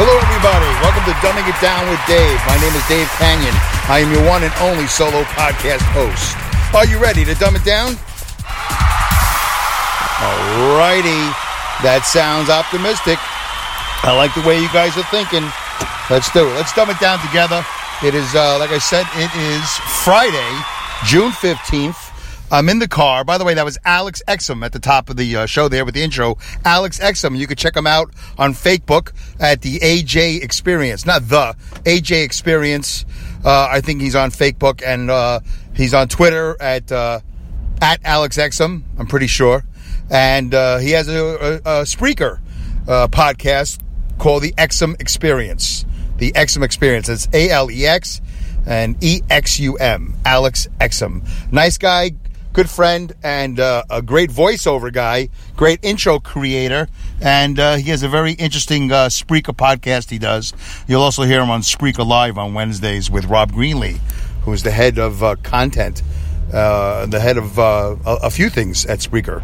Hello, 0.00 0.08
everybody. 0.08 0.72
Welcome 0.80 1.04
to 1.04 1.12
Dumbing 1.20 1.44
It 1.44 1.58
Down 1.60 1.84
with 1.84 2.00
Dave. 2.08 2.40
My 2.48 2.56
name 2.64 2.72
is 2.72 2.80
Dave 2.88 3.04
Kanyan. 3.20 3.52
I 3.92 4.00
am 4.00 4.08
your 4.08 4.24
one 4.24 4.40
and 4.40 4.52
only 4.64 4.88
solo 4.88 5.20
podcast 5.36 5.84
host. 5.92 6.32
Are 6.72 6.88
you 6.88 6.96
ready 6.96 7.28
to 7.28 7.36
dumb 7.36 7.60
it 7.60 7.64
down? 7.64 7.92
Alrighty. 10.16 11.28
That 11.84 12.08
sounds 12.08 12.48
optimistic. 12.48 13.20
I 14.00 14.16
like 14.16 14.32
the 14.32 14.40
way 14.48 14.56
you 14.56 14.72
guys 14.72 14.96
are 14.96 15.04
thinking. 15.12 15.44
Let's 16.08 16.32
do 16.32 16.48
it. 16.48 16.56
Let's 16.56 16.72
dumb 16.72 16.88
it 16.88 16.96
down 16.96 17.20
together. 17.20 17.60
It 18.00 18.16
is, 18.16 18.32
uh, 18.32 18.56
like 18.56 18.72
I 18.72 18.80
said, 18.80 19.04
it 19.20 19.28
is 19.36 19.68
Friday, 20.08 20.52
June 21.04 21.36
15th. 21.36 22.11
I'm 22.52 22.68
in 22.68 22.80
the 22.80 22.86
car. 22.86 23.24
By 23.24 23.38
the 23.38 23.44
way, 23.44 23.54
that 23.54 23.64
was 23.64 23.78
Alex 23.82 24.22
Exum 24.28 24.62
at 24.62 24.72
the 24.72 24.78
top 24.78 25.08
of 25.08 25.16
the 25.16 25.36
uh, 25.36 25.46
show 25.46 25.68
there 25.68 25.86
with 25.86 25.94
the 25.94 26.02
intro. 26.02 26.36
Alex 26.66 27.00
Exum. 27.00 27.36
You 27.36 27.46
can 27.46 27.56
check 27.56 27.74
him 27.74 27.86
out 27.86 28.12
on 28.36 28.52
Facebook 28.52 29.12
at 29.40 29.62
the 29.62 29.78
AJ 29.78 30.42
Experience. 30.42 31.06
Not 31.06 31.28
the 31.28 31.56
AJ 31.84 32.22
Experience. 32.22 33.06
Uh, 33.42 33.68
I 33.70 33.80
think 33.80 34.02
he's 34.02 34.14
on 34.14 34.30
Facebook 34.30 34.82
and 34.86 35.10
uh, 35.10 35.40
he's 35.74 35.94
on 35.94 36.08
Twitter 36.08 36.54
at 36.60 36.92
uh, 36.92 37.20
at 37.80 38.00
Alex 38.04 38.36
Exum. 38.36 38.82
I'm 38.98 39.06
pretty 39.06 39.28
sure. 39.28 39.64
And 40.10 40.54
uh, 40.54 40.76
he 40.76 40.90
has 40.90 41.08
a, 41.08 41.14
a, 41.14 41.54
a 41.56 41.82
Spreaker 41.84 42.38
uh, 42.86 43.08
podcast 43.08 43.80
called 44.18 44.42
the 44.42 44.52
Exum 44.52 45.00
Experience. 45.00 45.86
The 46.18 46.32
Exum 46.32 46.62
Experience. 46.62 47.08
It's 47.08 47.28
A 47.32 47.48
L 47.48 47.70
E 47.70 47.86
X 47.86 48.20
and 48.66 49.02
E 49.02 49.22
X 49.30 49.58
U 49.58 49.76
M. 49.76 50.14
Alex 50.24 50.68
Exum. 50.80 51.26
Nice 51.50 51.78
guy, 51.78 52.12
good 52.52 52.68
friend 52.68 53.12
and 53.22 53.58
uh, 53.58 53.82
a 53.90 54.02
great 54.02 54.30
voiceover 54.30 54.92
guy, 54.92 55.28
great 55.56 55.80
intro 55.82 56.18
creator, 56.18 56.88
and 57.20 57.58
uh, 57.58 57.76
he 57.76 57.90
has 57.90 58.02
a 58.02 58.08
very 58.08 58.32
interesting 58.32 58.92
uh, 58.92 59.06
Spreaker 59.06 59.56
podcast 59.56 60.10
he 60.10 60.18
does. 60.18 60.52
You'll 60.86 61.02
also 61.02 61.22
hear 61.22 61.40
him 61.40 61.50
on 61.50 61.62
Spreaker 61.62 62.06
Live 62.06 62.38
on 62.38 62.54
Wednesdays 62.54 63.10
with 63.10 63.24
Rob 63.26 63.52
Greenlee, 63.52 63.98
who 64.42 64.52
is 64.52 64.62
the 64.62 64.70
head 64.70 64.98
of 64.98 65.22
uh, 65.22 65.36
content, 65.42 66.02
uh, 66.52 67.06
the 67.06 67.20
head 67.20 67.38
of 67.38 67.58
uh, 67.58 67.96
a, 68.04 68.14
a 68.24 68.30
few 68.30 68.50
things 68.50 68.84
at 68.86 68.98
Spreaker. 68.98 69.42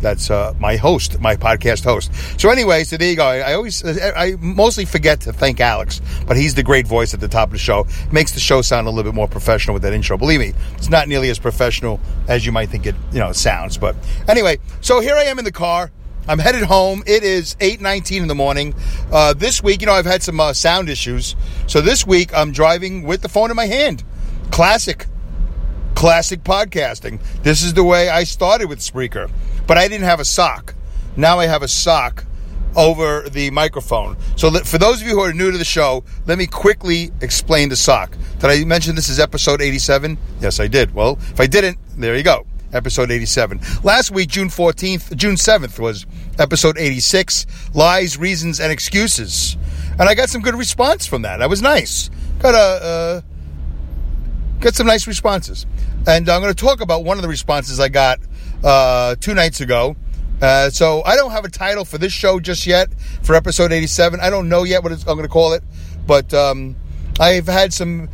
That's 0.00 0.30
uh, 0.30 0.54
my 0.58 0.76
host, 0.76 1.20
my 1.20 1.36
podcast 1.36 1.84
host. 1.84 2.10
So, 2.40 2.50
anyway, 2.50 2.84
so 2.84 2.96
there 2.96 3.10
you 3.10 3.16
go. 3.16 3.26
I, 3.26 3.38
I 3.38 3.54
always, 3.54 3.84
I 3.84 4.36
mostly 4.40 4.84
forget 4.84 5.20
to 5.22 5.32
thank 5.32 5.60
Alex, 5.60 6.00
but 6.26 6.36
he's 6.36 6.54
the 6.54 6.62
great 6.62 6.86
voice 6.86 7.14
at 7.14 7.20
the 7.20 7.28
top 7.28 7.48
of 7.48 7.52
the 7.52 7.58
show. 7.58 7.86
Makes 8.12 8.32
the 8.32 8.40
show 8.40 8.62
sound 8.62 8.86
a 8.86 8.90
little 8.90 9.10
bit 9.10 9.14
more 9.14 9.28
professional 9.28 9.74
with 9.74 9.82
that 9.82 9.92
intro. 9.92 10.16
Believe 10.16 10.40
me, 10.40 10.54
it's 10.76 10.88
not 10.88 11.08
nearly 11.08 11.30
as 11.30 11.38
professional 11.38 12.00
as 12.28 12.46
you 12.46 12.52
might 12.52 12.70
think 12.70 12.86
it, 12.86 12.94
you 13.12 13.20
know, 13.20 13.32
sounds. 13.32 13.76
But 13.78 13.96
anyway, 14.28 14.58
so 14.80 15.00
here 15.00 15.14
I 15.14 15.24
am 15.24 15.38
in 15.38 15.44
the 15.44 15.52
car. 15.52 15.90
I'm 16.28 16.38
headed 16.38 16.62
home. 16.62 17.02
It 17.06 17.24
is 17.24 17.56
8:19 17.60 18.22
in 18.22 18.28
the 18.28 18.34
morning. 18.34 18.74
Uh, 19.10 19.32
this 19.34 19.62
week, 19.62 19.80
you 19.80 19.86
know, 19.86 19.94
I've 19.94 20.06
had 20.06 20.22
some 20.22 20.38
uh, 20.38 20.52
sound 20.52 20.88
issues. 20.88 21.34
So 21.66 21.80
this 21.80 22.06
week, 22.06 22.30
I'm 22.34 22.52
driving 22.52 23.02
with 23.02 23.22
the 23.22 23.28
phone 23.28 23.50
in 23.50 23.56
my 23.56 23.66
hand. 23.66 24.04
Classic 24.50 25.06
classic 26.00 26.42
podcasting. 26.42 27.20
This 27.42 27.62
is 27.62 27.74
the 27.74 27.84
way 27.84 28.08
I 28.08 28.24
started 28.24 28.70
with 28.70 28.78
Spreaker, 28.78 29.30
but 29.66 29.76
I 29.76 29.86
didn't 29.86 30.06
have 30.06 30.18
a 30.18 30.24
sock. 30.24 30.74
Now 31.14 31.38
I 31.38 31.44
have 31.44 31.62
a 31.62 31.68
sock 31.68 32.24
over 32.74 33.28
the 33.28 33.50
microphone. 33.50 34.16
So 34.34 34.50
for 34.50 34.78
those 34.78 35.02
of 35.02 35.06
you 35.06 35.12
who 35.12 35.20
are 35.20 35.34
new 35.34 35.50
to 35.50 35.58
the 35.58 35.64
show, 35.64 36.02
let 36.24 36.38
me 36.38 36.46
quickly 36.46 37.10
explain 37.20 37.68
the 37.68 37.76
sock. 37.76 38.16
Did 38.38 38.48
I 38.48 38.64
mention 38.64 38.94
this 38.96 39.10
is 39.10 39.20
episode 39.20 39.60
87? 39.60 40.16
Yes, 40.40 40.58
I 40.58 40.68
did. 40.68 40.94
Well, 40.94 41.18
if 41.20 41.38
I 41.38 41.46
didn't, 41.46 41.76
there 41.98 42.16
you 42.16 42.22
go. 42.22 42.46
Episode 42.72 43.10
87. 43.10 43.60
Last 43.84 44.10
week, 44.10 44.30
June 44.30 44.48
14th, 44.48 45.14
June 45.18 45.34
7th 45.34 45.78
was 45.78 46.06
episode 46.38 46.78
86, 46.78 47.44
Lies, 47.74 48.16
Reasons, 48.16 48.58
and 48.58 48.72
Excuses. 48.72 49.58
And 49.98 50.08
I 50.08 50.14
got 50.14 50.30
some 50.30 50.40
good 50.40 50.54
response 50.54 51.04
from 51.04 51.20
that. 51.22 51.40
That 51.40 51.50
was 51.50 51.60
nice. 51.60 52.08
Got 52.38 52.54
a, 52.54 52.84
uh, 52.86 53.20
got 54.60 54.74
some 54.74 54.86
nice 54.86 55.06
responses. 55.06 55.66
And 56.06 56.28
I'm 56.28 56.40
going 56.40 56.54
to 56.54 56.64
talk 56.64 56.80
about 56.80 57.04
one 57.04 57.18
of 57.18 57.22
the 57.22 57.28
responses 57.28 57.80
I 57.80 57.88
got 57.88 58.20
uh, 58.62 59.16
two 59.20 59.34
nights 59.34 59.60
ago. 59.60 59.96
Uh, 60.40 60.70
so 60.70 61.02
I 61.04 61.16
don't 61.16 61.32
have 61.32 61.44
a 61.44 61.50
title 61.50 61.84
for 61.84 61.98
this 61.98 62.12
show 62.12 62.40
just 62.40 62.66
yet 62.66 62.88
for 63.22 63.34
episode 63.34 63.72
87. 63.72 64.20
I 64.20 64.30
don't 64.30 64.48
know 64.48 64.64
yet 64.64 64.82
what 64.82 64.92
I'm 64.92 64.98
going 65.04 65.22
to 65.22 65.28
call 65.28 65.52
it, 65.52 65.62
but 66.06 66.32
um, 66.32 66.76
I've 67.18 67.46
had 67.46 67.72
some 67.72 68.08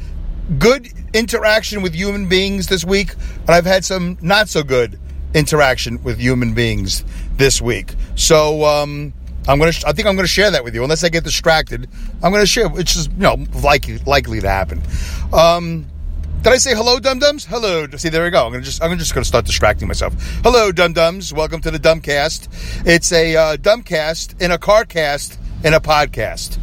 good 0.59 0.89
interaction 1.15 1.83
with 1.83 1.95
human 1.95 2.29
beings 2.29 2.67
this 2.67 2.85
week, 2.85 3.13
and 3.41 3.51
I've 3.51 3.67
had 3.67 3.85
some 3.85 4.19
not 4.21 4.49
so 4.49 4.63
good 4.63 4.99
interaction 5.35 6.03
with 6.03 6.19
human 6.19 6.55
beings 6.55 7.05
this 7.37 7.61
week. 7.61 7.95
So 8.17 8.65
um, 8.65 9.13
I'm 9.47 9.59
gonna, 9.59 9.73
I 9.87 9.93
think 9.93 10.09
I'm 10.09 10.17
gonna 10.17 10.27
share 10.27 10.51
that 10.51 10.65
with 10.65 10.75
you. 10.75 10.83
Unless 10.83 11.05
I 11.05 11.09
get 11.09 11.25
distracted, 11.25 11.89
I'm 12.23 12.33
gonna 12.33 12.47
share. 12.47 12.67
It's 12.79 12.95
just 12.95 13.11
you 13.13 13.19
know 13.19 13.45
likely 13.63 13.99
likely 13.99 14.41
to 14.41 14.49
happen. 14.49 14.83
Um, 15.33 15.87
did 16.43 16.53
I 16.53 16.59
say 16.59 16.75
hello, 16.75 17.01
dum 17.01 17.19
dums? 17.19 17.45
Hello. 17.45 17.87
See, 17.97 18.09
there 18.09 18.23
we 18.25 18.31
go. 18.31 18.47
I'm 18.47 18.53
gonna 18.53 18.65
just 18.65 18.83
I'm 18.83 18.97
just 18.99 19.15
gonna 19.15 19.25
start 19.25 19.47
distracting 19.47 19.89
myself. 19.89 20.15
Hello, 20.43 20.71
dum 20.71 20.93
dums. 20.93 21.33
Welcome 21.33 21.61
to 21.63 21.71
the 21.71 21.79
Dumbcast. 21.79 22.87
It's 22.87 23.11
a 23.13 23.37
uh, 23.37 23.57
Dumbcast 23.57 24.41
in 24.41 24.53
a 24.53 24.59
carcast 24.59 25.39
in 25.65 25.75
a 25.75 25.81
podcast. 25.81 26.59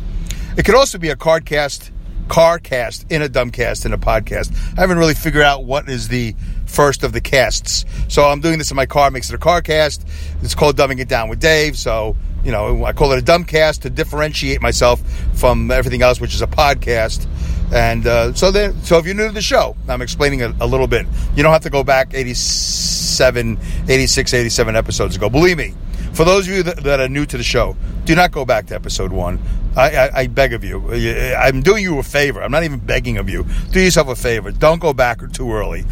It 0.57 0.63
could 0.66 0.75
also 0.75 0.97
be 0.97 1.09
a 1.09 1.16
cardcast, 1.16 1.91
carcast 2.28 3.12
in 3.12 3.22
a 3.22 3.28
Dumbcast 3.28 3.85
in 3.85 3.94
a 3.94 3.97
podcast. 3.97 4.56
I 4.78 4.81
haven't 4.81 4.97
really 4.97 5.16
figured 5.16 5.44
out 5.44 5.66
what 5.66 5.89
is 5.89 6.07
the 6.07 6.35
first 6.66 7.03
of 7.03 7.12
the 7.12 7.22
casts. 7.22 7.85
So 8.07 8.23
I'm 8.23 8.39
doing 8.39 8.59
this 8.59 8.72
in 8.72 8.75
my 8.75 8.85
car. 8.85 9.12
Makes 9.12 9.29
it 9.29 9.35
a 9.35 9.39
carcast. 9.39 10.06
It's 10.41 10.56
called 10.56 10.78
Dumbing 10.78 11.00
It 11.00 11.09
Down 11.09 11.28
with 11.28 11.39
Dave. 11.39 11.78
So 11.78 12.16
you 12.43 12.51
know, 12.51 12.85
I 12.85 12.93
call 12.93 13.11
it 13.13 13.19
a 13.19 13.25
dumbcast 13.25 13.81
to 13.81 13.89
differentiate 13.89 14.61
myself 14.61 15.01
from 15.33 15.71
everything 15.71 16.01
else, 16.01 16.19
which 16.19 16.33
is 16.33 16.41
a 16.41 16.47
podcast. 16.47 17.27
And 17.73 18.05
uh, 18.05 18.33
so 18.33 18.51
then, 18.51 18.81
so 18.83 18.97
if 18.97 19.05
you're 19.05 19.15
new 19.15 19.27
to 19.27 19.33
the 19.33 19.41
show, 19.41 19.75
I'm 19.87 20.01
explaining 20.01 20.43
a, 20.43 20.53
a, 20.61 20.67
little 20.67 20.87
bit. 20.87 21.07
You 21.35 21.41
don't 21.41 21.53
have 21.53 21.63
to 21.63 21.69
go 21.69 21.83
back 21.83 22.13
87, 22.13 23.57
86, 23.87 24.33
87 24.33 24.75
episodes 24.75 25.15
ago. 25.15 25.29
Believe 25.29 25.57
me, 25.57 25.73
for 26.13 26.23
those 26.23 26.47
of 26.47 26.53
you 26.53 26.63
that, 26.63 26.83
that 26.83 26.99
are 26.99 27.09
new 27.09 27.25
to 27.25 27.37
the 27.37 27.43
show, 27.43 27.75
do 28.05 28.15
not 28.15 28.31
go 28.31 28.45
back 28.45 28.67
to 28.67 28.75
episode 28.75 29.11
one. 29.11 29.39
I, 29.75 29.89
I, 29.89 30.09
I, 30.19 30.27
beg 30.27 30.53
of 30.53 30.63
you. 30.63 30.93
I'm 31.35 31.63
doing 31.63 31.81
you 31.81 31.97
a 31.97 32.03
favor. 32.03 32.43
I'm 32.43 32.51
not 32.51 32.63
even 32.63 32.77
begging 32.77 33.17
of 33.17 33.27
you. 33.27 33.47
Do 33.71 33.79
yourself 33.79 34.07
a 34.07 34.15
favor. 34.15 34.51
Don't 34.51 34.79
go 34.79 34.93
back 34.93 35.19
too 35.31 35.51
early. 35.51 35.83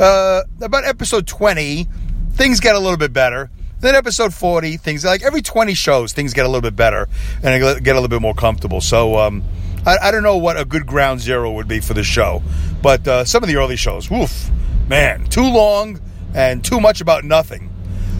Uh, 0.00 0.42
about 0.60 0.84
episode 0.84 1.28
20, 1.28 1.86
things 2.32 2.58
get 2.58 2.74
a 2.74 2.80
little 2.80 2.96
bit 2.96 3.12
better. 3.12 3.50
Then 3.80 3.94
episode 3.94 4.34
40, 4.34 4.76
things 4.76 5.04
like 5.04 5.22
every 5.22 5.40
20 5.40 5.72
shows, 5.74 6.12
things 6.12 6.34
get 6.34 6.44
a 6.44 6.48
little 6.48 6.62
bit 6.62 6.74
better 6.74 7.08
and 7.42 7.84
get 7.84 7.92
a 7.92 8.00
little 8.00 8.08
bit 8.08 8.20
more 8.20 8.34
comfortable. 8.34 8.80
So, 8.80 9.16
um, 9.18 9.44
I, 9.86 9.96
I, 10.02 10.10
don't 10.10 10.24
know 10.24 10.36
what 10.36 10.58
a 10.58 10.64
good 10.64 10.84
ground 10.84 11.20
zero 11.20 11.52
would 11.52 11.68
be 11.68 11.78
for 11.78 11.94
the 11.94 12.02
show, 12.02 12.42
but 12.82 13.06
uh, 13.06 13.24
some 13.24 13.44
of 13.44 13.48
the 13.48 13.54
early 13.56 13.76
shows, 13.76 14.10
woof, 14.10 14.50
man, 14.88 15.26
too 15.26 15.48
long 15.48 16.00
and 16.34 16.64
too 16.64 16.80
much 16.80 17.00
about 17.00 17.24
nothing. 17.24 17.72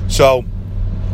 So, 0.09 0.43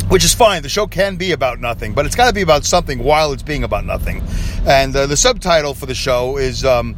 which 0.09 0.25
is 0.25 0.35
fine. 0.35 0.63
The 0.63 0.69
show 0.69 0.87
can 0.87 1.17
be 1.17 1.33
about 1.33 1.59
nothing, 1.59 1.95
but 1.95 2.05
it's 2.05 2.15
got 2.15 2.29
to 2.29 2.35
be 2.35 2.43
about 2.43 2.67
something 2.67 3.03
while 3.03 3.33
it's 3.33 3.43
being 3.43 3.65
about 3.65 3.87
nothing. 3.87 4.23
And 4.67 4.95
uh, 4.95 5.07
the 5.07 5.17
subtitle 5.17 5.73
for 5.73 5.87
the 5.87 5.95
show 5.95 6.37
is 6.37 6.67
um, 6.67 6.95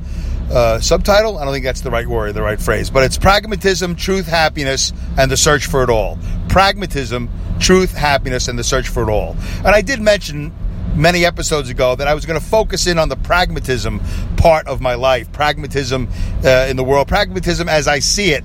uh, 0.50 0.80
subtitle. 0.80 1.38
I 1.38 1.44
don't 1.44 1.52
think 1.52 1.64
that's 1.64 1.80
the 1.80 1.90
right 1.90 2.06
word, 2.06 2.34
the 2.34 2.42
right 2.42 2.60
phrase, 2.60 2.90
but 2.90 3.04
it's 3.04 3.18
pragmatism, 3.18 3.96
truth, 3.96 4.26
happiness, 4.26 4.92
and 5.18 5.30
the 5.30 5.36
search 5.36 5.66
for 5.66 5.82
it 5.82 5.90
all. 5.90 6.18
Pragmatism, 6.48 7.28
truth, 7.58 7.92
happiness, 7.94 8.48
and 8.48 8.58
the 8.58 8.64
search 8.64 8.88
for 8.88 9.02
it 9.02 9.10
all. 9.10 9.36
And 9.58 9.68
I 9.68 9.82
did 9.82 10.00
mention 10.00 10.52
many 10.94 11.24
episodes 11.24 11.68
ago 11.68 11.94
that 11.94 12.08
I 12.08 12.14
was 12.14 12.24
going 12.24 12.40
to 12.40 12.44
focus 12.44 12.86
in 12.86 12.98
on 12.98 13.08
the 13.08 13.16
pragmatism 13.16 14.00
part 14.36 14.66
of 14.66 14.80
my 14.80 14.94
life, 14.94 15.30
pragmatism 15.32 16.08
uh, 16.44 16.66
in 16.68 16.76
the 16.76 16.84
world, 16.84 17.08
pragmatism 17.08 17.68
as 17.68 17.86
I 17.86 17.98
see 17.98 18.30
it, 18.30 18.44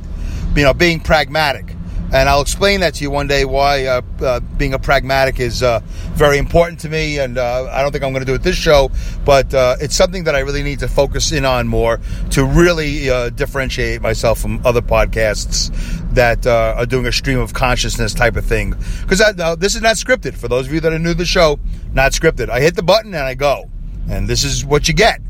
you 0.55 0.63
know, 0.63 0.73
being 0.73 0.99
pragmatic. 0.99 1.75
And 2.13 2.27
I'll 2.27 2.41
explain 2.41 2.81
that 2.81 2.95
to 2.95 3.03
you 3.03 3.09
one 3.09 3.27
day 3.27 3.45
why 3.45 3.85
uh, 3.85 4.01
uh, 4.21 4.39
being 4.41 4.73
a 4.73 4.79
pragmatic 4.79 5.39
is 5.39 5.63
uh, 5.63 5.79
very 6.13 6.37
important 6.37 6.81
to 6.81 6.89
me. 6.89 7.19
And 7.19 7.37
uh, 7.37 7.69
I 7.71 7.81
don't 7.81 7.91
think 7.91 8.03
I'm 8.03 8.11
going 8.11 8.25
to 8.25 8.29
do 8.29 8.33
it 8.33 8.43
this 8.43 8.57
show, 8.57 8.91
but 9.23 9.53
uh, 9.53 9.77
it's 9.79 9.95
something 9.95 10.25
that 10.25 10.35
I 10.35 10.39
really 10.39 10.61
need 10.61 10.79
to 10.79 10.89
focus 10.89 11.31
in 11.31 11.45
on 11.45 11.67
more 11.67 12.01
to 12.31 12.43
really 12.43 13.09
uh, 13.09 13.29
differentiate 13.29 14.01
myself 14.01 14.39
from 14.39 14.65
other 14.65 14.81
podcasts 14.81 15.71
that 16.13 16.45
are 16.45 16.85
doing 16.85 17.05
a 17.05 17.11
stream 17.11 17.39
of 17.39 17.53
consciousness 17.53 18.13
type 18.13 18.35
of 18.35 18.45
thing. 18.45 18.71
Because 19.01 19.19
this 19.57 19.75
is 19.75 19.81
not 19.81 19.95
scripted. 19.95 20.35
For 20.35 20.49
those 20.49 20.67
of 20.67 20.73
you 20.73 20.81
that 20.81 20.91
are 20.91 20.99
new 20.99 21.13
to 21.13 21.17
the 21.17 21.25
show, 21.25 21.59
not 21.93 22.11
scripted. 22.11 22.49
I 22.49 22.59
hit 22.59 22.75
the 22.75 22.83
button 22.83 23.13
and 23.13 23.23
I 23.23 23.35
go. 23.35 23.69
And 24.09 24.27
this 24.27 24.43
is 24.43 24.65
what 24.65 24.89
you 24.89 24.93
get. 24.93 25.21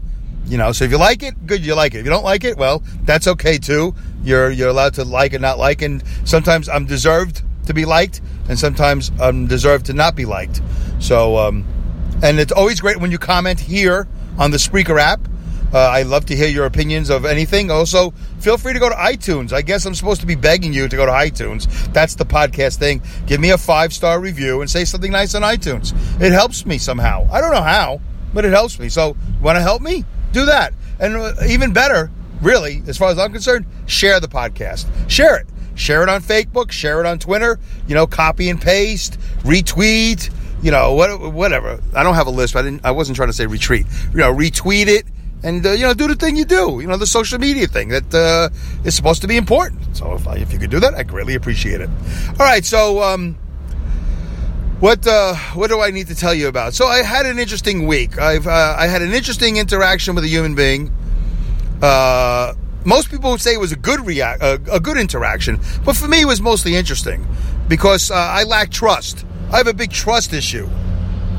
You 0.45 0.57
know, 0.57 0.71
so 0.71 0.85
if 0.85 0.91
you 0.91 0.97
like 0.97 1.23
it, 1.23 1.45
good, 1.45 1.65
you 1.65 1.75
like 1.75 1.93
it. 1.93 1.99
If 1.99 2.05
you 2.05 2.11
don't 2.11 2.23
like 2.23 2.43
it, 2.43 2.57
well, 2.57 2.83
that's 3.03 3.27
okay 3.27 3.57
too. 3.57 3.95
You're 4.23 4.49
you're 4.49 4.69
allowed 4.69 4.95
to 4.95 5.03
like 5.03 5.33
and 5.33 5.41
not 5.41 5.57
like, 5.57 5.81
and 5.81 6.03
sometimes 6.25 6.67
I'm 6.67 6.85
deserved 6.85 7.41
to 7.67 7.73
be 7.73 7.85
liked, 7.85 8.21
and 8.49 8.57
sometimes 8.57 9.11
I'm 9.19 9.47
deserved 9.47 9.85
to 9.87 9.93
not 9.93 10.15
be 10.15 10.25
liked. 10.25 10.61
So, 10.99 11.37
um, 11.37 11.65
and 12.21 12.39
it's 12.39 12.51
always 12.51 12.81
great 12.81 12.97
when 12.97 13.11
you 13.11 13.17
comment 13.17 13.59
here 13.59 14.07
on 14.37 14.51
the 14.51 14.57
Spreaker 14.57 14.99
app. 14.99 15.27
Uh, 15.73 15.77
I 15.79 16.03
love 16.03 16.25
to 16.25 16.35
hear 16.35 16.49
your 16.49 16.65
opinions 16.65 17.09
of 17.09 17.23
anything. 17.23 17.71
Also, 17.71 18.11
feel 18.39 18.57
free 18.57 18.73
to 18.73 18.79
go 18.79 18.89
to 18.89 18.95
iTunes. 18.95 19.53
I 19.53 19.61
guess 19.61 19.85
I'm 19.85 19.95
supposed 19.95 20.19
to 20.19 20.27
be 20.27 20.35
begging 20.35 20.73
you 20.73 20.89
to 20.89 20.95
go 20.97 21.05
to 21.05 21.11
iTunes. 21.11 21.67
That's 21.93 22.15
the 22.15 22.25
podcast 22.25 22.77
thing. 22.77 23.01
Give 23.25 23.39
me 23.39 23.51
a 23.51 23.57
five 23.57 23.93
star 23.93 24.19
review 24.19 24.59
and 24.59 24.69
say 24.69 24.83
something 24.83 25.11
nice 25.11 25.33
on 25.33 25.43
iTunes. 25.43 25.93
It 26.21 26.33
helps 26.33 26.65
me 26.65 26.77
somehow. 26.77 27.25
I 27.31 27.39
don't 27.39 27.53
know 27.53 27.61
how, 27.61 28.01
but 28.33 28.43
it 28.43 28.51
helps 28.51 28.79
me. 28.79 28.89
So, 28.89 29.15
want 29.41 29.55
to 29.55 29.61
help 29.61 29.81
me? 29.81 30.03
Do 30.31 30.45
that. 30.45 30.73
And 30.99 31.15
uh, 31.15 31.33
even 31.47 31.73
better, 31.73 32.11
really, 32.41 32.83
as 32.87 32.97
far 32.97 33.09
as 33.09 33.19
I'm 33.19 33.31
concerned, 33.31 33.65
share 33.85 34.19
the 34.19 34.27
podcast. 34.27 34.87
Share 35.09 35.37
it. 35.37 35.47
Share 35.75 36.03
it 36.03 36.09
on 36.09 36.21
Facebook. 36.21 36.71
Share 36.71 36.99
it 36.99 37.05
on 37.05 37.19
Twitter. 37.19 37.59
You 37.87 37.95
know, 37.95 38.07
copy 38.07 38.49
and 38.49 38.61
paste, 38.61 39.19
retweet. 39.39 40.31
You 40.61 40.71
know, 40.71 40.93
what, 40.93 41.33
whatever. 41.33 41.81
I 41.95 42.03
don't 42.03 42.15
have 42.15 42.27
a 42.27 42.31
list. 42.31 42.55
I 42.55 42.61
didn't. 42.61 42.85
I 42.85 42.91
wasn't 42.91 43.15
trying 43.15 43.29
to 43.29 43.33
say 43.33 43.47
retreat. 43.47 43.87
You 44.11 44.19
know, 44.19 44.33
retweet 44.33 44.87
it 44.87 45.05
and 45.43 45.65
uh, 45.65 45.71
you 45.71 45.83
know 45.83 45.93
do 45.93 46.07
the 46.07 46.15
thing 46.15 46.35
you 46.35 46.45
do 46.45 46.79
you 46.81 46.87
know 46.87 46.97
the 46.97 47.07
social 47.07 47.39
media 47.39 47.67
thing 47.67 47.89
that 47.89 48.13
uh, 48.13 48.49
is 48.83 48.95
supposed 48.95 49.21
to 49.21 49.27
be 49.27 49.37
important 49.37 49.95
so 49.95 50.13
if, 50.13 50.27
I, 50.27 50.35
if 50.35 50.53
you 50.53 50.59
could 50.59 50.69
do 50.69 50.79
that 50.79 50.93
i 50.93 51.03
greatly 51.03 51.35
appreciate 51.35 51.81
it 51.81 51.89
all 52.39 52.45
right 52.45 52.63
so 52.63 53.01
um, 53.01 53.35
what 54.81 55.05
uh, 55.05 55.35
what 55.53 55.69
do 55.69 55.79
I 55.79 55.91
need 55.91 56.07
to 56.07 56.15
tell 56.15 56.33
you 56.33 56.47
about? 56.47 56.73
So 56.73 56.87
I 56.87 57.03
had 57.03 57.27
an 57.27 57.37
interesting 57.37 57.85
week. 57.85 58.17
I've 58.17 58.47
uh, 58.47 58.75
I 58.77 58.87
had 58.87 59.03
an 59.03 59.13
interesting 59.13 59.57
interaction 59.57 60.15
with 60.15 60.23
a 60.23 60.27
human 60.27 60.55
being. 60.55 60.91
Uh, 61.81 62.55
most 62.83 63.11
people 63.11 63.29
would 63.29 63.41
say 63.41 63.53
it 63.53 63.59
was 63.59 63.71
a 63.71 63.75
good 63.75 64.05
react 64.05 64.41
a, 64.41 64.59
a, 64.71 64.79
good 64.79 64.97
interaction, 64.97 65.59
but 65.85 65.95
for 65.95 66.07
me 66.07 66.21
it 66.21 66.25
was 66.25 66.41
mostly 66.41 66.75
interesting 66.75 67.27
because 67.67 68.09
uh, 68.09 68.15
I 68.15 68.43
lack 68.43 68.71
trust. 68.71 69.23
I 69.51 69.57
have 69.57 69.67
a 69.67 69.73
big 69.73 69.91
trust 69.91 70.33
issue. 70.33 70.67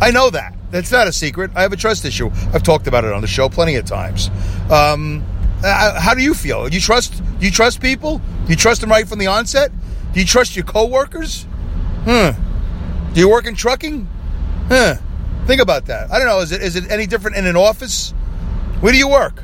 I 0.00 0.12
know 0.12 0.30
that. 0.30 0.54
That's 0.70 0.92
not 0.92 1.08
a 1.08 1.12
secret. 1.12 1.50
I 1.56 1.62
have 1.62 1.72
a 1.72 1.76
trust 1.76 2.04
issue. 2.04 2.30
I've 2.52 2.62
talked 2.62 2.86
about 2.86 3.04
it 3.04 3.12
on 3.12 3.22
the 3.22 3.26
show 3.26 3.48
plenty 3.48 3.74
of 3.74 3.84
times. 3.84 4.30
Um, 4.70 5.24
uh, 5.64 6.00
how 6.00 6.14
do 6.14 6.22
you 6.22 6.34
feel? 6.34 6.72
You 6.72 6.80
trust 6.80 7.20
you 7.40 7.50
trust 7.50 7.80
people? 7.80 8.18
Do 8.18 8.50
you 8.50 8.56
trust 8.56 8.82
them 8.82 8.90
right 8.90 9.08
from 9.08 9.18
the 9.18 9.26
onset? 9.26 9.72
Do 10.12 10.20
you 10.20 10.26
trust 10.26 10.54
your 10.54 10.64
coworkers? 10.64 11.42
Hmm. 12.04 12.30
Do 13.12 13.20
you 13.20 13.28
work 13.28 13.46
in 13.46 13.54
trucking? 13.54 14.08
Huh. 14.68 14.96
Think 15.46 15.60
about 15.60 15.86
that. 15.86 16.10
I 16.10 16.18
don't 16.18 16.26
know. 16.26 16.40
Is 16.40 16.52
it 16.52 16.62
is 16.62 16.76
it 16.76 16.90
any 16.90 17.06
different 17.06 17.36
in 17.36 17.46
an 17.46 17.56
office? 17.56 18.12
Where 18.80 18.92
do 18.92 18.98
you 18.98 19.08
work? 19.08 19.42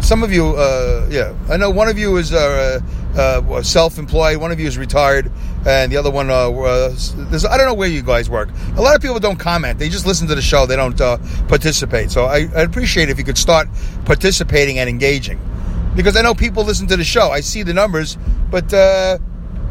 Some 0.00 0.22
of 0.22 0.32
you, 0.32 0.56
uh, 0.56 1.06
yeah, 1.10 1.34
I 1.48 1.56
know 1.56 1.70
one 1.70 1.88
of 1.88 1.98
you 1.98 2.16
is 2.16 2.32
uh, 2.32 2.80
uh, 3.16 3.62
self-employed, 3.62 4.38
one 4.38 4.50
of 4.50 4.58
you 4.58 4.66
is 4.66 4.78
retired, 4.78 5.30
and 5.66 5.92
the 5.92 5.98
other 5.98 6.10
one, 6.10 6.30
uh, 6.30 6.48
I 6.48 7.56
don't 7.58 7.66
know 7.66 7.74
where 7.74 7.88
you 7.88 8.02
guys 8.02 8.30
work. 8.30 8.48
A 8.76 8.82
lot 8.82 8.96
of 8.96 9.02
people 9.02 9.20
don't 9.20 9.38
comment; 9.38 9.78
they 9.78 9.90
just 9.90 10.06
listen 10.06 10.26
to 10.28 10.34
the 10.34 10.42
show. 10.42 10.64
They 10.64 10.76
don't 10.76 10.98
uh, 11.00 11.18
participate. 11.48 12.10
So 12.10 12.24
I, 12.24 12.46
would 12.46 12.68
appreciate 12.68 13.10
if 13.10 13.18
you 13.18 13.24
could 13.24 13.38
start 13.38 13.68
participating 14.04 14.78
and 14.78 14.88
engaging, 14.88 15.38
because 15.94 16.16
I 16.16 16.22
know 16.22 16.34
people 16.34 16.64
listen 16.64 16.86
to 16.88 16.96
the 16.96 17.04
show. 17.04 17.30
I 17.30 17.40
see 17.40 17.62
the 17.62 17.74
numbers, 17.74 18.16
but 18.50 18.72
uh, 18.72 19.18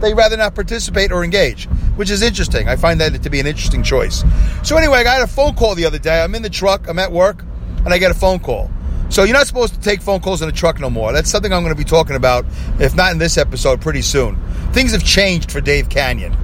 they 0.01 0.13
rather 0.13 0.38
not 0.38 0.56
participate 0.56 1.12
or 1.12 1.24
engage, 1.24 1.66
which 1.96 2.10
is 2.10 2.22
interesting. 2.22 2.68
I 2.68 2.75
find 2.75 3.00
that 3.01 3.22
to 3.22 3.30
be 3.30 3.40
an 3.40 3.48
interesting 3.48 3.84
choice. 3.84 4.24
So 4.63 4.78
anyway, 4.78 5.00
I 5.00 5.04
got 5.04 5.22
a 5.22 5.28
phone 5.28 5.56
call 5.56 5.75
the 5.75 5.86
other 5.86 6.00
day. 6.00 6.22
I'm 6.22 6.36
in 6.36 6.42
the 6.42 6.50
truck, 6.50 6.88
I'm 6.88 7.00
at 7.00 7.12
work, 7.12 7.44
and 7.86 7.94
I 7.94 7.98
get 7.98 8.12
a 8.12 8.16
phone 8.16 8.40
call. 8.40 8.69
So 9.10 9.24
you're 9.24 9.34
not 9.34 9.48
supposed 9.48 9.74
to 9.74 9.80
take 9.80 10.01
phone 10.01 10.19
calls 10.19 10.42
in 10.42 10.50
a 10.50 10.51
truck 10.51 10.80
no 10.80 10.90
more. 10.90 11.12
That's 11.12 11.30
something 11.30 11.51
I'm 11.51 11.63
going 11.63 11.74
to 11.74 11.78
be 11.78 11.88
talking 11.88 12.16
about, 12.16 12.46
if 12.80 12.96
not 12.96 13.12
in 13.12 13.18
this 13.18 13.38
episode, 13.38 13.81
pretty 13.81 14.04
soon. 14.04 14.38
Things 14.72 14.92
have 14.92 15.04
changed 15.04 15.51
for 15.51 15.62
Dave 15.62 15.90
Kanyan. 15.90 16.36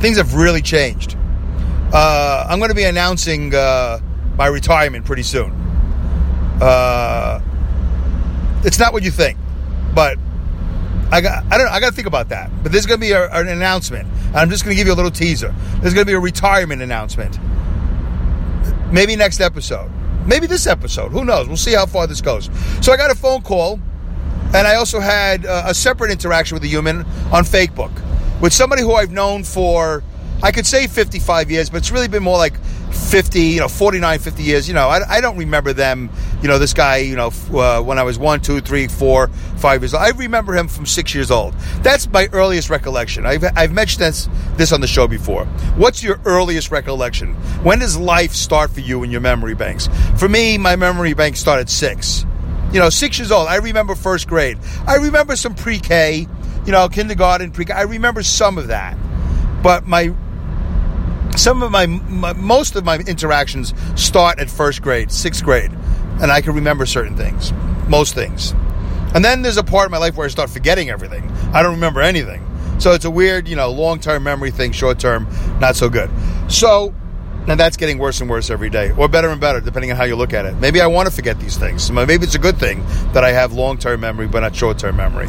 Things 0.00 0.18
have 0.18 0.34
really 0.34 0.62
changed. 0.62 1.16
Uh, 1.92 2.46
I'm 2.48 2.58
going 2.58 2.70
to 2.70 2.76
be 2.76 2.84
announcing 2.84 3.54
uh, 3.54 3.98
my 4.36 4.46
retirement 4.46 5.04
pretty 5.04 5.24
soon. 5.24 5.50
Uh, 6.60 7.40
it's 8.64 8.78
not 8.78 8.92
what 8.92 9.02
you 9.02 9.10
think, 9.10 9.36
but 9.94 10.16
I 11.12 11.20
got 11.20 11.44
I 11.52 11.58
don't 11.58 11.66
know, 11.66 11.72
I 11.72 11.78
got 11.78 11.90
to 11.90 11.94
think 11.94 12.08
about 12.08 12.30
that. 12.30 12.50
But 12.62 12.72
there's 12.72 12.86
going 12.86 12.98
to 12.98 13.06
be 13.06 13.12
a, 13.12 13.30
an 13.30 13.48
announcement. 13.48 14.08
I'm 14.34 14.48
just 14.48 14.64
going 14.64 14.74
to 14.74 14.80
give 14.80 14.86
you 14.86 14.94
a 14.94 14.96
little 14.96 15.10
teaser. 15.10 15.54
There's 15.80 15.92
going 15.94 16.06
to 16.06 16.10
be 16.10 16.14
a 16.14 16.20
retirement 16.20 16.80
announcement. 16.80 17.38
Maybe 18.90 19.14
next 19.14 19.40
episode. 19.40 19.90
Maybe 20.26 20.46
this 20.46 20.66
episode. 20.66 21.12
Who 21.12 21.24
knows? 21.24 21.48
We'll 21.48 21.56
see 21.58 21.74
how 21.74 21.86
far 21.86 22.06
this 22.06 22.20
goes. 22.20 22.48
So 22.80 22.92
I 22.92 22.96
got 22.96 23.10
a 23.10 23.14
phone 23.14 23.42
call, 23.42 23.78
and 24.54 24.66
I 24.66 24.76
also 24.76 25.00
had 25.00 25.44
uh, 25.44 25.64
a 25.66 25.74
separate 25.74 26.10
interaction 26.10 26.54
with 26.56 26.64
a 26.64 26.68
human 26.68 26.98
on 27.30 27.44
Facebook 27.44 27.92
with 28.40 28.52
somebody 28.52 28.82
who 28.82 28.94
I've 28.94 29.12
known 29.12 29.44
for 29.44 30.02
I 30.42 30.50
could 30.50 30.66
say 30.66 30.88
55 30.88 31.50
years, 31.52 31.70
but 31.70 31.76
it's 31.76 31.92
really 31.92 32.08
been 32.08 32.22
more 32.22 32.36
like 32.36 32.54
50, 32.92 33.40
you 33.40 33.60
know, 33.60 33.68
49, 33.68 34.18
50 34.18 34.42
years. 34.42 34.68
You 34.68 34.74
know, 34.74 34.88
I, 34.88 35.16
I 35.16 35.20
don't 35.20 35.36
remember 35.36 35.72
them, 35.72 36.10
you 36.40 36.48
know, 36.48 36.58
this 36.58 36.72
guy, 36.72 36.98
you 36.98 37.16
know, 37.16 37.30
uh, 37.52 37.82
when 37.82 37.98
I 37.98 38.02
was 38.02 38.18
one, 38.18 38.40
two, 38.40 38.60
three, 38.60 38.88
four, 38.88 39.28
five 39.56 39.82
years 39.82 39.94
old. 39.94 40.02
I 40.02 40.10
remember 40.10 40.54
him 40.54 40.68
from 40.68 40.86
six 40.86 41.14
years 41.14 41.30
old. 41.30 41.54
That's 41.82 42.08
my 42.10 42.28
earliest 42.32 42.70
recollection. 42.70 43.26
I've, 43.26 43.44
I've 43.56 43.72
mentioned 43.72 44.02
this, 44.02 44.28
this 44.56 44.72
on 44.72 44.80
the 44.80 44.86
show 44.86 45.06
before. 45.06 45.44
What's 45.76 46.02
your 46.02 46.20
earliest 46.24 46.70
recollection? 46.70 47.34
When 47.62 47.78
does 47.78 47.96
life 47.96 48.32
start 48.32 48.70
for 48.70 48.80
you 48.80 49.02
in 49.02 49.10
your 49.10 49.20
memory 49.20 49.54
banks? 49.54 49.88
For 50.16 50.28
me, 50.28 50.58
my 50.58 50.76
memory 50.76 51.14
bank 51.14 51.36
started 51.36 51.68
six. 51.68 52.24
You 52.72 52.80
know, 52.80 52.88
six 52.88 53.18
years 53.18 53.30
old. 53.30 53.48
I 53.48 53.56
remember 53.56 53.94
first 53.94 54.28
grade. 54.28 54.58
I 54.86 54.96
remember 54.96 55.36
some 55.36 55.54
pre 55.54 55.78
K, 55.78 56.26
you 56.64 56.72
know, 56.72 56.88
kindergarten, 56.88 57.50
pre 57.50 57.66
K. 57.66 57.72
I 57.74 57.82
remember 57.82 58.22
some 58.22 58.56
of 58.56 58.68
that. 58.68 58.96
But 59.62 59.86
my 59.86 60.14
some 61.36 61.62
of 61.62 61.70
my, 61.70 61.86
my, 61.86 62.32
most 62.34 62.76
of 62.76 62.84
my 62.84 62.98
interactions 62.98 63.72
start 63.96 64.38
at 64.38 64.50
first 64.50 64.82
grade, 64.82 65.10
sixth 65.10 65.42
grade, 65.42 65.70
and 66.20 66.30
I 66.30 66.40
can 66.40 66.54
remember 66.54 66.86
certain 66.86 67.16
things, 67.16 67.52
most 67.88 68.14
things. 68.14 68.54
And 69.14 69.24
then 69.24 69.42
there's 69.42 69.56
a 69.56 69.64
part 69.64 69.86
of 69.86 69.90
my 69.90 69.98
life 69.98 70.16
where 70.16 70.26
I 70.26 70.30
start 70.30 70.50
forgetting 70.50 70.90
everything. 70.90 71.30
I 71.52 71.62
don't 71.62 71.74
remember 71.74 72.00
anything. 72.00 72.46
So 72.78 72.92
it's 72.92 73.04
a 73.04 73.10
weird, 73.10 73.46
you 73.46 73.56
know, 73.56 73.70
long 73.70 74.00
term 74.00 74.24
memory 74.24 74.50
thing, 74.50 74.72
short 74.72 74.98
term, 74.98 75.26
not 75.60 75.76
so 75.76 75.88
good. 75.88 76.10
So, 76.48 76.94
and 77.46 77.58
that's 77.58 77.76
getting 77.76 77.98
worse 77.98 78.20
and 78.20 78.30
worse 78.30 78.50
every 78.50 78.70
day, 78.70 78.92
or 78.92 79.08
better 79.08 79.28
and 79.28 79.40
better, 79.40 79.60
depending 79.60 79.90
on 79.90 79.96
how 79.96 80.04
you 80.04 80.16
look 80.16 80.32
at 80.32 80.46
it. 80.46 80.54
Maybe 80.56 80.80
I 80.80 80.86
want 80.86 81.08
to 81.08 81.14
forget 81.14 81.38
these 81.38 81.56
things. 81.56 81.90
Maybe 81.90 82.14
it's 82.24 82.34
a 82.34 82.38
good 82.38 82.56
thing 82.56 82.84
that 83.12 83.24
I 83.24 83.32
have 83.32 83.52
long 83.52 83.78
term 83.78 84.00
memory, 84.00 84.28
but 84.28 84.40
not 84.40 84.54
short 84.54 84.78
term 84.78 84.96
memory. 84.96 85.28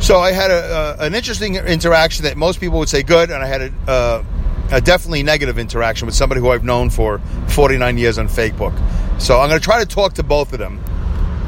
So 0.00 0.18
I 0.18 0.32
had 0.32 0.50
a, 0.50 0.96
an 1.00 1.14
interesting 1.14 1.54
interaction 1.56 2.24
that 2.24 2.36
most 2.36 2.60
people 2.60 2.78
would 2.78 2.88
say 2.88 3.02
good, 3.02 3.30
and 3.30 3.42
I 3.42 3.46
had 3.46 3.62
a, 3.62 3.72
uh, 3.90 4.24
a 4.70 4.80
definitely 4.80 5.22
negative 5.22 5.58
interaction 5.58 6.06
with 6.06 6.14
somebody 6.14 6.40
who 6.40 6.50
I've 6.50 6.64
known 6.64 6.90
for 6.90 7.20
49 7.48 7.98
years 7.98 8.18
on 8.18 8.28
Facebook. 8.28 8.74
So 9.20 9.40
I'm 9.40 9.48
going 9.48 9.60
to 9.60 9.64
try 9.64 9.80
to 9.80 9.86
talk 9.86 10.14
to 10.14 10.22
both 10.22 10.52
of 10.52 10.58
them. 10.58 10.80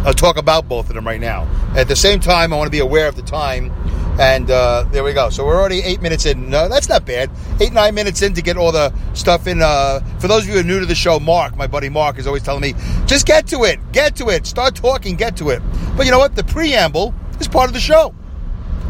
I'll 0.04 0.14
talk 0.14 0.36
about 0.36 0.68
both 0.68 0.88
of 0.88 0.94
them 0.94 1.06
right 1.06 1.20
now. 1.20 1.48
At 1.74 1.88
the 1.88 1.96
same 1.96 2.20
time, 2.20 2.52
I 2.52 2.56
want 2.56 2.68
to 2.68 2.70
be 2.70 2.78
aware 2.78 3.08
of 3.08 3.16
the 3.16 3.22
time. 3.22 3.72
And 4.20 4.50
uh, 4.50 4.86
there 4.92 5.04
we 5.04 5.12
go. 5.12 5.28
So 5.30 5.44
we're 5.44 5.58
already 5.58 5.80
eight 5.82 6.00
minutes 6.00 6.24
in. 6.24 6.48
No, 6.48 6.68
that's 6.68 6.88
not 6.88 7.04
bad. 7.04 7.30
Eight, 7.60 7.72
nine 7.72 7.94
minutes 7.94 8.22
in 8.22 8.32
to 8.34 8.42
get 8.42 8.56
all 8.56 8.72
the 8.72 8.94
stuff 9.14 9.46
in. 9.46 9.60
Uh, 9.60 10.00
for 10.20 10.28
those 10.28 10.42
of 10.42 10.48
you 10.48 10.54
who 10.54 10.60
are 10.60 10.62
new 10.62 10.80
to 10.80 10.86
the 10.86 10.94
show, 10.94 11.18
Mark, 11.18 11.56
my 11.56 11.66
buddy 11.66 11.88
Mark, 11.88 12.18
is 12.18 12.26
always 12.26 12.42
telling 12.42 12.62
me, 12.62 12.74
just 13.04 13.26
get 13.26 13.48
to 13.48 13.64
it. 13.64 13.80
Get 13.92 14.16
to 14.16 14.28
it. 14.28 14.46
Start 14.46 14.74
talking. 14.74 15.16
Get 15.16 15.36
to 15.38 15.50
it. 15.50 15.60
But 15.96 16.06
you 16.06 16.12
know 16.12 16.18
what? 16.18 16.34
The 16.34 16.44
preamble 16.44 17.14
is 17.40 17.48
part 17.48 17.68
of 17.68 17.74
the 17.74 17.80
show. 17.80 18.14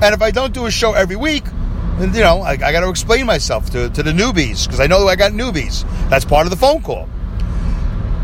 And 0.02 0.14
if 0.14 0.22
I 0.22 0.30
don't 0.30 0.52
do 0.52 0.66
a 0.66 0.70
show 0.70 0.92
every 0.92 1.16
week, 1.16 1.44
you 2.00 2.20
know, 2.20 2.42
I, 2.42 2.52
I 2.52 2.56
got 2.56 2.80
to 2.80 2.90
explain 2.90 3.26
myself 3.26 3.70
to, 3.70 3.88
to 3.90 4.02
the 4.02 4.12
newbies 4.12 4.66
because 4.66 4.80
I 4.80 4.86
know 4.86 5.08
I 5.08 5.16
got 5.16 5.32
newbies. 5.32 5.84
That's 6.10 6.24
part 6.24 6.46
of 6.46 6.50
the 6.50 6.56
phone 6.56 6.82
call. 6.82 7.08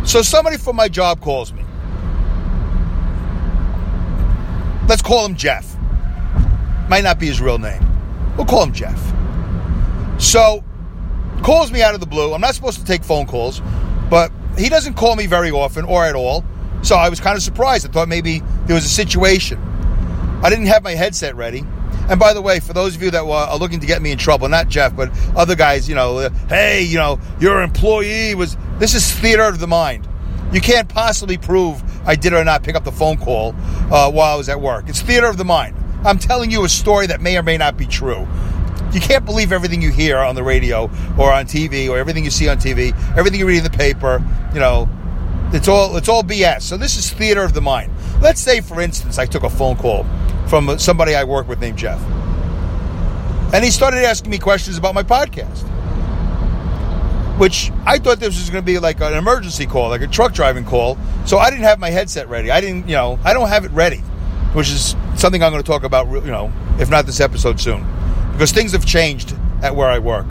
So 0.04 0.22
somebody 0.22 0.56
from 0.56 0.76
my 0.76 0.88
job 0.88 1.20
calls 1.20 1.52
me. 1.52 1.64
Let's 4.88 5.02
call 5.02 5.24
him 5.24 5.36
Jeff. 5.36 5.76
Might 6.88 7.04
not 7.04 7.18
be 7.18 7.26
his 7.26 7.40
real 7.40 7.58
name. 7.58 7.82
We'll 8.36 8.46
call 8.46 8.64
him 8.64 8.72
Jeff. 8.72 9.00
So, 10.18 10.62
calls 11.42 11.72
me 11.72 11.82
out 11.82 11.94
of 11.94 12.00
the 12.00 12.06
blue. 12.06 12.34
I'm 12.34 12.40
not 12.40 12.54
supposed 12.54 12.78
to 12.78 12.84
take 12.84 13.02
phone 13.02 13.26
calls, 13.26 13.62
but 14.10 14.30
he 14.58 14.68
doesn't 14.68 14.94
call 14.94 15.16
me 15.16 15.26
very 15.26 15.50
often 15.50 15.84
or 15.84 16.04
at 16.04 16.14
all. 16.14 16.44
So 16.82 16.96
I 16.96 17.08
was 17.08 17.20
kind 17.20 17.36
of 17.36 17.42
surprised. 17.42 17.86
I 17.86 17.90
thought 17.90 18.08
maybe 18.08 18.42
there 18.66 18.74
was 18.74 18.84
a 18.84 18.88
situation. 18.88 19.58
I 20.42 20.50
didn't 20.50 20.66
have 20.66 20.82
my 20.82 20.92
headset 20.92 21.36
ready. 21.36 21.64
And 22.08 22.18
by 22.18 22.34
the 22.34 22.42
way, 22.42 22.60
for 22.60 22.72
those 22.72 22.96
of 22.96 23.02
you 23.02 23.10
that 23.12 23.22
are 23.22 23.58
looking 23.58 23.80
to 23.80 23.86
get 23.86 24.02
me 24.02 24.10
in 24.10 24.18
trouble, 24.18 24.48
not 24.48 24.68
Jeff, 24.68 24.94
but 24.94 25.10
other 25.36 25.54
guys, 25.54 25.88
you 25.88 25.94
know, 25.94 26.28
hey, 26.48 26.82
you 26.82 26.98
know, 26.98 27.18
your 27.40 27.62
employee 27.62 28.34
was. 28.34 28.56
This 28.78 28.94
is 28.94 29.10
theater 29.12 29.44
of 29.44 29.60
the 29.60 29.68
mind. 29.68 30.08
You 30.52 30.60
can't 30.60 30.88
possibly 30.88 31.38
prove 31.38 31.82
I 32.06 32.16
did 32.16 32.32
or 32.32 32.44
not 32.44 32.62
pick 32.62 32.74
up 32.74 32.84
the 32.84 32.92
phone 32.92 33.16
call 33.16 33.54
uh, 33.90 34.10
while 34.10 34.34
I 34.34 34.36
was 34.36 34.48
at 34.48 34.60
work. 34.60 34.88
It's 34.88 35.00
theater 35.00 35.26
of 35.26 35.36
the 35.36 35.44
mind. 35.44 35.76
I'm 36.04 36.18
telling 36.18 36.50
you 36.50 36.64
a 36.64 36.68
story 36.68 37.06
that 37.06 37.20
may 37.20 37.38
or 37.38 37.42
may 37.42 37.56
not 37.56 37.76
be 37.76 37.86
true. 37.86 38.26
You 38.92 39.00
can't 39.00 39.24
believe 39.24 39.52
everything 39.52 39.80
you 39.80 39.90
hear 39.90 40.18
on 40.18 40.34
the 40.34 40.42
radio 40.42 40.90
or 41.16 41.32
on 41.32 41.46
TV 41.46 41.88
or 41.88 41.96
everything 41.96 42.24
you 42.24 42.30
see 42.30 42.48
on 42.48 42.58
TV, 42.58 42.92
everything 43.16 43.40
you 43.40 43.46
read 43.46 43.58
in 43.58 43.64
the 43.64 43.70
paper. 43.70 44.22
You 44.52 44.60
know, 44.60 44.88
It's 45.54 45.68
all 45.68 45.96
it's 45.96 46.08
all 46.08 46.22
BS. 46.22 46.62
So 46.62 46.76
this 46.76 46.96
is 46.96 47.10
theater 47.10 47.42
of 47.42 47.54
the 47.54 47.60
mind. 47.60 47.92
Let's 48.20 48.40
say, 48.40 48.60
for 48.60 48.80
instance, 48.80 49.18
I 49.18 49.26
took 49.26 49.44
a 49.44 49.50
phone 49.50 49.76
call 49.76 50.04
from 50.52 50.78
somebody 50.78 51.14
I 51.14 51.24
work 51.24 51.48
with 51.48 51.60
named 51.60 51.78
Jeff, 51.78 51.98
and 53.54 53.64
he 53.64 53.70
started 53.70 54.04
asking 54.04 54.30
me 54.30 54.36
questions 54.36 54.76
about 54.76 54.94
my 54.94 55.02
podcast. 55.02 55.62
Which 57.38 57.72
I 57.86 57.96
thought 57.96 58.20
this 58.20 58.38
was 58.38 58.50
going 58.50 58.62
to 58.62 58.66
be 58.66 58.78
like 58.78 59.00
an 59.00 59.14
emergency 59.14 59.64
call, 59.64 59.88
like 59.88 60.02
a 60.02 60.06
truck 60.06 60.34
driving 60.34 60.66
call. 60.66 60.98
So 61.24 61.38
I 61.38 61.48
didn't 61.48 61.64
have 61.64 61.78
my 61.78 61.88
headset 61.88 62.28
ready. 62.28 62.50
I 62.50 62.60
didn't, 62.60 62.86
you 62.86 62.94
know, 62.94 63.18
I 63.24 63.32
don't 63.32 63.48
have 63.48 63.64
it 63.64 63.70
ready, 63.70 64.00
which 64.52 64.68
is 64.68 64.94
something 65.16 65.42
I'm 65.42 65.52
going 65.52 65.62
to 65.62 65.66
talk 65.66 65.84
about, 65.84 66.06
you 66.10 66.30
know, 66.30 66.52
if 66.78 66.90
not 66.90 67.06
this 67.06 67.20
episode 67.20 67.58
soon, 67.58 67.86
because 68.32 68.52
things 68.52 68.72
have 68.72 68.84
changed 68.84 69.34
at 69.62 69.74
where 69.74 69.88
I 69.88 70.00
work, 70.00 70.26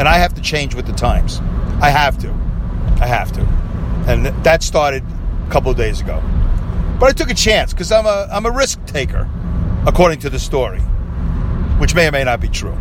and 0.00 0.08
I 0.08 0.18
have 0.18 0.34
to 0.34 0.40
change 0.40 0.74
with 0.74 0.86
the 0.86 0.94
times. 0.94 1.38
I 1.80 1.90
have 1.90 2.18
to. 2.22 2.30
I 3.00 3.06
have 3.06 3.30
to. 3.34 3.42
And 4.10 4.26
that 4.44 4.64
started 4.64 5.04
a 5.46 5.50
couple 5.52 5.70
of 5.70 5.76
days 5.76 6.00
ago. 6.00 6.20
But 6.98 7.10
I 7.10 7.12
took 7.12 7.30
a 7.30 7.34
chance 7.34 7.72
because 7.72 7.92
I'm 7.92 8.06
a, 8.06 8.26
I'm 8.32 8.46
a 8.46 8.50
risk 8.50 8.84
taker, 8.86 9.30
according 9.86 10.20
to 10.20 10.30
the 10.30 10.38
story, 10.38 10.80
which 11.78 11.94
may 11.94 12.08
or 12.08 12.12
may 12.12 12.24
not 12.24 12.40
be 12.40 12.48
true. 12.48 12.76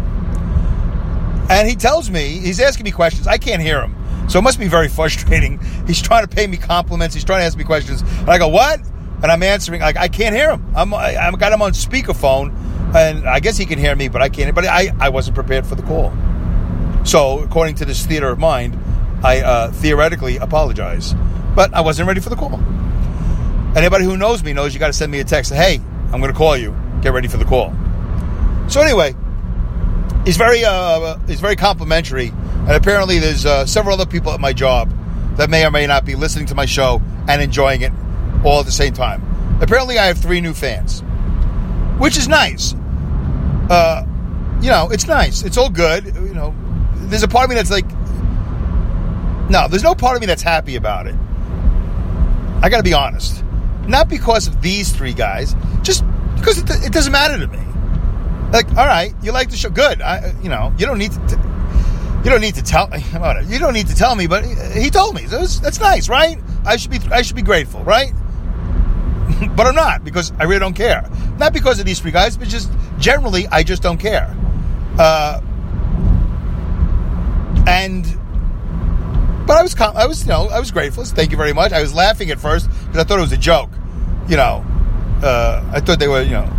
And 1.50 1.68
he 1.68 1.76
tells 1.76 2.10
me, 2.10 2.40
he's 2.40 2.60
asking 2.60 2.84
me 2.84 2.92
questions. 2.92 3.26
I 3.28 3.38
can't 3.38 3.62
hear 3.62 3.82
him. 3.82 3.96
So 4.30 4.38
it 4.40 4.44
must 4.44 4.60
be 4.60 4.68
very 4.68 4.88
frustrating. 5.00 5.60
He's 5.88 6.02
trying 6.02 6.26
to 6.26 6.34
pay 6.34 6.46
me 6.46 6.58
compliments. 6.58 7.16
He's 7.16 7.24
trying 7.24 7.40
to 7.42 7.46
ask 7.46 7.58
me 7.58 7.64
questions. 7.64 8.02
And 8.02 8.30
I 8.30 8.38
go, 8.38 8.48
what? 8.48 8.80
And 9.22 9.26
I'm 9.26 9.44
answering, 9.44 9.82
like, 9.82 9.98
I 9.98 10.08
can't 10.08 10.36
hear 10.36 10.52
him. 10.52 10.72
I'm, 10.76 10.94
I, 10.94 11.18
I've 11.18 11.38
got 11.40 11.52
him 11.52 11.62
on 11.62 11.72
speakerphone, 11.72 12.56
and 12.96 13.28
I 13.28 13.40
guess 13.40 13.58
he 13.58 13.66
can 13.66 13.78
hear 13.78 13.96
me, 13.96 14.08
but 14.08 14.22
I 14.22 14.30
can't. 14.30 14.56
But 14.56 14.66
I, 14.66 14.94
I 15.00 15.10
wasn't 15.10 15.36
prepared 15.36 15.66
for 15.66 15.76
the 15.76 15.84
call. 15.84 16.14
So, 17.04 17.40
according 17.40 17.76
to 17.76 17.86
this 17.86 18.06
theater 18.06 18.30
of 18.30 18.40
mind, 18.40 18.78
I 19.24 19.42
uh, 19.42 19.72
theoretically 19.72 20.38
apologize. 20.38 21.16
But 21.56 21.74
I 21.74 21.82
wasn't 21.82 22.08
ready 22.08 22.22
for 22.22 22.30
the 22.30 22.36
call. 22.36 22.62
Anybody 23.76 24.06
who 24.06 24.16
knows 24.16 24.44
me 24.44 24.54
knows 24.54 24.74
you 24.74 24.80
got 24.80 24.88
to 24.88 24.94
send 24.94 25.12
me 25.12 25.20
a 25.20 25.24
text. 25.24 25.52
Hey, 25.52 25.82
I'm 26.14 26.22
going 26.22 26.32
to 26.32 26.38
call 26.38 26.56
you. 26.56 26.72
Get 27.02 27.14
ready 27.14 27.28
for 27.28 27.38
the 27.38 27.46
call. 27.46 27.74
So 28.68 28.82
anyway, 28.82 29.16
he's 30.26 30.38
very 30.38 30.64
uh, 30.64 31.18
he's 31.28 31.40
very 31.40 31.56
complimentary, 31.56 32.28
and 32.28 32.72
apparently 32.72 33.20
there's 33.20 33.46
uh, 33.46 33.66
several 33.66 33.94
other 33.96 34.06
people 34.06 34.32
at 34.32 34.40
my 34.40 34.54
job 34.54 34.94
that 35.38 35.50
may 35.50 35.66
or 35.66 35.72
may 35.72 35.88
not 35.88 36.06
be 36.06 36.16
listening 36.16 36.46
to 36.48 36.56
my 36.56 36.66
show 36.66 37.02
and 37.28 37.42
enjoying 37.42 37.82
it 37.82 37.92
all 38.44 38.60
at 38.60 38.66
the 38.66 38.72
same 38.72 38.94
time. 38.94 39.24
Apparently, 39.62 39.98
I 39.98 40.06
have 40.06 40.18
three 40.18 40.42
new 40.42 40.54
fans, 40.54 41.02
which 41.98 42.18
is 42.18 42.28
nice. 42.28 42.76
Uh, 43.70 44.06
you 44.62 44.70
know, 44.70 44.90
it's 44.92 45.08
nice. 45.08 45.44
It's 45.44 45.58
all 45.58 45.70
good. 45.70 46.06
You 46.06 46.34
know, 46.34 46.54
there's 46.96 47.24
a 47.24 47.28
part 47.28 47.46
of 47.46 47.50
me 47.50 47.56
that's 47.56 47.72
like, 47.72 47.90
no, 49.50 49.68
there's 49.68 49.84
no 49.84 49.96
part 49.96 50.16
of 50.16 50.22
me 50.22 50.28
that's 50.28 50.42
happy 50.42 50.76
about 50.76 51.08
it. 51.08 51.16
I 52.62 52.70
got 52.70 52.78
to 52.78 52.84
be 52.84 52.94
honest. 52.94 53.44
Not 53.88 54.10
because 54.10 54.48
of 54.48 54.62
these 54.62 54.92
three 54.92 55.14
guys, 55.14 55.56
just 55.82 56.04
because 56.40 56.58
it, 56.58 56.70
it, 56.86 56.94
doesn't 56.94 57.12
matter 57.12 57.38
to 57.38 57.48
me. 57.48 57.60
Like, 58.52 58.68
all 58.70 58.86
right, 58.86 59.14
you 59.22 59.32
like 59.32 59.50
the 59.50 59.58
show, 59.58 59.70
good. 59.70 60.02
I, 60.02 60.34
you 60.42 60.50
know, 60.50 60.74
you 60.78 60.86
don't 60.86 60.98
need 60.98 61.12
to. 61.12 61.50
You 62.24 62.30
don't 62.30 62.42
need 62.42 62.56
to 62.56 62.64
tell. 62.64 62.90
You 63.48 63.60
don't 63.60 63.74
need 63.74 63.88
to 63.88 63.96
tell 63.96 64.16
me, 64.16 64.28
but 64.28 64.46
he 64.46 64.90
told 64.90 65.16
me. 65.16 65.26
That's 65.26 65.80
nice, 65.80 66.10
right? 66.10 66.38
I 66.66 66.78
should 66.78 66.92
be. 66.92 67.00
I 67.12 67.22
should 67.22 67.36
be 67.36 67.42
grateful, 67.42 67.84
right? 67.84 68.14
but 69.56 69.68
I'm 69.68 69.76
not 69.76 70.04
because 70.04 70.32
I 70.40 70.44
really 70.44 70.60
don't 70.60 70.74
care. 70.74 71.10
Not 71.38 71.54
because 71.54 71.80
of 71.80 71.86
these 71.86 72.00
three 72.00 72.12
guys, 72.12 72.36
but 72.36 72.48
just 72.48 72.72
generally, 72.98 73.48
I 73.48 73.64
just 73.64 73.82
don't 73.82 73.98
care. 73.98 74.36
Uh, 74.98 75.42
and 77.68 78.06
but 79.50 79.58
I 79.58 79.64
was, 79.64 79.76
I 79.80 80.06
was, 80.06 80.22
you 80.22 80.30
know, 80.30 80.48
I 80.50 80.60
was 80.60 80.72
grateful. 80.72 81.04
Thank 81.06 81.32
you 81.32 81.38
very 81.38 81.54
much. 81.54 81.72
I 81.72 81.82
was 81.82 81.94
laughing 81.94 82.30
at 82.30 82.40
first 82.40 82.70
because 82.70 82.98
I 82.98 83.04
thought 83.04 83.18
it 83.18 83.22
was 83.22 83.32
a 83.32 83.38
joke. 83.38 83.72
You 84.28 84.38
know, 84.38 84.64
uh, 85.24 85.70
I 85.74 85.80
thought 85.80 86.00
they 86.00 86.08
were, 86.08 86.22
you 86.22 86.32
know, 86.32 86.50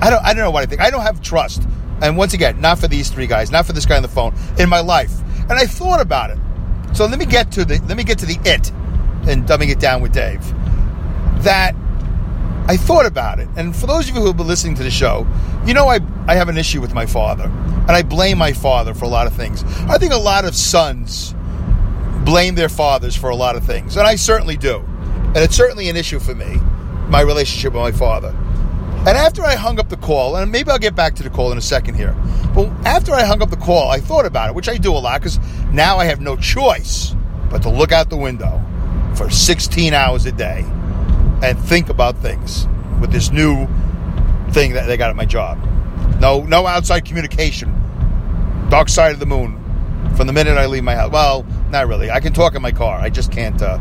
I 0.00 0.10
don't, 0.10 0.24
I 0.24 0.32
don't 0.34 0.44
know 0.44 0.50
what 0.50 0.62
I 0.62 0.66
think. 0.66 0.80
I 0.80 0.90
don't 0.90 1.02
have 1.02 1.20
trust, 1.20 1.66
and 2.00 2.16
once 2.16 2.34
again, 2.34 2.60
not 2.60 2.78
for 2.78 2.88
these 2.88 3.10
three 3.10 3.26
guys, 3.26 3.50
not 3.50 3.66
for 3.66 3.72
this 3.72 3.86
guy 3.86 3.96
on 3.96 4.02
the 4.02 4.08
phone 4.08 4.34
in 4.58 4.68
my 4.68 4.80
life. 4.80 5.12
And 5.42 5.52
I 5.52 5.66
thought 5.66 6.00
about 6.00 6.30
it. 6.30 6.38
So 6.94 7.06
let 7.06 7.18
me 7.18 7.26
get 7.26 7.50
to 7.52 7.64
the, 7.64 7.78
let 7.88 7.96
me 7.96 8.04
get 8.04 8.18
to 8.20 8.26
the 8.26 8.38
it, 8.44 8.70
and 9.28 9.46
dumbing 9.46 9.70
it 9.70 9.80
down 9.80 10.00
with 10.00 10.12
Dave. 10.12 10.42
That 11.42 11.74
I 12.68 12.76
thought 12.76 13.06
about 13.06 13.40
it, 13.40 13.48
and 13.56 13.74
for 13.74 13.86
those 13.86 14.08
of 14.08 14.14
you 14.14 14.20
who 14.20 14.26
have 14.28 14.36
been 14.36 14.46
listening 14.46 14.74
to 14.76 14.82
the 14.82 14.90
show, 14.90 15.26
you 15.64 15.74
know 15.74 15.88
I 15.88 16.00
I 16.26 16.34
have 16.34 16.48
an 16.48 16.58
issue 16.58 16.80
with 16.80 16.94
my 16.94 17.06
father, 17.06 17.44
and 17.44 17.90
I 17.90 18.02
blame 18.02 18.38
my 18.38 18.52
father 18.52 18.94
for 18.94 19.06
a 19.06 19.08
lot 19.08 19.26
of 19.26 19.32
things. 19.32 19.64
I 19.88 19.98
think 19.98 20.12
a 20.12 20.18
lot 20.18 20.44
of 20.44 20.54
sons 20.54 21.34
blame 22.24 22.54
their 22.54 22.68
fathers 22.68 23.16
for 23.16 23.30
a 23.30 23.36
lot 23.36 23.56
of 23.56 23.64
things, 23.64 23.96
and 23.96 24.06
I 24.06 24.16
certainly 24.16 24.56
do. 24.56 24.84
And 25.28 25.38
it's 25.38 25.56
certainly 25.56 25.88
an 25.88 25.96
issue 25.96 26.18
for 26.18 26.34
me, 26.34 26.58
my 27.08 27.20
relationship 27.20 27.72
with 27.72 27.82
my 27.82 27.92
father. 27.92 28.34
And 29.06 29.16
after 29.16 29.42
I 29.42 29.54
hung 29.54 29.78
up 29.78 29.88
the 29.88 29.96
call, 29.96 30.36
and 30.36 30.50
maybe 30.52 30.70
I'll 30.70 30.78
get 30.78 30.94
back 30.94 31.14
to 31.16 31.22
the 31.22 31.30
call 31.30 31.52
in 31.52 31.58
a 31.58 31.62
second 31.62 31.94
here, 31.94 32.14
but 32.54 32.68
after 32.84 33.12
I 33.12 33.24
hung 33.24 33.40
up 33.40 33.50
the 33.50 33.56
call, 33.56 33.88
I 33.88 34.00
thought 34.00 34.26
about 34.26 34.50
it, 34.50 34.54
which 34.54 34.68
I 34.68 34.76
do 34.76 34.92
a 34.92 34.98
lot 34.98 35.20
because 35.20 35.38
now 35.70 35.98
I 35.98 36.04
have 36.04 36.20
no 36.20 36.36
choice 36.36 37.14
but 37.50 37.62
to 37.62 37.70
look 37.70 37.92
out 37.92 38.10
the 38.10 38.16
window 38.16 38.62
for 39.14 39.30
16 39.30 39.94
hours 39.94 40.26
a 40.26 40.32
day 40.32 40.64
and 41.42 41.58
think 41.58 41.88
about 41.88 42.18
things 42.18 42.66
with 43.00 43.10
this 43.10 43.30
new 43.30 43.66
thing 44.50 44.72
that 44.72 44.86
they 44.86 44.96
got 44.96 45.10
at 45.10 45.16
my 45.16 45.24
job. 45.24 45.58
No, 46.20 46.42
no 46.42 46.66
outside 46.66 47.04
communication. 47.04 47.74
Dark 48.68 48.88
side 48.88 49.12
of 49.12 49.20
the 49.20 49.26
moon 49.26 49.56
from 50.16 50.26
the 50.26 50.32
minute 50.32 50.58
I 50.58 50.66
leave 50.66 50.84
my 50.84 50.94
house. 50.94 51.12
Well, 51.12 51.46
not 51.70 51.86
really. 51.86 52.10
I 52.10 52.20
can 52.20 52.32
talk 52.32 52.54
in 52.54 52.62
my 52.62 52.72
car. 52.72 52.98
I 52.98 53.08
just 53.08 53.30
can't 53.30 53.60
uh, 53.62 53.78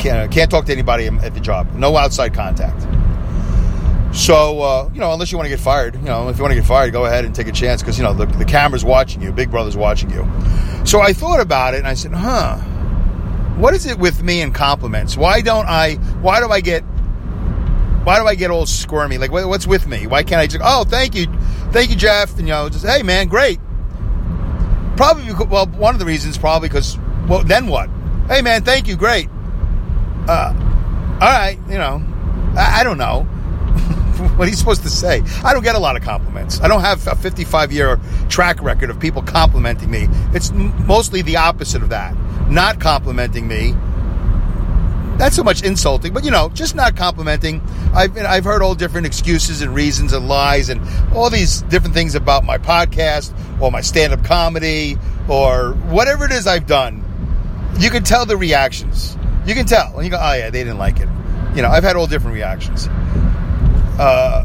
can't 0.00 0.32
can't 0.32 0.50
talk 0.50 0.66
to 0.66 0.72
anybody 0.72 1.06
at 1.06 1.34
the 1.34 1.40
job. 1.40 1.72
No 1.74 1.96
outside 1.96 2.34
contact. 2.34 2.86
So 4.14 4.60
uh, 4.60 4.90
you 4.92 5.00
know, 5.00 5.12
unless 5.12 5.30
you 5.30 5.38
want 5.38 5.46
to 5.46 5.50
get 5.50 5.60
fired, 5.60 5.94
you 5.94 6.02
know, 6.02 6.28
if 6.28 6.36
you 6.36 6.42
want 6.42 6.52
to 6.52 6.58
get 6.58 6.66
fired, 6.66 6.92
go 6.92 7.04
ahead 7.04 7.24
and 7.24 7.34
take 7.34 7.46
a 7.46 7.52
chance 7.52 7.82
because 7.82 7.96
you 7.96 8.04
know 8.04 8.12
the, 8.12 8.26
the 8.26 8.44
camera's 8.44 8.84
watching 8.84 9.22
you, 9.22 9.32
Big 9.32 9.50
Brother's 9.50 9.76
watching 9.76 10.10
you. 10.10 10.28
So 10.84 11.00
I 11.00 11.12
thought 11.12 11.40
about 11.40 11.74
it 11.74 11.78
and 11.78 11.86
I 11.86 11.94
said, 11.94 12.12
huh, 12.12 12.56
what 13.56 13.74
is 13.74 13.86
it 13.86 13.98
with 13.98 14.22
me 14.22 14.40
and 14.40 14.54
compliments? 14.54 15.16
Why 15.16 15.42
don't 15.42 15.66
I? 15.66 15.94
Why 16.22 16.40
do 16.40 16.48
I 16.48 16.60
get? 16.60 16.82
Why 18.02 18.18
do 18.18 18.26
I 18.26 18.34
get 18.34 18.50
all 18.50 18.64
squirmy? 18.66 19.18
Like, 19.18 19.30
what's 19.30 19.66
with 19.66 19.86
me? 19.86 20.06
Why 20.06 20.22
can't 20.22 20.40
I 20.40 20.46
just? 20.46 20.62
Oh, 20.64 20.84
thank 20.84 21.14
you, 21.14 21.26
thank 21.70 21.90
you, 21.90 21.96
Jeff. 21.96 22.30
And 22.38 22.48
you 22.48 22.54
know, 22.54 22.68
just 22.68 22.86
hey, 22.86 23.02
man, 23.02 23.28
great. 23.28 23.60
Probably, 24.96 25.32
well, 25.46 25.66
one 25.66 25.94
of 25.94 25.98
the 25.98 26.04
reasons 26.04 26.36
probably 26.36 26.68
because, 26.68 26.98
well, 27.28 27.42
then 27.42 27.68
what? 27.68 27.88
Hey, 28.28 28.42
man, 28.42 28.64
thank 28.64 28.88
you, 28.88 28.96
great. 28.96 29.28
Uh, 30.28 30.54
all 31.20 31.28
right, 31.28 31.58
you 31.68 31.78
know, 31.78 32.02
I, 32.56 32.80
I 32.80 32.84
don't 32.84 32.98
know. 32.98 33.22
what 34.36 34.48
you 34.48 34.54
supposed 34.54 34.82
to 34.82 34.90
say? 34.90 35.22
I 35.44 35.52
don't 35.52 35.62
get 35.62 35.74
a 35.74 35.78
lot 35.78 35.96
of 35.96 36.02
compliments. 36.02 36.60
I 36.60 36.68
don't 36.68 36.82
have 36.82 37.06
a 37.06 37.14
55 37.14 37.72
year 37.72 37.98
track 38.28 38.62
record 38.62 38.90
of 38.90 39.00
people 39.00 39.22
complimenting 39.22 39.90
me. 39.90 40.08
It's 40.34 40.50
mostly 40.52 41.22
the 41.22 41.36
opposite 41.36 41.82
of 41.82 41.90
that. 41.90 42.14
Not 42.48 42.80
complimenting 42.80 43.46
me 43.46 43.74
not 45.20 45.34
so 45.34 45.44
much 45.44 45.62
insulting, 45.62 46.14
but 46.14 46.24
you 46.24 46.30
know, 46.30 46.48
just 46.48 46.74
not 46.74 46.96
complimenting. 46.96 47.60
I've 47.94 48.16
I've 48.16 48.44
heard 48.44 48.62
all 48.62 48.74
different 48.74 49.06
excuses 49.06 49.60
and 49.60 49.74
reasons 49.74 50.14
and 50.14 50.26
lies 50.26 50.70
and 50.70 50.80
all 51.14 51.28
these 51.28 51.60
different 51.62 51.94
things 51.94 52.14
about 52.14 52.42
my 52.42 52.56
podcast 52.56 53.34
or 53.60 53.70
my 53.70 53.82
stand-up 53.82 54.24
comedy 54.24 54.96
or 55.28 55.74
whatever 55.90 56.24
it 56.24 56.32
is 56.32 56.46
I've 56.46 56.66
done. 56.66 57.04
You 57.78 57.90
can 57.90 58.02
tell 58.02 58.24
the 58.24 58.38
reactions. 58.38 59.18
You 59.50 59.56
can 59.56 59.66
tell, 59.66 59.96
and 59.96 60.04
you 60.04 60.10
go, 60.12 60.16
"Oh 60.16 60.32
yeah, 60.32 60.48
they 60.50 60.62
didn't 60.62 60.78
like 60.78 61.00
it." 61.00 61.08
You 61.56 61.62
know, 61.62 61.70
I've 61.70 61.82
had 61.82 61.96
all 61.96 62.06
different 62.06 62.34
reactions. 62.34 62.86
Uh, 63.98 64.44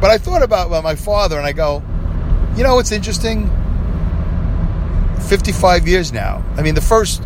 but 0.00 0.08
I 0.10 0.18
thought 0.18 0.44
about 0.44 0.70
my 0.84 0.94
father, 0.94 1.36
and 1.36 1.44
I 1.44 1.50
go, 1.50 1.82
you 2.56 2.62
know, 2.62 2.76
what's 2.76 2.92
interesting. 2.92 3.50
55 5.28 5.88
years 5.88 6.12
now. 6.12 6.44
I 6.56 6.62
mean, 6.62 6.76
the 6.76 6.80
first 6.80 7.24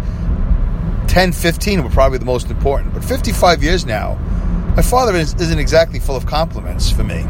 10, 1.09 1.33
15 1.33 1.85
were 1.85 1.91
probably 1.91 2.17
the 2.17 2.25
most 2.25 2.51
important. 2.51 2.95
But 2.95 3.05
55 3.05 3.63
years 3.63 3.85
now, 3.85 4.15
my 4.75 4.81
father 4.81 5.15
is, 5.15 5.35
not 5.35 5.59
exactly 5.59 6.01
full 6.01 6.17
of 6.17 6.25
compliments 6.25 6.91
for 6.91 7.05
me. 7.05 7.27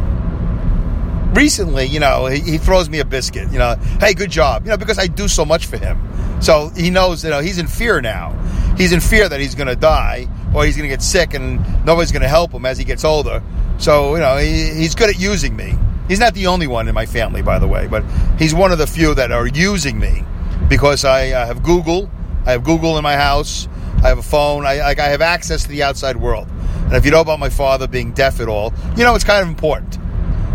Recently, 1.35 1.87
you 1.87 1.99
know, 1.99 2.27
he, 2.27 2.39
he, 2.39 2.59
throws 2.59 2.89
me 2.89 3.01
a 3.01 3.05
biscuit, 3.05 3.51
you 3.51 3.59
know, 3.59 3.75
hey, 3.99 4.15
good 4.15 4.31
job, 4.31 4.65
you 4.65 4.71
know, 4.71 4.77
because 4.77 5.01
I 5.01 5.09
do 5.09 5.27
so 5.27 5.45
much 5.45 5.67
for 5.67 5.79
him. 5.79 5.99
So 6.41 6.69
he 6.77 6.91
knows, 6.91 7.25
you 7.25 7.31
know, 7.31 7.41
he's 7.41 7.59
in 7.59 7.67
fear 7.67 8.01
now. 8.01 8.31
He's 8.77 8.93
in 8.93 9.01
fear 9.01 9.29
that 9.29 9.41
he's 9.41 9.55
going 9.55 9.69
to 9.69 9.77
die 9.77 10.29
or 10.55 10.65
he's 10.65 10.77
going 10.77 10.89
to 10.89 10.95
get 10.95 11.03
sick 11.03 11.35
and 11.35 11.59
nobody's 11.85 12.13
going 12.13 12.23
to 12.23 12.29
help 12.29 12.53
him 12.53 12.67
as 12.67 12.79
he 12.79 12.85
gets 12.85 13.05
older. 13.05 13.43
So, 13.79 14.15
you 14.15 14.21
know, 14.21 14.37
he, 14.37 14.75
he's 14.75 14.95
good 14.95 15.11
at 15.11 15.19
using 15.19 15.57
me. 15.57 15.75
He's 16.09 16.21
not 16.21 16.35
the 16.35 16.49
only 16.49 16.67
one 16.67 16.89
in 16.89 16.95
my 16.95 17.07
family, 17.07 17.43
by 17.43 17.59
the 17.59 17.67
way, 17.67 17.87
but 17.87 18.05
he's 18.39 18.55
one 18.55 18.73
of 18.73 18.79
the 18.79 18.87
few 18.87 19.15
that 19.15 19.33
are 19.33 19.47
using 19.47 19.99
me 19.99 20.25
because 20.69 21.05
I 21.05 21.31
uh, 21.31 21.47
have 21.47 21.63
Google 21.63 22.11
I 22.47 22.53
have 22.53 22.65
Google 22.65 22.99
in 22.99 23.03
my 23.03 23.17
house. 23.17 23.69
I 24.03 24.09
have 24.09 24.19
a 24.19 24.23
phone. 24.23 24.67
I 24.67 24.79
like 24.79 24.99
I 24.99 25.09
have 25.09 25.23
access 25.23 25.63
to 25.63 25.69
the 25.69 25.83
outside 25.83 26.17
world. 26.17 26.49
And 26.85 26.93
if 26.93 27.05
you 27.05 27.11
know 27.11 27.21
about 27.21 27.39
my 27.39 27.49
father 27.49 27.89
being 27.89 28.13
deaf 28.13 28.41
at 28.41 28.49
all, 28.49 28.73
you 28.97 29.05
know 29.05 29.15
it's 29.15 29.25
kind 29.25 29.43
of 29.43 29.49
important 29.49 29.99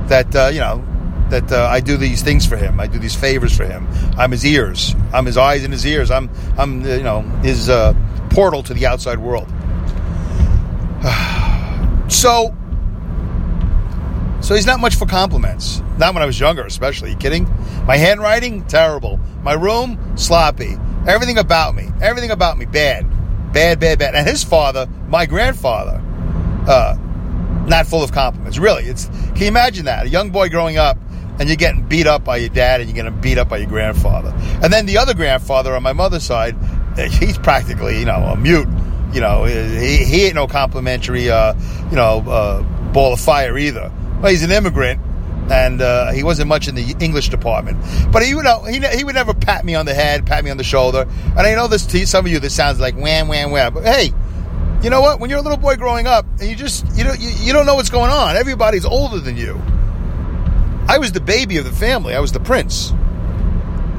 that 0.07 0.35
uh, 0.35 0.49
you 0.53 0.59
know 0.59 0.85
that 1.29 1.51
uh, 1.51 1.67
I 1.67 1.79
do 1.79 1.97
these 1.97 2.21
things 2.21 2.45
for 2.45 2.57
him. 2.57 2.79
I 2.79 2.87
do 2.87 2.99
these 2.99 3.15
favors 3.15 3.55
for 3.55 3.65
him. 3.65 3.87
I'm 4.17 4.31
his 4.31 4.45
ears. 4.45 4.95
I'm 5.13 5.25
his 5.25 5.37
eyes 5.37 5.63
and 5.63 5.73
his 5.73 5.85
ears. 5.85 6.11
I'm 6.11 6.29
I'm 6.57 6.81
you 6.85 7.01
know 7.03 7.21
his 7.41 7.69
uh, 7.69 7.93
portal 8.29 8.63
to 8.63 8.73
the 8.73 8.85
outside 8.85 9.19
world. 9.19 9.47
So, 12.09 12.55
so 14.41 14.55
he's 14.55 14.65
not 14.65 14.79
much 14.79 14.95
for 14.95 15.05
compliments. 15.05 15.83
Not 15.99 16.15
when 16.15 16.23
I 16.23 16.25
was 16.25 16.39
younger, 16.39 16.63
especially. 16.63 17.15
Kidding? 17.15 17.47
My 17.85 17.97
handwriting, 17.97 18.65
terrible. 18.65 19.19
My 19.43 19.53
room, 19.53 20.17
sloppy. 20.17 20.75
Everything 21.07 21.37
about 21.37 21.75
me, 21.75 21.89
everything 22.01 22.31
about 22.31 22.57
me, 22.57 22.65
bad, 22.65 23.05
bad, 23.53 23.79
bad, 23.79 23.99
bad. 23.99 24.15
And 24.15 24.27
his 24.27 24.43
father, 24.43 24.87
my 25.07 25.25
grandfather, 25.25 26.01
uh, 26.67 26.97
not 27.67 27.87
full 27.87 28.03
of 28.03 28.11
compliments. 28.11 28.57
Really, 28.57 28.83
it's. 28.83 29.05
Can 29.05 29.37
you 29.37 29.47
imagine 29.47 29.85
that? 29.85 30.07
A 30.07 30.09
young 30.09 30.31
boy 30.31 30.49
growing 30.49 30.77
up, 30.77 30.97
and 31.39 31.47
you're 31.47 31.55
getting 31.55 31.87
beat 31.87 32.07
up 32.07 32.23
by 32.23 32.37
your 32.37 32.49
dad, 32.49 32.81
and 32.81 32.89
you're 32.89 32.95
getting 32.95 33.19
beat 33.21 33.37
up 33.37 33.47
by 33.47 33.57
your 33.57 33.69
grandfather. 33.69 34.33
And 34.61 34.73
then 34.73 34.85
the 34.85 34.97
other 34.97 35.13
grandfather 35.13 35.75
on 35.75 35.83
my 35.83 35.93
mother's 35.93 36.23
side, 36.23 36.55
he's 37.11 37.37
practically, 37.37 37.99
you 37.99 38.05
know, 38.05 38.17
a 38.17 38.35
mute. 38.35 38.67
You 39.13 39.21
know, 39.21 39.45
he, 39.45 39.97
he 39.97 40.25
ain't 40.25 40.35
no 40.35 40.47
complimentary, 40.47 41.31
uh, 41.31 41.55
you 41.89 41.95
know, 41.95 42.23
uh, 42.27 42.61
ball 42.91 43.13
of 43.13 43.19
fire 43.19 43.57
either. 43.57 43.91
Well, 44.21 44.31
he's 44.31 44.43
an 44.43 44.51
immigrant, 44.51 45.01
and 45.51 45.81
uh, 45.81 46.11
he 46.11 46.23
wasn't 46.23 46.47
much 46.47 46.67
in 46.67 46.75
the 46.75 46.95
English 46.99 47.29
department. 47.29 47.79
But 48.11 48.21
he, 48.21 48.29
you 48.29 48.43
know, 48.43 48.63
he, 48.63 48.79
he 48.79 49.03
would 49.03 49.15
never 49.15 49.33
pat 49.33 49.65
me 49.65 49.73
on 49.73 49.85
the 49.85 49.95
head, 49.95 50.27
pat 50.27 50.43
me 50.43 50.51
on 50.51 50.57
the 50.57 50.63
shoulder. 50.63 51.07
And 51.25 51.39
I 51.39 51.55
know 51.55 51.67
this 51.67 51.85
to 51.87 52.05
some 52.05 52.25
of 52.25 52.31
you, 52.31 52.39
this 52.39 52.55
sounds 52.55 52.79
like 52.79 52.95
wham, 52.95 53.27
wham, 53.27 53.49
wham. 53.49 53.73
But 53.73 53.85
hey, 53.85 54.13
you 54.83 54.89
know 54.89 55.01
what? 55.01 55.19
When 55.19 55.29
you're 55.29 55.39
a 55.39 55.41
little 55.41 55.57
boy 55.57 55.75
growing 55.75 56.07
up, 56.07 56.25
and 56.39 56.49
you 56.49 56.55
just 56.55 56.85
you 56.95 57.03
don't 57.03 57.19
you, 57.19 57.29
you 57.29 57.53
don't 57.53 57.65
know 57.65 57.75
what's 57.75 57.89
going 57.89 58.11
on. 58.11 58.35
Everybody's 58.37 58.85
older 58.85 59.19
than 59.19 59.35
you. 59.35 59.59
I 60.87 60.97
was 60.99 61.11
the 61.11 61.21
baby 61.21 61.57
of 61.57 61.65
the 61.65 61.71
family. 61.71 62.15
I 62.15 62.19
was 62.19 62.31
the 62.31 62.39
prince, 62.39 62.91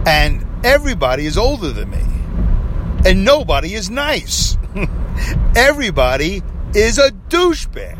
and 0.06 0.46
everybody 0.64 1.26
is 1.26 1.36
older 1.36 1.70
than 1.70 1.90
me, 1.90 2.02
and 3.04 3.24
nobody 3.24 3.74
is 3.74 3.90
nice. 3.90 4.56
everybody 5.56 6.42
is 6.74 6.98
a 6.98 7.10
douchebag. 7.10 7.96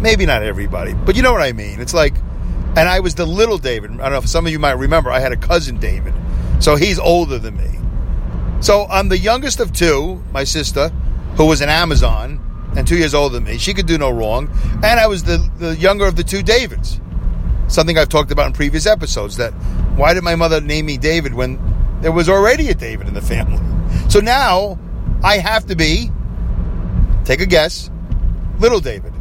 Maybe 0.00 0.24
not 0.24 0.42
everybody, 0.42 0.94
but 0.94 1.16
you 1.16 1.22
know 1.22 1.32
what 1.32 1.42
I 1.42 1.52
mean. 1.52 1.80
It's 1.80 1.92
like, 1.92 2.14
and 2.76 2.88
I 2.88 3.00
was 3.00 3.14
the 3.14 3.26
little 3.26 3.58
David. 3.58 3.90
I 3.92 3.94
don't 3.94 4.12
know 4.12 4.18
if 4.18 4.28
some 4.28 4.46
of 4.46 4.52
you 4.52 4.58
might 4.58 4.72
remember. 4.72 5.10
I 5.10 5.20
had 5.20 5.32
a 5.32 5.36
cousin 5.36 5.78
David, 5.78 6.14
so 6.60 6.76
he's 6.76 6.98
older 6.98 7.38
than 7.38 7.56
me. 7.56 7.78
So 8.60 8.86
I'm 8.90 9.08
the 9.08 9.18
youngest 9.18 9.60
of 9.60 9.72
two. 9.72 10.22
My 10.32 10.44
sister, 10.44 10.88
who 11.36 11.46
was 11.46 11.60
an 11.60 11.68
Amazon 11.68 12.46
and 12.76 12.86
two 12.86 12.96
years 12.96 13.14
older 13.14 13.34
than 13.34 13.44
me, 13.44 13.58
she 13.58 13.74
could 13.74 13.86
do 13.86 13.98
no 13.98 14.10
wrong. 14.10 14.48
And 14.82 15.00
I 15.00 15.06
was 15.06 15.24
the, 15.24 15.46
the 15.58 15.76
younger 15.76 16.06
of 16.06 16.16
the 16.16 16.24
two 16.24 16.42
Davids. 16.42 17.00
Something 17.68 17.98
I've 17.98 18.08
talked 18.08 18.30
about 18.30 18.46
in 18.46 18.52
previous 18.52 18.86
episodes. 18.86 19.36
That 19.36 19.52
why 19.96 20.14
did 20.14 20.22
my 20.24 20.34
mother 20.34 20.60
name 20.60 20.86
me 20.86 20.96
David 20.96 21.34
when 21.34 21.58
there 22.00 22.12
was 22.12 22.28
already 22.28 22.68
a 22.68 22.74
David 22.74 23.08
in 23.08 23.14
the 23.14 23.22
family? 23.22 23.58
So 24.08 24.20
now 24.20 24.78
I 25.22 25.38
have 25.38 25.66
to 25.66 25.76
be. 25.76 26.10
Take 27.24 27.40
a 27.40 27.46
guess. 27.46 27.90
Little 28.58 28.80
David. 28.80 29.12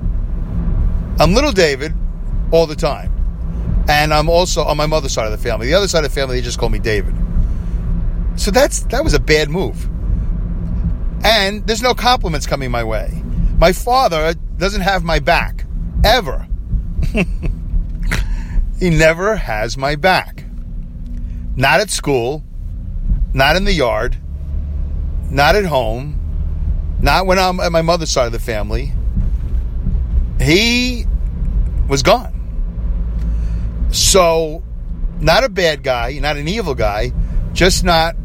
I'm 1.19 1.33
little 1.33 1.51
David 1.51 1.93
all 2.51 2.65
the 2.65 2.75
time. 2.75 3.11
And 3.89 4.13
I'm 4.13 4.29
also 4.29 4.63
on 4.63 4.77
my 4.77 4.85
mother's 4.85 5.13
side 5.13 5.25
of 5.25 5.31
the 5.31 5.37
family. 5.37 5.67
The 5.67 5.73
other 5.73 5.87
side 5.87 6.05
of 6.05 6.11
the 6.11 6.15
family, 6.15 6.37
they 6.37 6.41
just 6.41 6.59
call 6.59 6.69
me 6.69 6.79
David. 6.79 7.15
So 8.35 8.51
that's 8.51 8.81
that 8.83 9.03
was 9.03 9.13
a 9.13 9.19
bad 9.19 9.49
move. 9.49 9.89
And 11.23 11.65
there's 11.67 11.81
no 11.81 11.93
compliments 11.93 12.47
coming 12.47 12.71
my 12.71 12.83
way. 12.83 13.21
My 13.57 13.73
father 13.73 14.33
doesn't 14.57 14.81
have 14.81 15.03
my 15.03 15.19
back. 15.19 15.65
Ever. 16.05 16.47
he 18.79 18.89
never 18.89 19.35
has 19.35 19.75
my 19.77 19.95
back. 19.95 20.45
Not 21.57 21.81
at 21.81 21.89
school, 21.89 22.43
not 23.33 23.55
in 23.55 23.65
the 23.65 23.73
yard, 23.73 24.17
not 25.29 25.55
at 25.55 25.65
home, 25.65 26.19
not 27.01 27.25
when 27.25 27.39
I'm 27.39 27.59
at 27.59 27.71
my 27.71 27.81
mother's 27.81 28.09
side 28.09 28.25
of 28.25 28.31
the 28.31 28.39
family. 28.39 28.91
He 30.39 31.05
was 31.87 32.03
gone. 32.03 32.35
So, 33.91 34.63
not 35.19 35.43
a 35.43 35.49
bad 35.49 35.83
guy, 35.83 36.17
not 36.19 36.37
an 36.37 36.47
evil 36.47 36.75
guy, 36.75 37.11
just 37.53 37.83
not 37.83 38.15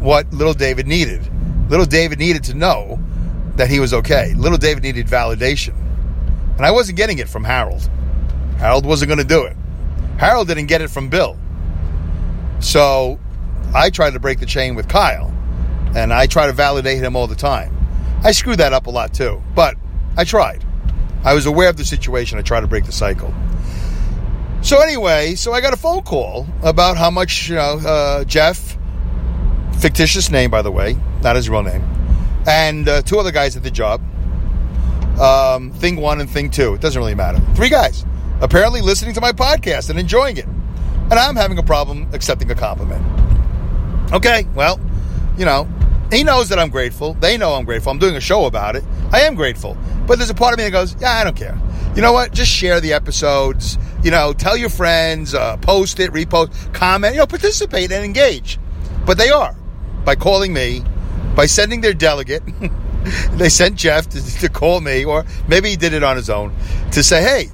what 0.00 0.32
little 0.32 0.54
David 0.54 0.86
needed. 0.86 1.22
Little 1.70 1.86
David 1.86 2.18
needed 2.18 2.44
to 2.44 2.54
know 2.54 2.98
that 3.56 3.70
he 3.70 3.80
was 3.80 3.94
okay. 3.94 4.34
Little 4.34 4.58
David 4.58 4.82
needed 4.82 5.06
validation. 5.06 5.74
And 6.56 6.66
I 6.66 6.70
wasn't 6.70 6.96
getting 6.96 7.18
it 7.18 7.28
from 7.28 7.44
Harold. 7.44 7.88
Harold 8.58 8.86
wasn't 8.86 9.08
going 9.08 9.18
to 9.18 9.24
do 9.24 9.44
it. 9.44 9.56
Harold 10.18 10.48
didn't 10.48 10.66
get 10.66 10.82
it 10.82 10.90
from 10.90 11.08
Bill. 11.08 11.38
So 12.60 13.18
I 13.74 13.90
tried 13.90 14.12
to 14.12 14.20
break 14.20 14.38
the 14.38 14.46
chain 14.46 14.74
with 14.74 14.88
Kyle. 14.88 15.32
And 15.96 16.12
I 16.12 16.26
try 16.26 16.46
to 16.46 16.52
validate 16.52 16.98
him 16.98 17.14
all 17.14 17.26
the 17.26 17.36
time. 17.36 17.76
I 18.24 18.32
screwed 18.32 18.58
that 18.58 18.72
up 18.72 18.86
a 18.86 18.90
lot 18.90 19.12
too. 19.12 19.42
But 19.54 19.76
I 20.16 20.24
tried. 20.24 20.64
I 21.24 21.34
was 21.34 21.46
aware 21.46 21.68
of 21.68 21.76
the 21.76 21.84
situation. 21.84 22.38
I 22.38 22.42
tried 22.42 22.62
to 22.62 22.66
break 22.66 22.84
the 22.84 22.92
cycle. 22.92 23.32
So 24.62 24.80
anyway, 24.80 25.34
so 25.34 25.52
I 25.52 25.60
got 25.60 25.74
a 25.74 25.76
phone 25.76 26.02
call 26.02 26.46
about 26.62 26.96
how 26.96 27.10
much 27.10 27.48
you 27.48 27.56
know 27.56 27.78
uh, 27.78 28.24
Jeff, 28.24 28.78
fictitious 29.78 30.30
name 30.30 30.50
by 30.50 30.62
the 30.62 30.70
way, 30.70 30.96
not 31.22 31.36
his 31.36 31.50
real 31.50 31.62
name, 31.62 31.82
and 32.46 32.88
uh, 32.88 33.02
two 33.02 33.18
other 33.18 33.30
guys 33.30 33.56
at 33.56 33.62
the 33.62 33.70
job. 33.70 34.00
Um, 35.20 35.70
thing 35.70 35.96
one 35.96 36.20
and 36.20 36.30
thing 36.30 36.50
two. 36.50 36.74
It 36.74 36.80
doesn't 36.80 36.98
really 36.98 37.14
matter. 37.14 37.40
Three 37.54 37.68
guys 37.68 38.06
apparently 38.40 38.80
listening 38.80 39.14
to 39.14 39.20
my 39.20 39.32
podcast 39.32 39.90
and 39.90 39.98
enjoying 39.98 40.38
it, 40.38 40.46
and 40.46 41.12
I'm 41.12 41.36
having 41.36 41.58
a 41.58 41.62
problem 41.62 42.08
accepting 42.14 42.50
a 42.50 42.54
compliment. 42.54 43.23
Okay, 44.12 44.46
well, 44.54 44.80
you 45.36 45.44
know, 45.44 45.68
he 46.12 46.22
knows 46.22 46.48
that 46.50 46.58
I'm 46.58 46.70
grateful. 46.70 47.14
They 47.14 47.36
know 47.36 47.54
I'm 47.54 47.64
grateful. 47.64 47.90
I'm 47.90 47.98
doing 47.98 48.16
a 48.16 48.20
show 48.20 48.44
about 48.44 48.76
it. 48.76 48.84
I 49.12 49.22
am 49.22 49.34
grateful. 49.34 49.76
But 50.06 50.18
there's 50.18 50.30
a 50.30 50.34
part 50.34 50.52
of 50.52 50.58
me 50.58 50.64
that 50.64 50.70
goes, 50.70 50.94
yeah, 51.00 51.12
I 51.12 51.24
don't 51.24 51.36
care. 51.36 51.58
You 51.96 52.02
know 52.02 52.12
what? 52.12 52.32
Just 52.32 52.50
share 52.50 52.80
the 52.80 52.92
episodes. 52.92 53.78
You 54.02 54.10
know, 54.10 54.32
tell 54.32 54.56
your 54.56 54.68
friends, 54.68 55.34
uh, 55.34 55.56
post 55.56 55.98
it, 55.98 56.10
repost, 56.12 56.72
comment, 56.74 57.14
you 57.14 57.20
know, 57.20 57.26
participate 57.26 57.90
and 57.90 58.04
engage. 58.04 58.58
But 59.06 59.18
they 59.18 59.30
are 59.30 59.56
by 60.04 60.14
calling 60.14 60.52
me, 60.52 60.82
by 61.34 61.46
sending 61.46 61.80
their 61.80 61.94
delegate. 61.94 62.42
they 63.32 63.48
sent 63.48 63.76
Jeff 63.76 64.08
to, 64.10 64.40
to 64.40 64.48
call 64.48 64.80
me, 64.80 65.04
or 65.04 65.24
maybe 65.48 65.70
he 65.70 65.76
did 65.76 65.94
it 65.94 66.02
on 66.02 66.16
his 66.16 66.30
own, 66.30 66.54
to 66.92 67.02
say, 67.02 67.22
hey, 67.22 67.50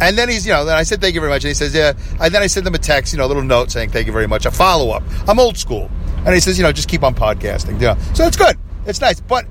and 0.00 0.16
then 0.16 0.28
he's, 0.28 0.46
you 0.46 0.52
know, 0.52 0.64
then 0.64 0.76
I 0.76 0.82
said, 0.82 1.00
thank 1.00 1.14
you 1.14 1.20
very 1.20 1.32
much. 1.32 1.44
And 1.44 1.48
he 1.48 1.54
says, 1.54 1.74
yeah. 1.74 1.92
And 2.20 2.34
then 2.34 2.42
I 2.42 2.46
sent 2.46 2.64
them 2.64 2.74
a 2.74 2.78
text, 2.78 3.12
you 3.12 3.18
know, 3.18 3.26
a 3.26 3.28
little 3.28 3.42
note 3.42 3.70
saying, 3.70 3.90
thank 3.90 4.06
you 4.06 4.12
very 4.12 4.26
much, 4.26 4.46
a 4.46 4.50
follow 4.50 4.90
up. 4.90 5.02
I'm 5.26 5.38
old 5.38 5.56
school. 5.56 5.90
And 6.24 6.34
he 6.34 6.40
says, 6.40 6.58
you 6.58 6.64
know, 6.64 6.72
just 6.72 6.88
keep 6.88 7.02
on 7.02 7.14
podcasting. 7.14 7.80
You 7.80 7.88
know. 7.88 7.96
So 8.14 8.24
it's 8.26 8.36
good. 8.36 8.56
It's 8.86 9.00
nice. 9.00 9.20
But 9.20 9.46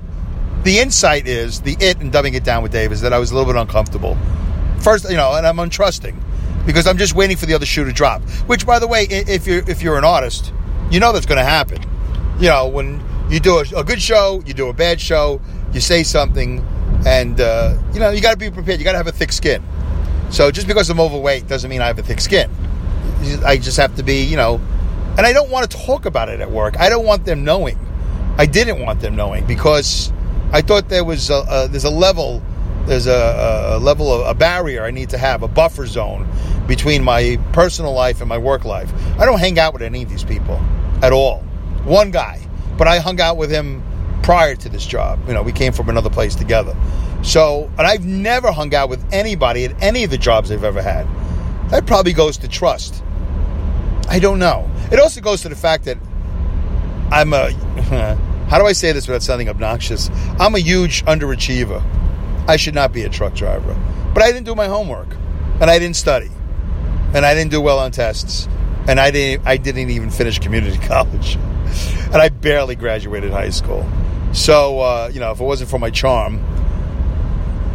the 0.62 0.78
insight 0.78 1.26
is, 1.26 1.60
the 1.60 1.76
it 1.80 1.98
and 2.00 2.12
dumbing 2.12 2.34
it 2.34 2.44
down 2.44 2.62
with 2.62 2.72
Dave 2.72 2.92
is 2.92 3.00
that 3.02 3.12
I 3.12 3.18
was 3.18 3.30
a 3.30 3.34
little 3.34 3.52
bit 3.52 3.60
uncomfortable. 3.60 4.16
First, 4.80 5.08
you 5.08 5.16
know, 5.16 5.34
and 5.34 5.46
I'm 5.46 5.56
untrusting 5.56 6.16
because 6.66 6.86
I'm 6.86 6.98
just 6.98 7.14
waiting 7.14 7.36
for 7.36 7.46
the 7.46 7.54
other 7.54 7.66
shoe 7.66 7.84
to 7.84 7.92
drop. 7.92 8.22
Which, 8.46 8.66
by 8.66 8.78
the 8.78 8.86
way, 8.86 9.06
if 9.08 9.46
you're, 9.46 9.68
if 9.68 9.82
you're 9.82 9.98
an 9.98 10.04
artist, 10.04 10.52
you 10.90 11.00
know 11.00 11.12
that's 11.12 11.26
going 11.26 11.38
to 11.38 11.44
happen. 11.44 11.82
You 12.38 12.48
know, 12.48 12.68
when 12.68 13.02
you 13.30 13.40
do 13.40 13.58
a, 13.58 13.64
a, 13.76 13.84
good 13.84 14.00
show, 14.00 14.42
you 14.46 14.54
do 14.54 14.68
a 14.68 14.72
bad 14.72 15.00
show, 15.00 15.40
you 15.72 15.80
say 15.80 16.02
something, 16.02 16.64
and, 17.06 17.40
uh, 17.40 17.76
you 17.92 18.00
know, 18.00 18.10
you 18.10 18.20
got 18.20 18.32
to 18.32 18.38
be 18.38 18.50
prepared. 18.50 18.78
You 18.78 18.84
got 18.84 18.92
to 18.92 18.98
have 18.98 19.06
a 19.06 19.12
thick 19.12 19.32
skin. 19.32 19.62
So 20.30 20.50
just 20.50 20.66
because 20.66 20.90
I'm 20.90 21.00
overweight 21.00 21.48
doesn't 21.48 21.70
mean 21.70 21.80
I 21.80 21.86
have 21.86 21.98
a 21.98 22.02
thick 22.02 22.20
skin. 22.20 22.50
I 23.44 23.56
just 23.56 23.76
have 23.78 23.96
to 23.96 24.02
be, 24.02 24.22
you 24.22 24.36
know, 24.36 24.60
and 25.16 25.26
I 25.26 25.32
don't 25.32 25.50
want 25.50 25.70
to 25.70 25.76
talk 25.76 26.06
about 26.06 26.28
it 26.28 26.40
at 26.40 26.50
work. 26.50 26.78
I 26.78 26.88
don't 26.88 27.04
want 27.04 27.24
them 27.24 27.44
knowing. 27.44 27.78
I 28.36 28.46
didn't 28.46 28.80
want 28.80 29.00
them 29.00 29.16
knowing 29.16 29.46
because 29.46 30.12
I 30.52 30.62
thought 30.62 30.88
there 30.88 31.04
was 31.04 31.28
a, 31.30 31.44
a 31.48 31.68
there's 31.68 31.84
a 31.84 31.90
level 31.90 32.42
there's 32.86 33.06
a, 33.06 33.76
a 33.76 33.78
level 33.78 34.12
of 34.12 34.26
a 34.26 34.34
barrier 34.34 34.84
I 34.84 34.90
need 34.90 35.10
to 35.10 35.18
have 35.18 35.42
a 35.42 35.48
buffer 35.48 35.86
zone 35.86 36.26
between 36.66 37.02
my 37.02 37.38
personal 37.52 37.92
life 37.92 38.20
and 38.20 38.28
my 38.28 38.38
work 38.38 38.64
life. 38.64 38.92
I 39.18 39.26
don't 39.26 39.40
hang 39.40 39.58
out 39.58 39.72
with 39.72 39.82
any 39.82 40.02
of 40.02 40.08
these 40.08 40.24
people 40.24 40.60
at 41.02 41.12
all. 41.12 41.40
One 41.84 42.10
guy, 42.10 42.40
but 42.76 42.86
I 42.86 42.98
hung 42.98 43.20
out 43.20 43.36
with 43.36 43.50
him 43.50 43.82
prior 44.22 44.54
to 44.54 44.68
this 44.68 44.86
job. 44.86 45.20
You 45.26 45.34
know, 45.34 45.42
we 45.42 45.52
came 45.52 45.72
from 45.72 45.88
another 45.88 46.10
place 46.10 46.34
together. 46.34 46.76
So, 47.22 47.70
and 47.78 47.86
I've 47.86 48.06
never 48.06 48.52
hung 48.52 48.74
out 48.74 48.88
with 48.88 49.04
anybody 49.12 49.64
at 49.64 49.82
any 49.82 50.04
of 50.04 50.10
the 50.10 50.18
jobs 50.18 50.50
I've 50.50 50.64
ever 50.64 50.82
had. 50.82 51.06
That 51.70 51.86
probably 51.86 52.12
goes 52.12 52.38
to 52.38 52.48
trust. 52.48 53.02
I 54.08 54.18
don't 54.18 54.38
know. 54.38 54.70
It 54.90 54.98
also 54.98 55.20
goes 55.20 55.42
to 55.42 55.48
the 55.48 55.56
fact 55.56 55.84
that 55.84 55.98
I'm 57.10 57.32
a. 57.32 57.50
How 58.48 58.58
do 58.58 58.64
I 58.64 58.72
say 58.72 58.92
this 58.92 59.06
without 59.06 59.22
sounding 59.22 59.50
obnoxious? 59.50 60.08
I'm 60.40 60.54
a 60.54 60.58
huge 60.58 61.04
underachiever. 61.04 61.82
I 62.48 62.56
should 62.56 62.74
not 62.74 62.94
be 62.94 63.02
a 63.02 63.10
truck 63.10 63.34
driver. 63.34 63.76
But 64.14 64.22
I 64.22 64.32
didn't 64.32 64.46
do 64.46 64.54
my 64.54 64.66
homework. 64.66 65.08
And 65.60 65.70
I 65.70 65.78
didn't 65.78 65.96
study. 65.96 66.30
And 67.12 67.26
I 67.26 67.34
didn't 67.34 67.50
do 67.50 67.60
well 67.60 67.78
on 67.78 67.90
tests. 67.90 68.48
And 68.88 68.98
I 68.98 69.10
didn't 69.10 69.46
I 69.46 69.58
didn't 69.58 69.90
even 69.90 70.08
finish 70.08 70.38
community 70.38 70.78
college. 70.86 71.36
And 72.06 72.16
I 72.16 72.30
barely 72.30 72.74
graduated 72.74 73.30
high 73.30 73.50
school. 73.50 73.86
So 74.32 74.80
uh, 74.80 75.10
you 75.12 75.20
know, 75.20 75.32
if 75.32 75.40
it 75.40 75.44
wasn't 75.44 75.68
for 75.68 75.78
my 75.78 75.90
charm. 75.90 76.42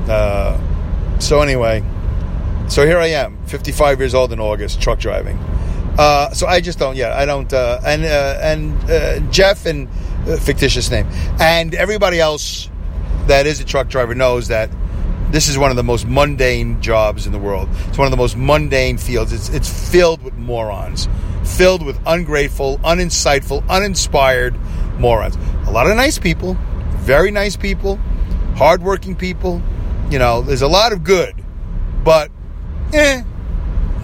Uh, 0.09 1.19
so 1.19 1.41
anyway, 1.41 1.83
so 2.67 2.85
here 2.85 2.97
I 2.97 3.07
am, 3.07 3.37
55 3.45 3.99
years 3.99 4.13
old 4.13 4.33
in 4.33 4.39
August, 4.39 4.81
truck 4.81 4.99
driving. 4.99 5.37
Uh, 5.97 6.31
so 6.33 6.47
I 6.47 6.59
just 6.59 6.79
don't. 6.79 6.95
Yeah, 6.95 7.15
I 7.15 7.25
don't. 7.25 7.51
Uh, 7.53 7.79
and 7.85 8.03
uh, 8.03 8.39
and 8.41 8.89
uh, 8.89 9.19
Jeff 9.31 9.65
and 9.65 9.87
fictitious 10.41 10.89
name, 10.89 11.07
and 11.39 11.75
everybody 11.75 12.19
else 12.19 12.69
that 13.27 13.45
is 13.45 13.59
a 13.59 13.65
truck 13.65 13.89
driver 13.89 14.15
knows 14.15 14.47
that 14.47 14.69
this 15.33 15.47
is 15.47 15.57
one 15.57 15.71
of 15.71 15.77
the 15.77 15.83
most 15.83 16.05
mundane 16.05 16.81
jobs 16.81 17.25
in 17.25 17.31
the 17.31 17.39
world. 17.39 17.67
It's 17.87 17.97
one 17.97 18.05
of 18.05 18.11
the 18.11 18.17
most 18.17 18.37
mundane 18.37 18.97
fields. 18.97 19.33
It's, 19.33 19.49
it's 19.49 19.91
filled 19.91 20.21
with 20.21 20.35
morons, 20.35 21.07
filled 21.43 21.83
with 21.83 21.99
ungrateful, 22.05 22.77
uninsightful, 22.79 23.67
uninspired 23.67 24.55
morons. 24.99 25.35
A 25.67 25.71
lot 25.71 25.89
of 25.89 25.95
nice 25.95 26.19
people, 26.19 26.55
very 26.97 27.31
nice 27.31 27.55
people, 27.55 27.97
hardworking 28.55 29.15
people. 29.15 29.61
You 30.09 30.19
know, 30.19 30.41
there's 30.41 30.61
a 30.61 30.67
lot 30.67 30.93
of 30.93 31.03
good, 31.03 31.35
but 32.03 32.31
eh, 32.93 33.23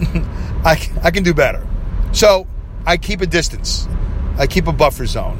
I, 0.64 0.90
I 1.02 1.10
can 1.10 1.22
do 1.22 1.34
better. 1.34 1.66
So 2.12 2.46
I 2.86 2.96
keep 2.96 3.20
a 3.20 3.26
distance. 3.26 3.86
I 4.38 4.46
keep 4.46 4.66
a 4.66 4.72
buffer 4.72 5.06
zone, 5.06 5.38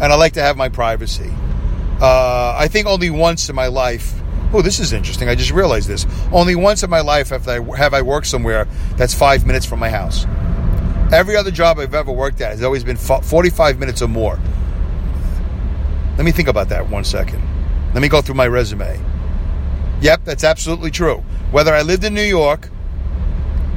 and 0.00 0.12
I 0.12 0.16
like 0.16 0.32
to 0.34 0.42
have 0.42 0.56
my 0.56 0.68
privacy. 0.68 1.30
Uh, 2.00 2.56
I 2.58 2.68
think 2.68 2.86
only 2.86 3.10
once 3.10 3.48
in 3.48 3.56
my 3.56 3.66
life 3.66 4.14
oh, 4.52 4.62
this 4.62 4.80
is 4.80 4.92
interesting. 4.92 5.28
I 5.28 5.34
just 5.34 5.50
realized 5.50 5.88
this. 5.88 6.06
Only 6.32 6.54
once 6.54 6.82
in 6.82 6.90
my 6.90 7.00
life 7.00 7.30
have 7.30 7.46
I, 7.48 7.60
have 7.76 7.94
I 7.94 8.02
worked 8.02 8.26
somewhere 8.26 8.66
that's 8.96 9.14
five 9.14 9.46
minutes 9.46 9.66
from 9.66 9.78
my 9.78 9.90
house. 9.90 10.26
Every 11.12 11.36
other 11.36 11.50
job 11.50 11.78
I've 11.78 11.94
ever 11.94 12.12
worked 12.12 12.40
at 12.40 12.52
has 12.52 12.62
always 12.62 12.84
been 12.84 12.96
45 12.96 13.78
minutes 13.78 14.02
or 14.02 14.08
more. 14.08 14.38
Let 16.16 16.24
me 16.24 16.32
think 16.32 16.48
about 16.48 16.68
that 16.70 16.88
one 16.88 17.04
second. 17.04 17.42
Let 17.94 18.02
me 18.02 18.08
go 18.08 18.20
through 18.20 18.34
my 18.34 18.46
resume. 18.46 19.00
Yep, 20.00 20.24
that's 20.24 20.44
absolutely 20.44 20.90
true. 20.90 21.24
Whether 21.50 21.74
I 21.74 21.82
lived 21.82 22.04
in 22.04 22.14
New 22.14 22.22
York 22.22 22.70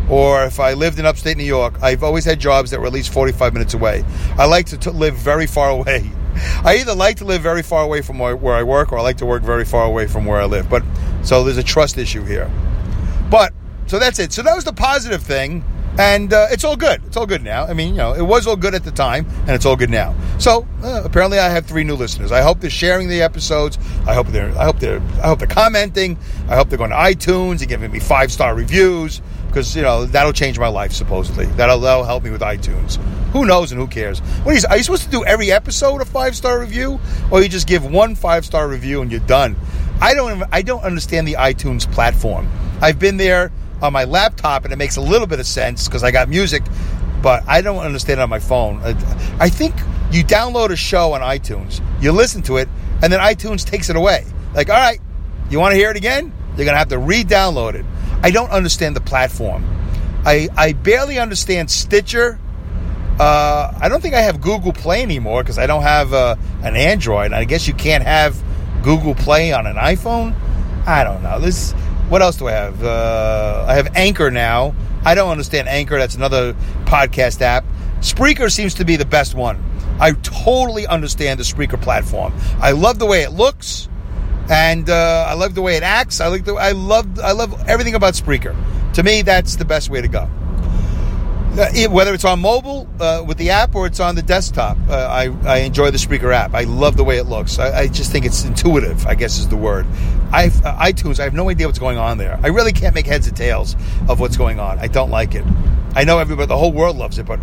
or 0.10 0.44
if 0.44 0.60
I 0.60 0.74
lived 0.74 1.00
in 1.00 1.06
upstate 1.06 1.38
New 1.38 1.44
York, 1.44 1.82
I've 1.82 2.04
always 2.04 2.26
had 2.26 2.40
jobs 2.40 2.72
that 2.72 2.80
were 2.80 2.88
at 2.88 2.94
least 2.94 3.14
45 3.14 3.54
minutes 3.54 3.74
away. 3.74 4.04
I 4.38 4.46
like 4.46 4.66
to 4.68 4.78
t- 4.78 4.90
live 4.92 5.16
very 5.16 5.48
far 5.48 5.70
away. 5.70 6.12
I 6.64 6.78
either 6.80 6.94
like 6.94 7.18
to 7.18 7.26
live 7.26 7.42
very 7.42 7.64
far 7.64 7.84
away 7.84 8.02
from 8.02 8.20
where 8.20 8.56
I 8.56 8.64
work 8.64 8.92
or 8.92 9.00
I 9.00 9.02
like 9.02 9.18
to 9.18 9.26
work 9.26 9.44
very 9.44 9.66
far 9.66 9.86
away 9.86 10.08
from 10.08 10.26
where 10.26 10.40
I 10.40 10.46
live. 10.46 10.70
But 10.70 10.84
so 11.24 11.44
there's 11.44 11.58
a 11.58 11.64
trust 11.64 11.98
issue 11.98 12.24
here. 12.24 12.52
But 13.30 13.54
so 13.88 14.00
that's 14.00 14.20
it. 14.20 14.32
So 14.32 14.42
that 14.44 14.56
was 14.56 14.64
the 14.64 14.74
positive 14.74 15.24
thing. 15.24 15.64
And 16.00 16.32
uh, 16.32 16.48
it's 16.52 16.64
all 16.64 16.78
good. 16.78 17.02
It's 17.06 17.18
all 17.18 17.26
good 17.26 17.44
now. 17.44 17.66
I 17.66 17.74
mean, 17.74 17.90
you 17.90 17.98
know, 17.98 18.14
it 18.14 18.22
was 18.22 18.48
all 18.48 18.56
good 18.56 18.74
at 18.74 18.84
the 18.84 18.92
time, 18.92 19.28
and 19.42 19.52
it's 19.52 19.66
all 19.66 19.76
good 19.76 19.90
now. 19.90 20.16
So 20.40 20.66
uh, 20.84 21.02
apparently, 21.04 21.38
I 21.38 21.50
have 21.50 21.66
three 21.66 21.84
new 21.84 21.96
listeners. 21.96 22.32
I 22.32 22.42
hope 22.42 22.62
they're 22.62 22.70
sharing 22.70 23.10
the 23.10 23.22
episodes. 23.22 23.78
I 24.08 24.14
hope 24.14 24.28
they're. 24.28 24.58
I 24.58 24.64
hope 24.64 24.80
they're. 24.80 25.02
I 25.22 25.28
hope 25.28 25.40
they're 25.40 25.48
commenting. 25.48 26.18
I 26.50 26.56
hope 26.56 26.70
they're 26.70 26.78
going 26.78 26.92
to 26.92 26.96
iTunes 26.96 27.60
and 27.60 27.68
giving 27.68 27.92
me 27.92 28.00
five 28.00 28.32
star 28.32 28.56
reviews 28.56 29.22
because 29.48 29.76
you 29.76 29.82
know 29.82 30.06
that'll 30.06 30.34
change 30.34 30.58
my 30.58 30.70
life. 30.70 30.94
Supposedly, 30.94 31.46
that'll, 31.46 31.80
that'll 31.80 32.06
help 32.06 32.24
me 32.24 32.30
with 32.30 32.42
iTunes. 32.42 32.96
Who 33.34 33.46
knows 33.46 33.72
and 33.72 33.80
who 33.80 33.88
cares? 33.88 34.20
What 34.44 34.56
is? 34.56 34.66
Are 34.66 34.78
you 34.78 34.84
supposed 34.84 35.04
to 35.04 35.10
do 35.10 35.26
every 35.26 35.52
episode 35.52 36.02
a 36.02 36.06
five 36.06 36.36
star 36.36 36.60
review, 36.60 37.00
or 37.32 37.42
you 37.42 37.50
just 37.50 37.68
give 37.68 37.86
one 37.86 38.16
five 38.16 38.46
star 38.46 38.68
review 38.68 39.02
and 39.02 39.12
you're 39.12 39.20
done? 39.22 39.58
I 40.00 40.14
don't. 40.14 40.44
I 40.52 40.62
don't 40.62 40.84
understand 40.84 41.28
the 41.28 41.34
iTunes 41.34 41.90
platform. 41.92 42.50
I've 42.82 42.98
been 42.98 43.18
there 43.18 43.52
on 43.82 43.94
my 43.94 44.04
laptop, 44.04 44.64
and 44.64 44.74
it 44.74 44.78
makes 44.78 44.98
a 44.98 45.02
little 45.02 45.28
bit 45.28 45.40
of 45.40 45.46
sense 45.46 45.88
because 45.88 46.04
I 46.04 46.12
got 46.12 46.30
music, 46.30 46.64
but 47.22 47.44
I 47.48 47.62
don't 47.62 47.80
understand 47.80 48.20
it 48.20 48.24
on 48.24 48.30
my 48.30 48.40
phone. 48.40 48.80
I 49.40 49.50
think 49.50 49.76
you 50.12 50.24
download 50.24 50.70
a 50.70 50.76
show 50.76 51.14
on 51.14 51.22
iTunes, 51.22 51.82
you 52.02 52.12
listen 52.12 52.42
to 52.44 52.58
it, 52.58 52.68
and 53.02 53.12
then 53.12 53.20
iTunes 53.20 53.66
takes 53.66 53.90
it 53.90 53.96
away. 53.96 54.26
Like, 54.54 54.70
all 54.70 54.76
right, 54.76 55.00
you 55.50 55.60
want 55.60 55.72
to 55.72 55.78
hear 55.78 55.90
it 55.90 55.98
again? 55.98 56.34
You're 56.56 56.66
gonna 56.66 56.78
have 56.78 56.90
to 56.90 56.98
re-download 56.98 57.76
it. 57.76 57.86
I 58.22 58.32
don't 58.32 58.52
understand 58.52 58.96
the 58.96 59.02
platform. 59.02 59.66
I, 60.26 60.50
I 60.56 60.74
barely 60.74 61.18
understand 61.18 61.72
Stitcher. 61.72 62.40
Uh, 63.20 63.74
I 63.80 63.90
don't 63.90 64.02
think 64.02 64.14
I 64.14 64.22
have 64.22 64.42
Google 64.42 64.74
Play 64.74 65.02
anymore 65.02 65.44
because 65.44 65.58
I 65.58 65.68
don't 65.68 65.84
have 65.84 66.14
uh, 66.14 66.36
an 66.62 66.76
Android. 66.76 67.34
I 67.34 67.46
guess 67.46 67.68
you 67.68 67.74
can't 67.74 68.04
have 68.04 68.42
Google 68.84 69.16
Play 69.16 69.54
on 69.54 69.66
an 69.66 69.76
iPhone. 69.78 70.36
I 70.86 71.04
don't 71.04 71.24
know. 71.24 71.40
This. 71.40 71.74
What 72.12 72.22
else 72.22 72.36
do 72.36 72.50
I 72.50 72.52
have? 72.52 72.84
Uh, 72.84 73.66
I 73.70 73.76
have 73.76 73.96
Anchor 73.96 74.30
now. 74.30 74.76
I 75.06 75.16
don't 75.16 75.30
understand 75.30 75.70
Anchor. 75.70 75.98
That's 75.98 76.16
another 76.16 76.56
podcast 76.84 77.40
app. 77.40 77.64
Spreaker 78.02 78.52
seems 78.52 78.74
to 78.74 78.84
be 78.84 78.98
the 78.98 79.06
best 79.06 79.34
one. 79.34 79.64
I 79.98 80.12
totally 80.12 80.86
understand 80.86 81.40
the 81.40 81.46
Spreaker 81.46 81.82
platform. 81.82 82.34
I 82.60 82.72
love 82.72 83.00
the 83.00 83.06
way 83.06 83.22
it 83.22 83.32
looks 83.32 83.88
and 84.50 84.90
uh, 84.90 85.26
I 85.26 85.36
love 85.36 85.56
the 85.56 85.62
way 85.62 85.78
it 85.78 85.84
acts. 85.84 86.20
I 86.20 86.28
like 86.28 86.44
the 86.44 86.56
I 86.56 86.74
love 86.74 87.18
I 87.18 87.32
love 87.32 87.58
everything 87.66 87.96
about 87.96 88.16
Spreaker. 88.16 88.58
To 88.96 89.04
me, 89.04 89.22
that's 89.22 89.56
the 89.56 89.64
best 89.64 89.90
way 89.90 90.02
to 90.02 90.10
go. 90.10 90.30
Uh, 91.58 91.68
it, 91.76 91.92
whether 91.92 92.14
it's 92.14 92.24
on 92.24 92.40
mobile 92.40 92.88
uh, 93.02 93.22
with 93.28 93.38
the 93.38 93.50
app 93.50 93.76
or 93.76 93.86
it's 93.86 94.00
on 94.00 94.16
the 94.16 94.22
desktop, 94.22 94.78
uh, 94.88 94.94
I, 94.94 95.28
I 95.46 95.58
enjoy 95.60 95.92
the 95.92 95.98
Spreaker 95.98 96.34
app. 96.34 96.54
I 96.54 96.64
love 96.64 96.96
the 96.96 97.04
way 97.04 97.18
it 97.18 97.26
looks. 97.26 97.60
I, 97.60 97.80
I 97.80 97.88
just 97.88 98.10
think 98.10 98.26
it's 98.26 98.46
intuitive. 98.46 99.06
I 99.06 99.16
guess 99.16 99.38
is 99.38 99.50
the 99.50 99.58
word. 99.58 99.86
I 100.32 100.46
uh, 100.46 100.86
iTunes. 100.86 101.20
I 101.20 101.24
have 101.26 101.34
no 101.34 101.50
idea 101.50 101.68
what's 101.68 101.80
going 101.80 101.98
on 101.98 102.18
there. 102.18 102.40
I 102.42 102.48
really 102.48 102.72
can't 102.72 102.96
make 102.96 103.06
heads 103.06 103.28
or 103.28 103.32
tails 103.32 103.76
of 104.08 104.22
what's 104.22 104.38
going 104.38 104.62
on. 104.62 104.80
I 104.80 104.88
don't 104.88 105.10
like 105.10 105.36
it. 105.36 105.44
I 105.94 106.06
know 106.06 106.20
everybody, 106.20 106.48
the 106.48 106.58
whole 106.58 106.72
world 106.72 106.96
loves 106.96 107.20
it, 107.20 107.26
but 107.26 107.40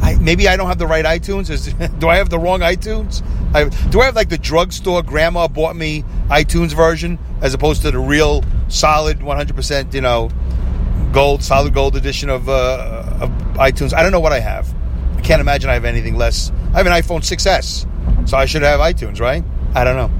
I, 0.00 0.16
maybe 0.20 0.46
I 0.46 0.56
don't 0.56 0.68
have 0.68 0.78
the 0.78 0.86
right 0.86 1.04
iTunes. 1.04 1.50
Is, 1.50 1.72
do 1.98 2.08
I 2.08 2.16
have 2.16 2.30
the 2.30 2.38
wrong 2.38 2.60
iTunes? 2.60 3.24
I, 3.52 3.68
do 3.88 4.00
I 4.00 4.04
have 4.04 4.14
like 4.14 4.28
the 4.28 4.38
drugstore 4.38 5.02
grandma 5.02 5.48
bought 5.48 5.74
me 5.74 6.04
iTunes 6.28 6.72
version 6.72 7.18
as 7.40 7.52
opposed 7.52 7.82
to 7.82 7.90
the 7.90 7.98
real 7.98 8.44
solid 8.68 9.18
100% 9.18 9.92
you 9.92 10.00
know 10.00 10.30
gold 11.12 11.42
solid 11.42 11.74
gold 11.74 11.96
edition 11.96 12.30
of, 12.30 12.48
uh, 12.48 13.18
of 13.20 13.30
iTunes? 13.54 13.94
I 13.94 14.02
don't 14.02 14.12
know 14.12 14.20
what 14.20 14.32
I 14.32 14.40
have. 14.40 14.72
I 15.16 15.20
can't 15.20 15.40
imagine 15.40 15.70
I 15.70 15.74
have 15.74 15.84
anything 15.84 16.16
less. 16.16 16.50
I 16.72 16.78
have 16.78 16.86
an 16.86 16.92
iPhone 16.92 17.20
6s, 17.20 18.28
so 18.28 18.36
I 18.36 18.46
should 18.46 18.62
have 18.62 18.80
iTunes, 18.80 19.20
right? 19.20 19.44
I 19.74 19.84
don't 19.84 19.96
know. 19.96 20.10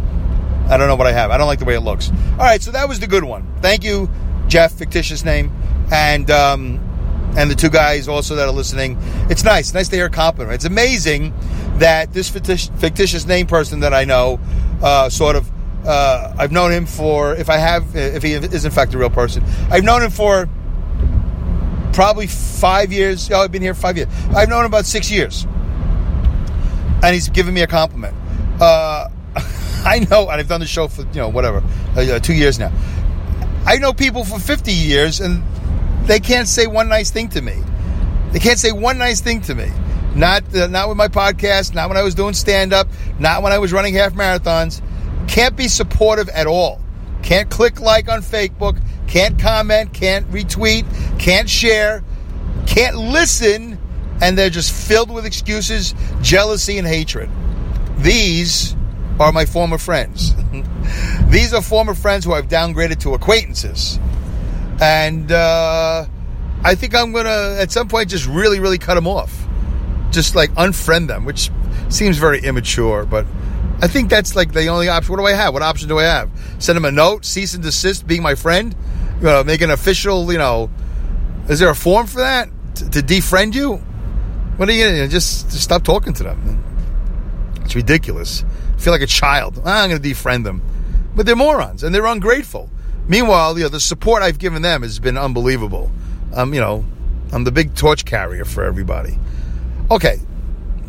I 0.72 0.76
don't 0.76 0.87
know 0.87 0.96
what 0.96 1.07
I 1.07 1.12
have. 1.12 1.31
I 1.31 1.38
don't 1.38 1.46
like 1.46 1.59
the 1.59 1.64
way 1.64 1.74
it 1.74 1.81
looks. 1.81 2.11
All 2.33 2.38
right, 2.38 2.62
so 2.62 2.70
that 2.70 2.88
was 2.88 3.00
the 3.00 3.07
good 3.07 3.24
one. 3.24 3.46
Thank 3.61 3.83
you, 3.83 4.09
Jeff, 4.46 4.72
fictitious 4.72 5.24
name, 5.24 5.53
and 5.90 6.31
um, 6.31 6.81
and 7.37 7.50
the 7.50 7.55
two 7.55 7.70
guys 7.70 8.09
also 8.09 8.37
that 8.37 8.46
are 8.46 8.53
listening. 8.53 8.98
It's 9.29 9.44
nice, 9.44 9.74
nice 9.74 9.88
to 9.88 9.96
hear 9.96 10.09
compliment. 10.09 10.55
It's 10.55 10.64
amazing 10.64 11.35
that 11.79 12.12
this 12.12 12.29
fictitious, 12.29 12.70
fictitious 12.76 13.26
name 13.26 13.46
person 13.46 13.81
that 13.81 13.94
I 13.94 14.05
know, 14.05 14.38
uh, 14.83 15.09
sort 15.09 15.37
of, 15.37 15.50
uh, 15.87 16.35
I've 16.38 16.53
known 16.53 16.72
him 16.72 16.87
for, 16.87 17.35
if 17.35 17.48
I 17.48 17.57
have, 17.57 17.96
if 17.96 18.22
he 18.22 18.35
is 18.35 18.64
in 18.64 18.70
fact 18.70 18.94
a 18.94 18.98
real 18.98 19.11
person, 19.11 19.42
I've 19.70 19.85
known 19.85 20.03
him 20.03 20.11
for 20.11 20.48
probably 21.92 22.26
five 22.26 22.92
years. 22.92 23.31
Oh, 23.31 23.40
I've 23.40 23.53
been 23.53 23.62
here 23.62 23.74
five 23.74 23.96
years. 23.96 24.09
I've 24.35 24.48
known 24.48 24.61
him 24.61 24.66
about 24.66 24.87
six 24.87 25.11
years, 25.11 25.44
and 27.03 27.14
he's 27.14 27.29
given 27.29 27.55
me 27.55 27.62
a 27.62 27.66
compliment. 27.66 28.16
Uh, 28.61 29.09
I 29.85 30.07
know, 30.11 30.29
and 30.29 30.40
I've 30.40 30.48
done 30.48 30.61
the 30.61 30.66
show 30.66 30.88
for 30.88 31.03
you 31.03 31.14
know 31.14 31.29
whatever, 31.29 31.62
uh, 31.96 32.18
two 32.18 32.35
years 32.35 32.59
now. 32.59 32.72
I 33.66 33.76
know 33.76 33.92
people 33.92 34.24
for 34.24 34.38
fifty 34.38 34.72
years, 34.72 35.20
and 35.20 35.42
they 36.07 36.20
can't 36.20 36.48
say 36.48 36.66
one 36.66 36.88
nice 36.88 37.11
thing 37.11 37.29
to 37.31 37.42
me. 37.42 37.57
They 38.33 38.38
can't 38.38 38.59
say 38.59 38.72
one 38.72 38.98
nice 38.98 39.20
thing 39.20 39.40
to 39.42 39.55
me. 39.55 39.70
Not 40.14 40.55
uh, 40.55 40.66
not 40.66 40.88
with 40.88 40.96
my 40.96 41.09
podcast, 41.09 41.74
not 41.74 41.88
when 41.88 41.96
I 41.96 42.03
was 42.03 42.14
doing 42.14 42.35
stand 42.35 42.72
up, 42.72 42.88
not 43.18 43.42
when 43.42 43.53
I 43.53 43.59
was 43.59 43.72
running 43.72 43.94
half 43.94 44.12
marathons. 44.14 44.83
Can't 45.29 45.57
be 45.57 45.68
supportive 45.68 46.29
at 46.31 46.46
all. 46.46 46.80
Can't 47.22 47.50
click 47.50 47.80
like 47.80 48.09
on 48.09 48.20
Facebook, 48.20 48.80
can't 49.06 49.38
comment, 49.38 49.92
can't 49.92 50.30
retweet, 50.30 50.85
can't 51.18 51.48
share, 51.48 52.02
can't 52.66 52.96
listen, 52.96 53.78
and 54.20 54.37
they're 54.37 54.50
just 54.50 54.72
filled 54.72 55.11
with 55.11 55.26
excuses, 55.26 55.94
jealousy, 56.22 56.78
and 56.78 56.87
hatred. 56.87 57.30
These 57.98 58.74
are 59.18 59.33
my 59.33 59.44
former 59.44 59.78
friends. 59.78 60.35
These 61.28 61.52
are 61.52 61.62
former 61.62 61.94
friends 61.94 62.24
who 62.24 62.33
I've 62.33 62.48
downgraded 62.48 63.00
to 63.00 63.14
acquaintances 63.14 63.98
and 64.80 65.30
uh, 65.30 66.06
I 66.64 66.74
think 66.74 66.94
I'm 66.94 67.12
gonna 67.12 67.56
at 67.59 67.70
some 67.70 67.88
point 67.88 68.09
just 68.09 68.26
really, 68.26 68.61
really 68.61 68.78
cut 68.78 68.94
them 68.94 69.06
off, 69.06 69.46
just 70.11 70.35
like 70.35 70.50
unfriend 70.54 71.06
them, 71.06 71.24
which 71.24 71.50
seems 71.90 72.16
very 72.16 72.40
immature, 72.40 73.04
but 73.04 73.26
I 73.83 73.88
think 73.88 74.11
that's 74.11 74.37
like 74.37 74.53
the 74.53 74.66
only 74.66 74.88
option. 74.88 75.12
What 75.12 75.21
do 75.21 75.27
I 75.27 75.33
have? 75.33 75.55
What 75.55 75.62
option 75.62 75.88
do 75.88 75.99
I 75.99 76.05
have? 76.05 76.31
Send 76.59 76.77
them 76.77 76.85
a 76.85 76.90
note, 76.90 77.25
cease 77.25 77.55
and 77.55 77.62
desist, 77.62 78.07
being 78.07 78.23
my 78.23 78.35
friend, 78.35 78.75
know, 79.23 79.43
make 79.45 79.61
an 79.62 79.71
official. 79.71 80.31
You 80.31 80.38
know, 80.38 80.71
is 81.49 81.59
there 81.59 81.71
a 81.71 81.75
form 81.75 82.07
for 82.07 82.21
that 82.21 82.49
to, 82.77 82.90
to 82.90 83.01
defriend 83.01 83.55
you? 83.55 83.77
What 84.57 84.69
are 84.69 84.73
you 84.73 84.85
gonna 84.85 85.09
just, 85.09 85.51
just 85.51 85.62
stop 85.62 85.83
talking 85.83 86.12
to 86.14 86.23
them? 86.23 86.64
It's 87.64 87.75
ridiculous. 87.75 88.45
I 88.77 88.81
feel 88.81 88.93
like 88.93 89.03
a 89.03 89.07
child. 89.07 89.61
Ah, 89.64 89.85
I'm 89.85 89.90
gonna 89.90 90.03
defriend 90.03 90.45
them, 90.45 90.62
but 91.16 91.25
they're 91.25 91.37
morons 91.37 91.83
and 91.83 91.95
they're 91.95 92.07
ungrateful. 92.07 92.69
Meanwhile, 93.09 93.57
you 93.57 93.64
know, 93.64 93.71
the 93.71 93.81
support 93.81 94.23
I've 94.23 94.38
given 94.38 94.62
them 94.62 94.83
has 94.83 94.99
been 94.99 95.16
unbelievable. 95.16 95.90
Um, 96.35 96.53
you 96.53 96.61
know, 96.61 96.85
I'm 97.33 97.45
the 97.45 97.53
big 97.53 97.75
torch 97.75 98.05
carrier 98.05 98.45
for 98.45 98.62
everybody. 98.64 99.19
Okay, 99.90 100.21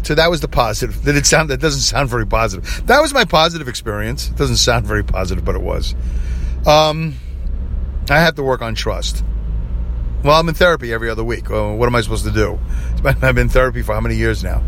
so 0.04 0.16
that 0.16 0.30
was 0.30 0.42
the 0.42 0.48
positive. 0.48 1.04
Did 1.04 1.16
it 1.16 1.26
sound? 1.26 1.50
That 1.50 1.60
doesn't 1.60 1.82
sound 1.82 2.10
very 2.10 2.26
positive. 2.26 2.86
That 2.88 3.02
was 3.02 3.14
my 3.14 3.26
positive 3.26 3.68
experience. 3.68 4.30
It 4.30 4.36
doesn't 4.36 4.58
sound 4.58 4.86
very 4.86 5.04
positive, 5.04 5.46
but 5.46 5.56
it 5.56 5.62
was. 5.62 5.96
Um, 6.66 7.16
I 8.10 8.20
have 8.20 8.36
to 8.36 8.44
work 8.44 8.62
on 8.62 8.76
trust. 8.76 9.24
Well, 10.24 10.40
I'm 10.40 10.48
in 10.50 10.56
therapy 10.56 10.94
every 10.94 11.10
other 11.10 11.24
week. 11.24 11.50
Well, 11.50 11.76
what 11.76 11.88
am 11.88 11.96
I 11.96 12.02
supposed 12.02 12.26
to 12.26 12.32
do? 12.32 12.60
I've 13.06 13.20
been 13.20 13.38
in 13.38 13.50
therapy 13.50 13.82
for 13.82 13.94
how 13.94 14.02
many 14.02 14.16
years 14.16 14.44
now? 14.44 14.64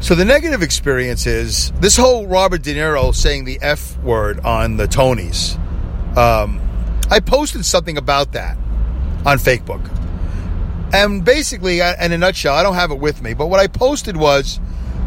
So 0.00 0.14
the 0.14 0.24
negative 0.24 0.62
experience 0.62 1.26
is 1.26 1.72
this 1.80 1.96
whole 1.96 2.26
Robert 2.26 2.62
De 2.62 2.74
Niro 2.74 3.14
saying 3.14 3.46
the 3.46 3.58
F 3.60 3.98
word 3.98 4.40
on 4.40 4.76
the 4.76 4.86
Tonys. 4.86 5.56
Um, 6.16 6.60
I 7.10 7.20
posted 7.20 7.64
something 7.64 7.96
about 7.96 8.32
that 8.32 8.56
on 9.24 9.38
Facebook. 9.38 9.97
And 10.92 11.24
basically, 11.24 11.80
in 11.80 12.12
a 12.12 12.18
nutshell, 12.18 12.54
I 12.54 12.62
don't 12.62 12.74
have 12.74 12.90
it 12.90 12.98
with 12.98 13.22
me, 13.22 13.34
but 13.34 13.46
what 13.46 13.60
I 13.60 13.66
posted 13.66 14.16
was 14.16 14.58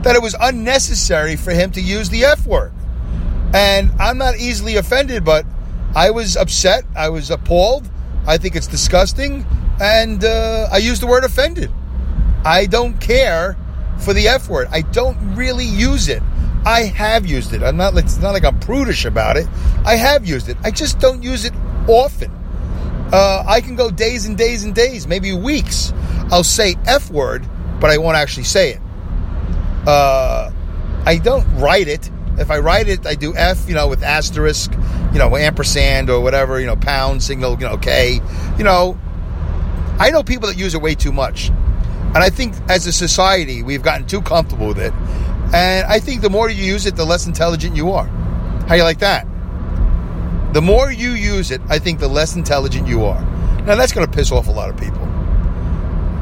that 0.03 0.15
it 0.15 0.21
was 0.21 0.35
unnecessary 0.39 1.35
for 1.35 1.51
him 1.51 1.71
to 1.71 1.81
use 1.81 2.09
the 2.09 2.25
F 2.25 2.45
word. 2.45 2.71
And 3.53 3.91
I'm 3.99 4.17
not 4.17 4.37
easily 4.37 4.77
offended, 4.77 5.25
but 5.25 5.45
I 5.95 6.11
was 6.11 6.37
upset. 6.37 6.85
I 6.95 7.09
was 7.09 7.31
appalled. 7.31 7.89
I 8.25 8.37
think 8.37 8.55
it's 8.55 8.67
disgusting. 8.67 9.45
And 9.81 10.23
uh, 10.23 10.69
I 10.71 10.77
used 10.77 11.01
the 11.01 11.07
word 11.07 11.23
offended. 11.23 11.71
I 12.45 12.65
don't 12.65 12.99
care 12.99 13.57
for 13.99 14.13
the 14.13 14.27
F 14.27 14.49
word. 14.49 14.67
I 14.71 14.81
don't 14.81 15.35
really 15.35 15.65
use 15.65 16.07
it. 16.07 16.23
I 16.65 16.83
have 16.83 17.25
used 17.25 17.53
it. 17.53 17.63
I'm 17.63 17.77
not. 17.77 17.97
It's 17.97 18.17
not 18.17 18.31
like 18.31 18.45
I'm 18.45 18.59
prudish 18.59 19.05
about 19.05 19.37
it. 19.37 19.47
I 19.83 19.95
have 19.95 20.25
used 20.27 20.47
it. 20.47 20.57
I 20.63 20.69
just 20.69 20.99
don't 20.99 21.23
use 21.23 21.45
it 21.45 21.53
often. 21.87 22.31
Uh, 23.11 23.43
I 23.45 23.61
can 23.61 23.75
go 23.75 23.91
days 23.91 24.25
and 24.25 24.37
days 24.37 24.63
and 24.63 24.73
days, 24.73 25.07
maybe 25.07 25.33
weeks. 25.33 25.93
I'll 26.31 26.43
say 26.43 26.75
F 26.85 27.11
word, 27.11 27.45
but 27.79 27.89
I 27.89 27.97
won't 27.97 28.15
actually 28.15 28.45
say 28.45 28.71
it. 28.71 28.81
Uh, 29.85 30.51
I 31.05 31.17
don't 31.17 31.45
write 31.57 31.87
it. 31.87 32.09
If 32.37 32.49
I 32.49 32.59
write 32.59 32.87
it, 32.87 33.05
I 33.05 33.15
do 33.15 33.35
F, 33.35 33.67
you 33.67 33.75
know, 33.75 33.87
with 33.87 34.03
asterisk, 34.03 34.71
you 35.11 35.19
know, 35.19 35.35
ampersand 35.35 36.09
or 36.09 36.21
whatever, 36.21 36.59
you 36.59 36.65
know, 36.65 36.77
pound 36.77 37.21
signal, 37.21 37.53
you 37.59 37.67
know, 37.67 37.77
K. 37.77 38.21
You 38.57 38.63
know, 38.63 38.97
I 39.99 40.09
know 40.11 40.23
people 40.23 40.47
that 40.47 40.57
use 40.57 40.73
it 40.73 40.81
way 40.81 40.95
too 40.95 41.11
much. 41.11 41.49
And 41.49 42.17
I 42.17 42.29
think 42.29 42.55
as 42.69 42.87
a 42.87 42.93
society, 42.93 43.61
we've 43.61 43.83
gotten 43.83 44.07
too 44.07 44.21
comfortable 44.21 44.67
with 44.67 44.79
it. 44.79 44.93
And 45.53 45.85
I 45.85 45.99
think 45.99 46.21
the 46.21 46.29
more 46.29 46.49
you 46.49 46.63
use 46.63 46.85
it, 46.85 46.95
the 46.95 47.05
less 47.05 47.27
intelligent 47.27 47.75
you 47.75 47.91
are. 47.91 48.05
How 48.67 48.75
you 48.75 48.83
like 48.83 48.99
that? 48.99 49.27
The 50.53 50.61
more 50.61 50.91
you 50.91 51.11
use 51.11 51.51
it, 51.51 51.61
I 51.69 51.79
think 51.79 51.99
the 51.99 52.07
less 52.07 52.35
intelligent 52.35 52.87
you 52.87 53.05
are. 53.05 53.21
Now 53.65 53.75
that's 53.75 53.93
going 53.93 54.05
to 54.05 54.11
piss 54.11 54.31
off 54.31 54.47
a 54.47 54.51
lot 54.51 54.69
of 54.69 54.77
people. 54.77 55.01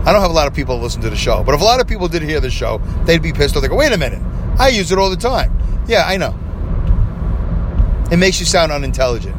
I 0.06 0.12
don't 0.12 0.22
have 0.22 0.32
a 0.32 0.34
lot 0.34 0.48
of 0.48 0.54
people 0.54 0.78
that 0.78 0.84
listen 0.84 1.02
to 1.02 1.10
the 1.10 1.16
show, 1.16 1.44
but 1.44 1.56
if 1.56 1.62
a 1.62 1.64
lot 1.64 1.82
of 1.82 1.88
people 1.88 2.08
did 2.08 2.22
hear 2.22 2.40
the 2.40 2.50
show, 2.50 2.80
they'd 3.06 3.22
be 3.22 3.34
pissed 3.34 3.56
off. 3.56 3.62
They 3.62 3.68
go, 3.68 3.76
"Wait 3.76 3.92
a 3.92 3.98
minute, 3.98 4.22
I 4.58 4.70
use 4.70 4.92
it 4.92 4.98
all 4.98 5.10
the 5.10 5.18
time." 5.18 5.52
Yeah, 5.88 6.06
I 6.06 6.18
know. 6.18 6.34
It 8.12 8.18
makes 8.18 8.40
you 8.40 8.46
sound 8.46 8.72
unintelligent. 8.72 9.36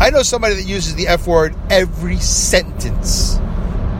I 0.00 0.10
know 0.10 0.22
somebody 0.22 0.54
that 0.54 0.64
uses 0.64 0.94
the 0.96 1.08
F 1.08 1.26
word 1.26 1.54
every 1.70 2.18
sentence. 2.18 3.38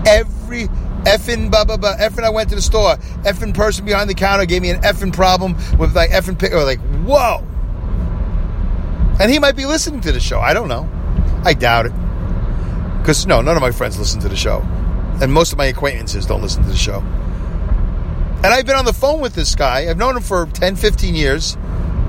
Every 0.06 0.68
effing 1.04 1.50
blah 1.50 1.64
blah 1.64 1.76
blah. 1.76 1.96
Effing 1.96 2.24
I 2.24 2.30
went 2.30 2.48
to 2.50 2.56
the 2.56 2.62
store. 2.62 2.96
Effing 3.22 3.54
person 3.54 3.84
behind 3.84 4.10
the 4.10 4.14
counter 4.14 4.44
gave 4.46 4.62
me 4.62 4.70
an 4.70 4.80
effing 4.82 5.12
problem 5.12 5.56
with 5.78 5.94
like 5.94 6.10
effing 6.10 6.38
pick. 6.38 6.52
Like, 6.52 6.80
whoa. 7.04 7.46
And 9.20 9.30
he 9.30 9.38
might 9.38 9.56
be 9.56 9.66
listening 9.66 10.00
to 10.02 10.12
the 10.12 10.20
show. 10.20 10.40
I 10.40 10.54
don't 10.54 10.68
know. 10.68 10.88
I 11.44 11.54
doubt 11.54 11.86
it. 11.86 11.92
Because 12.98 13.26
no, 13.26 13.40
none 13.40 13.56
of 13.56 13.62
my 13.62 13.70
friends 13.70 13.98
listen 13.98 14.20
to 14.20 14.28
the 14.28 14.36
show, 14.36 14.60
and 15.20 15.32
most 15.32 15.52
of 15.52 15.58
my 15.58 15.66
acquaintances 15.66 16.24
don't 16.24 16.40
listen 16.40 16.62
to 16.62 16.68
the 16.68 16.76
show. 16.76 17.00
And 17.00 18.46
I've 18.46 18.66
been 18.66 18.76
on 18.76 18.84
the 18.84 18.92
phone 18.92 19.20
with 19.20 19.34
this 19.34 19.54
guy. 19.54 19.88
I've 19.88 19.98
known 19.98 20.16
him 20.16 20.22
for 20.22 20.46
10, 20.46 20.76
15 20.76 21.14
years, 21.14 21.56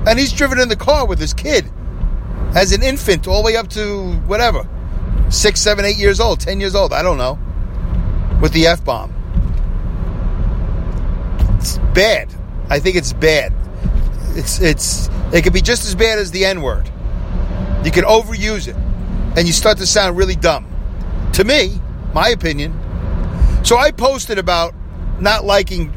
and 0.06 0.18
he's 0.18 0.32
driven 0.32 0.60
in 0.60 0.68
the 0.68 0.76
car 0.76 1.06
with 1.06 1.18
his 1.18 1.34
kid 1.34 1.68
as 2.54 2.72
an 2.72 2.82
infant, 2.82 3.26
all 3.26 3.42
the 3.42 3.46
way 3.46 3.56
up 3.56 3.68
to 3.70 4.12
whatever, 4.26 4.68
six, 5.30 5.60
seven, 5.60 5.84
eight 5.84 5.96
years 5.96 6.20
old, 6.20 6.40
ten 6.40 6.60
years 6.60 6.74
old. 6.74 6.92
I 6.92 7.02
don't 7.02 7.18
know 7.18 7.38
with 8.40 8.52
the 8.52 8.66
F 8.66 8.84
bomb. 8.84 9.10
It's 11.58 11.78
bad. 11.94 12.28
I 12.68 12.78
think 12.78 12.96
it's 12.96 13.12
bad. 13.12 13.52
It's 14.36 14.60
it's 14.60 15.08
it 15.32 15.42
could 15.42 15.52
be 15.52 15.62
just 15.62 15.86
as 15.86 15.94
bad 15.94 16.18
as 16.18 16.30
the 16.30 16.44
N 16.44 16.60
word. 16.62 16.90
You 17.84 17.90
can 17.90 18.04
overuse 18.04 18.66
it 18.66 18.76
and 19.36 19.46
you 19.46 19.52
start 19.52 19.78
to 19.78 19.86
sound 19.86 20.16
really 20.16 20.36
dumb. 20.36 20.66
To 21.34 21.44
me, 21.44 21.78
my 22.14 22.28
opinion. 22.28 22.72
So 23.64 23.76
I 23.76 23.90
posted 23.90 24.38
about 24.38 24.74
not 25.20 25.44
liking 25.44 25.92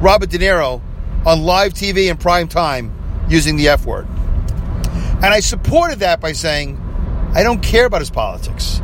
Robert 0.00 0.30
De 0.30 0.38
Niro 0.38 0.80
on 1.26 1.42
live 1.42 1.74
TV 1.74 2.10
in 2.10 2.16
prime 2.16 2.48
time 2.48 2.92
using 3.28 3.56
the 3.56 3.68
F 3.68 3.84
word. 3.84 4.06
And 5.16 5.26
I 5.26 5.40
supported 5.40 6.00
that 6.00 6.20
by 6.20 6.32
saying, 6.32 6.80
I 7.34 7.42
don't 7.42 7.62
care 7.62 7.86
about 7.86 8.00
his 8.00 8.10
politics. 8.10 8.80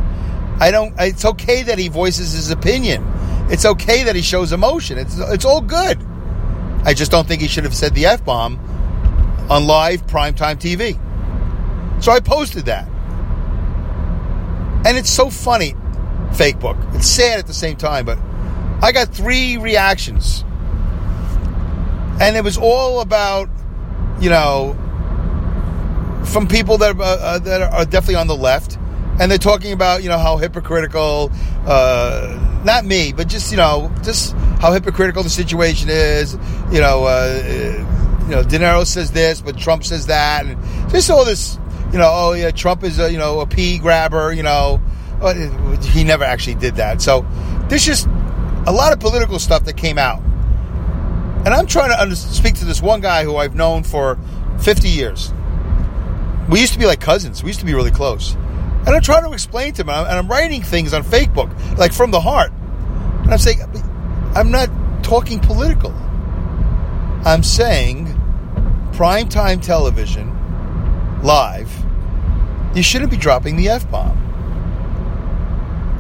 I 0.61 0.71
don't. 0.71 0.95
It's 0.99 1.25
okay 1.25 1.63
that 1.65 1.79
he 1.79 1.89
voices 1.89 2.33
his 2.33 2.51
opinion. 2.51 3.05
It's 3.49 3.65
okay 3.65 4.05
that 4.05 4.15
he 4.15 4.23
shows 4.23 4.53
emotion. 4.53 4.99
It's 4.99 5.19
it's 5.19 5.45
all 5.45 5.61
good. 5.61 5.99
I 6.85 6.95
just 6.95 7.11
don't 7.11 7.27
think 7.27 7.43
he 7.43 7.49
should 7.49 7.65
have 7.65 7.75
said 7.75 7.95
the 7.95 8.07
f 8.07 8.25
bomb 8.25 8.59
on 9.51 9.67
live 9.67 10.07
primetime 10.07 10.57
TV. 10.57 10.99
So 12.03 12.13
I 12.13 12.21
posted 12.21 12.67
that, 12.67 12.87
and 14.85 14.99
it's 14.99 15.11
so 15.11 15.31
funny. 15.31 15.75
Fake 16.35 16.59
book. 16.59 16.77
It's 16.95 17.07
sad 17.07 17.39
at 17.39 17.47
the 17.47 17.55
same 17.55 17.77
time, 17.77 18.05
but 18.05 18.19
I 18.83 18.91
got 18.91 19.09
three 19.15 19.57
reactions, 19.57 20.45
and 22.21 22.37
it 22.37 22.43
was 22.43 22.59
all 22.59 23.01
about, 23.01 23.49
you 24.21 24.31
know, 24.31 24.75
from 26.25 26.49
people 26.49 26.79
that 26.79 26.99
uh, 26.99 27.03
uh, 27.03 27.39
that 27.39 27.63
are 27.63 27.85
definitely 27.85 28.17
on 28.17 28.27
the 28.27 28.37
left 28.37 28.79
and 29.21 29.31
they're 29.31 29.39
talking 29.39 29.73
about 29.73 30.03
you 30.03 30.09
know 30.09 30.19
how 30.19 30.37
hypocritical 30.37 31.31
uh, 31.67 32.63
not 32.65 32.85
me 32.85 33.13
but 33.13 33.29
just 33.29 33.51
you 33.51 33.57
know 33.57 33.93
just 34.03 34.33
how 34.61 34.73
hypocritical 34.73 35.23
the 35.23 35.31
situation 35.31 35.89
is 35.91 36.35
you 36.73 36.81
know 36.81 37.05
uh, 37.05 37.43
you 38.23 38.31
know 38.31 38.43
De 38.43 38.59
Niro 38.59 38.87
says 38.87 39.13
this 39.13 39.41
but 39.41 39.59
Trump 39.59 39.85
says 39.85 40.07
that 40.07 40.47
and 40.47 40.91
just 40.91 41.11
all 41.11 41.25
this 41.25 41.59
you 41.93 41.99
know 41.99 42.11
oh 42.11 42.33
yeah 42.33 42.51
Trump 42.51 42.85
is 42.85 42.99
a 42.99 43.11
you 43.11 43.19
know 43.19 43.41
a 43.41 43.47
pee 43.47 43.79
grabber 43.79 44.33
you 44.33 44.43
know. 44.43 44.81
Uh, 45.21 45.35
he 45.83 46.03
never 46.03 46.25
actually 46.25 46.57
did 46.57 46.75
that. 46.77 47.01
So 47.01 47.25
there's 47.69 47.85
just 47.87 48.07
a 48.67 48.73
lot 48.73 48.93
of 48.93 48.99
political 48.99 49.39
stuff 49.39 49.65
that 49.67 49.77
came 49.77 49.97
out. 49.97 50.21
And 51.45 51.49
I'm 51.49 51.67
trying 51.67 51.91
to 51.91 52.01
under- 52.01 52.17
speak 52.17 52.55
to 52.57 52.65
this 52.65 52.81
one 52.83 53.01
guy 53.01 53.25
who 53.25 53.37
I've 53.37 53.55
known 53.55 53.83
for 53.83 54.19
50 54.61 54.89
years. 54.89 55.33
We 56.49 56.61
used 56.61 56.73
to 56.73 56.79
be 56.79 56.87
like 56.87 57.01
cousins. 57.01 57.43
We 57.43 57.49
used 57.49 57.61
to 57.61 57.67
be 57.67 57.75
really 57.75 57.91
close. 57.91 58.35
And 58.85 58.91
I'm 58.91 59.01
trying 59.01 59.25
to 59.25 59.33
explain 59.33 59.73
to 59.75 59.83
him, 59.83 59.89
and 59.89 60.09
I'm 60.09 60.29
writing 60.29 60.63
things 60.63 60.93
on 60.93 61.05
Facebook, 61.05 61.79
like 61.79 61.93
from 61.93 62.11
the 62.11 62.21
heart. 62.21 62.53
And 63.23 63.33
I'm 63.33 63.39
saying, 63.39 63.61
I'm 64.35 64.51
not 64.51 64.69
talking 65.05 65.41
political. 65.41 65.93
I'm 67.25 67.43
saying 67.43 68.07
primetime 68.93 69.63
television, 69.63 70.29
live, 71.23 71.82
you 72.75 72.83
shouldn't 72.83 73.11
be 73.11 73.17
dropping 73.17 73.57
the 73.57 73.69
F 73.69 73.91
bomb. 73.91 74.19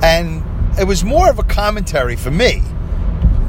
And 0.02 0.42
it 0.78 0.84
was 0.84 1.04
more 1.04 1.30
of 1.30 1.38
a 1.38 1.44
commentary 1.44 2.16
for 2.16 2.30
me, 2.30 2.62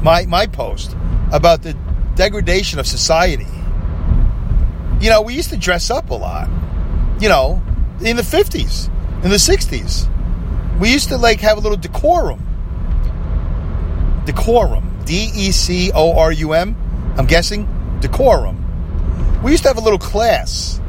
my, 0.02 0.26
my 0.26 0.46
post, 0.46 0.96
about 1.32 1.62
the 1.62 1.76
degradation 2.14 2.78
of 2.78 2.86
society. 2.86 3.46
You 5.00 5.10
know, 5.10 5.22
we 5.22 5.34
used 5.34 5.50
to 5.50 5.56
dress 5.56 5.90
up 5.90 6.10
a 6.10 6.14
lot, 6.14 6.48
you 7.20 7.28
know, 7.28 7.62
in 8.00 8.16
the 8.16 8.22
50s 8.22 8.90
in 9.24 9.30
the 9.30 9.36
60s. 9.36 10.10
We 10.78 10.92
used 10.92 11.08
to 11.08 11.16
like 11.16 11.40
have 11.40 11.56
a 11.56 11.60
little 11.60 11.78
decorum. 11.78 12.40
Decorum. 14.26 14.90
D 15.06 15.30
E 15.34 15.50
C 15.50 15.90
O 15.94 16.16
R 16.16 16.30
U 16.30 16.52
M. 16.52 16.76
I'm 17.16 17.26
guessing. 17.26 17.66
Decorum. 18.00 18.60
We 19.42 19.50
used 19.50 19.62
to 19.62 19.70
have 19.70 19.78
a 19.78 19.80
little 19.80 19.98
class. 19.98 20.80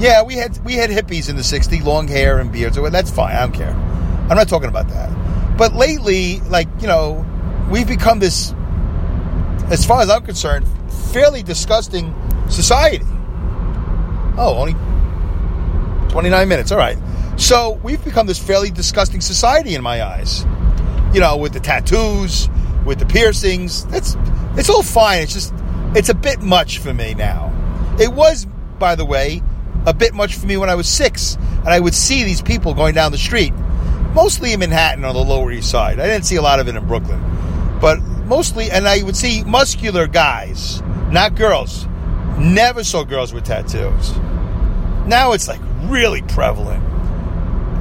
Yeah, 0.00 0.22
we 0.22 0.34
had 0.34 0.58
we 0.64 0.74
had 0.74 0.88
hippies 0.88 1.28
in 1.28 1.36
the 1.36 1.42
60s, 1.42 1.84
long 1.84 2.08
hair 2.08 2.38
and 2.38 2.50
beards. 2.50 2.78
That's 2.90 3.10
fine. 3.10 3.36
I 3.36 3.40
don't 3.40 3.52
care. 3.52 3.72
I'm 4.30 4.36
not 4.36 4.48
talking 4.48 4.70
about 4.70 4.88
that. 4.88 5.10
But 5.58 5.74
lately, 5.74 6.40
like, 6.48 6.68
you 6.80 6.86
know, 6.86 7.26
we've 7.70 7.86
become 7.86 8.18
this, 8.18 8.54
as 9.70 9.84
far 9.84 10.00
as 10.00 10.08
I'm 10.08 10.24
concerned, 10.24 10.66
fairly 11.12 11.42
disgusting 11.42 12.14
society. 12.48 13.04
Oh, 14.38 14.56
only 14.56 14.72
29 16.10 16.48
minutes. 16.48 16.72
All 16.72 16.78
right. 16.78 16.96
So 17.36 17.78
we've 17.82 18.02
become 18.02 18.26
this 18.26 18.38
fairly 18.38 18.70
disgusting 18.70 19.20
society 19.20 19.74
in 19.74 19.82
my 19.82 20.02
eyes. 20.02 20.46
You 21.12 21.20
know, 21.20 21.36
with 21.36 21.52
the 21.52 21.60
tattoos, 21.60 22.48
with 22.86 23.00
the 23.00 23.06
piercings. 23.06 23.84
That's 23.86 24.16
it's 24.56 24.70
all 24.70 24.82
fine. 24.82 25.20
It's 25.20 25.34
just 25.34 25.52
it's 25.94 26.08
a 26.08 26.14
bit 26.14 26.40
much 26.40 26.78
for 26.78 26.94
me 26.94 27.12
now. 27.12 27.52
It 28.00 28.12
was, 28.14 28.46
by 28.78 28.94
the 28.94 29.04
way, 29.04 29.42
a 29.86 29.94
bit 29.94 30.14
much 30.14 30.34
for 30.34 30.46
me 30.46 30.56
when 30.56 30.70
I 30.70 30.74
was 30.74 30.88
six, 30.88 31.36
and 31.36 31.68
I 31.68 31.80
would 31.80 31.94
see 31.94 32.24
these 32.24 32.42
people 32.42 32.74
going 32.74 32.94
down 32.94 33.12
the 33.12 33.18
street, 33.18 33.52
mostly 34.14 34.52
in 34.52 34.60
Manhattan 34.60 35.04
on 35.04 35.14
the 35.14 35.24
Lower 35.24 35.50
East 35.52 35.70
Side. 35.70 36.00
I 36.00 36.06
didn't 36.06 36.24
see 36.24 36.36
a 36.36 36.42
lot 36.42 36.60
of 36.60 36.68
it 36.68 36.76
in 36.76 36.86
Brooklyn, 36.86 37.20
but 37.80 38.00
mostly, 38.26 38.70
and 38.70 38.86
I 38.86 39.02
would 39.02 39.16
see 39.16 39.44
muscular 39.44 40.06
guys, 40.06 40.82
not 41.10 41.34
girls. 41.34 41.86
Never 42.38 42.84
saw 42.84 43.04
girls 43.04 43.34
with 43.34 43.44
tattoos. 43.44 44.16
Now 45.06 45.32
it's 45.32 45.48
like 45.48 45.60
really 45.82 46.22
prevalent. 46.22 46.82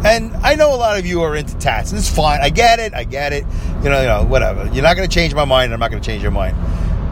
And 0.06 0.34
I 0.38 0.56
know 0.56 0.74
a 0.74 0.78
lot 0.78 0.98
of 0.98 1.06
you 1.06 1.22
are 1.24 1.36
into 1.36 1.58
tats, 1.58 1.92
it's 1.92 2.10
fine. 2.10 2.40
I 2.42 2.50
get 2.50 2.80
it. 2.80 2.94
I 2.94 3.04
get 3.04 3.34
it. 3.34 3.46
You 3.84 3.90
know, 3.90 4.02
you 4.02 4.08
know, 4.08 4.24
whatever. 4.24 4.66
You're 4.74 4.84
not 4.84 4.96
going 4.96 5.08
to 5.08 5.14
change 5.14 5.34
my 5.34 5.46
mind. 5.46 5.74
I'm 5.74 5.80
not 5.80 5.92
going 5.92 6.02
to 6.02 6.06
change 6.10 6.22
your 6.24 6.32
mind. 6.32 6.56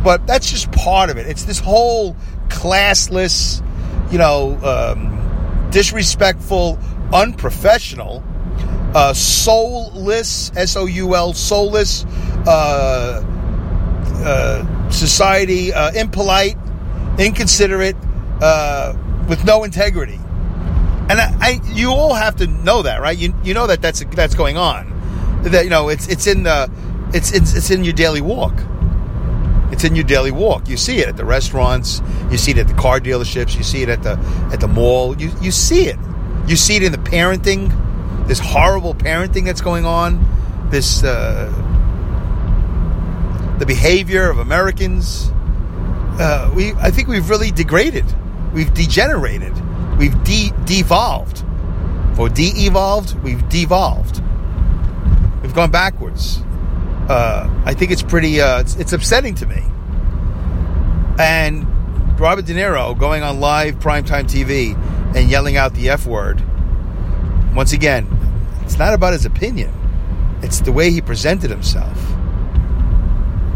But 0.04 0.26
that's 0.26 0.50
just 0.50 0.71
part 0.71 1.10
of 1.10 1.17
it. 1.17 1.28
It's 1.28 1.43
this 1.43 1.60
whole 1.60 2.15
classless, 2.47 3.62
you 4.12 4.17
know, 4.17 4.58
um, 4.63 5.70
disrespectful, 5.72 6.80
unprofessional, 7.13 8.24
uh, 8.96 9.13
soulless, 9.13 10.52
S 10.56 10.76
O 10.76 10.86
U 10.86 11.15
L, 11.15 11.34
soulless 11.34 12.06
uh, 12.48 13.24
uh, 14.26 14.89
society, 14.89 15.74
uh, 15.74 15.91
impolite, 15.91 16.58
inconsiderate, 17.20 17.96
uh, 18.41 18.93
with 19.28 19.43
no 19.46 19.63
integrity. 19.63 20.20
And 21.10 21.22
I, 21.22 21.38
I, 21.39 21.62
you 21.74 21.91
all 21.91 22.13
have 22.13 22.36
to 22.38 22.48
know 22.48 22.82
that, 22.82 23.02
right? 23.02 23.17
You, 23.17 23.34
you 23.43 23.54
know 23.54 23.67
that 23.67 23.82
that's 23.82 24.04
that's 24.12 24.36
going 24.36 24.58
on. 24.58 24.93
That 25.43 25.63
you 25.63 25.70
know 25.70 25.89
it's 25.89 26.08
it's 26.08 26.28
in 26.28 26.43
the 26.43 26.70
it's 27.13 27.32
it's, 27.32 27.56
it's 27.56 27.72
in 27.72 27.84
your 27.84 27.93
daily 27.93 28.22
walk. 28.22 28.54
It's 29.72 29.84
in 29.84 29.96
your 29.96 30.06
daily 30.06 30.32
walk. 30.32 30.70
You 30.70 30.78
see 30.78 31.00
it 31.00 31.08
at 31.08 31.18
the 31.18 31.26
restaurants. 31.26 32.02
You 32.32 32.38
see 32.38 32.52
it 32.52 32.58
at 32.58 32.68
the 32.68 32.74
car 32.74 33.00
dealerships. 33.00 33.58
You 33.58 33.64
see 33.64 33.84
it 33.84 33.90
at 33.90 34.04
the 34.04 34.18
at 34.52 34.60
the 34.60 34.68
mall. 34.68 35.20
You 35.20 35.32
you 35.42 35.52
see 35.52 35.88
it. 35.88 35.98
You 36.48 36.56
see 36.56 36.78
it 36.78 36.84
in 36.84 36.92
the 36.92 36.98
parenting. 36.98 37.72
This 38.28 38.40
horrible 38.40 38.94
parenting 38.94 39.46
that's 39.46 39.62
going 39.62 39.86
on. 39.86 40.26
This 40.70 41.04
uh, 41.04 41.52
the 43.60 43.66
behavior 43.66 44.30
of 44.30 44.40
Americans. 44.40 45.32
Uh, 46.20 46.52
we 46.56 46.74
I 46.74 46.92
think 46.92 47.08
we've 47.08 47.30
really 47.30 47.52
degraded. 47.52 48.06
We've 48.54 48.74
degenerated. 48.74 49.54
We've 49.98 50.24
de- 50.24 50.54
devolved. 50.66 51.44
Or 52.18 52.30
de-evolved. 52.30 53.22
We've 53.22 53.48
devolved. 53.50 54.22
We've 55.42 55.54
gone 55.54 55.70
backwards. 55.70 56.42
Uh, 57.08 57.50
I 57.65 57.74
think 57.74 57.91
it's 57.91 58.04
pretty. 58.04 58.41
Uh, 58.41 58.60
it's, 58.60 58.76
it's 58.76 58.93
upsetting 58.93 59.36
to 59.36 59.46
me. 59.46 59.63
And 61.20 61.65
Robert 62.20 62.46
De 62.46 62.54
Niro 62.54 62.98
going 62.98 63.24
on 63.24 63.39
live 63.39 63.76
primetime 63.80 64.26
TV 64.26 64.76
and 65.15 65.30
yelling 65.30 65.56
out 65.58 65.74
the 65.74 65.89
F 65.89 66.06
word. 66.06 66.43
Once 67.56 67.74
again, 67.74 68.08
it's 68.63 68.78
not 68.78 68.93
about 68.93 69.13
his 69.13 69.26
opinion. 69.26 69.74
It's 70.43 70.60
the 70.62 70.72
way 70.72 70.91
he 70.91 71.02
presented 71.02 71.50
himself. 71.50 71.98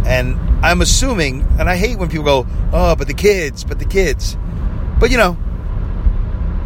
And 0.05 0.35
I'm 0.65 0.81
assuming, 0.81 1.41
and 1.59 1.69
I 1.69 1.75
hate 1.75 1.97
when 1.99 2.09
people 2.09 2.25
go, 2.25 2.47
oh, 2.71 2.95
but 2.95 3.07
the 3.07 3.13
kids, 3.13 3.63
but 3.63 3.79
the 3.79 3.85
kids. 3.85 4.37
But 4.99 5.11
you 5.11 5.17
know, 5.17 5.37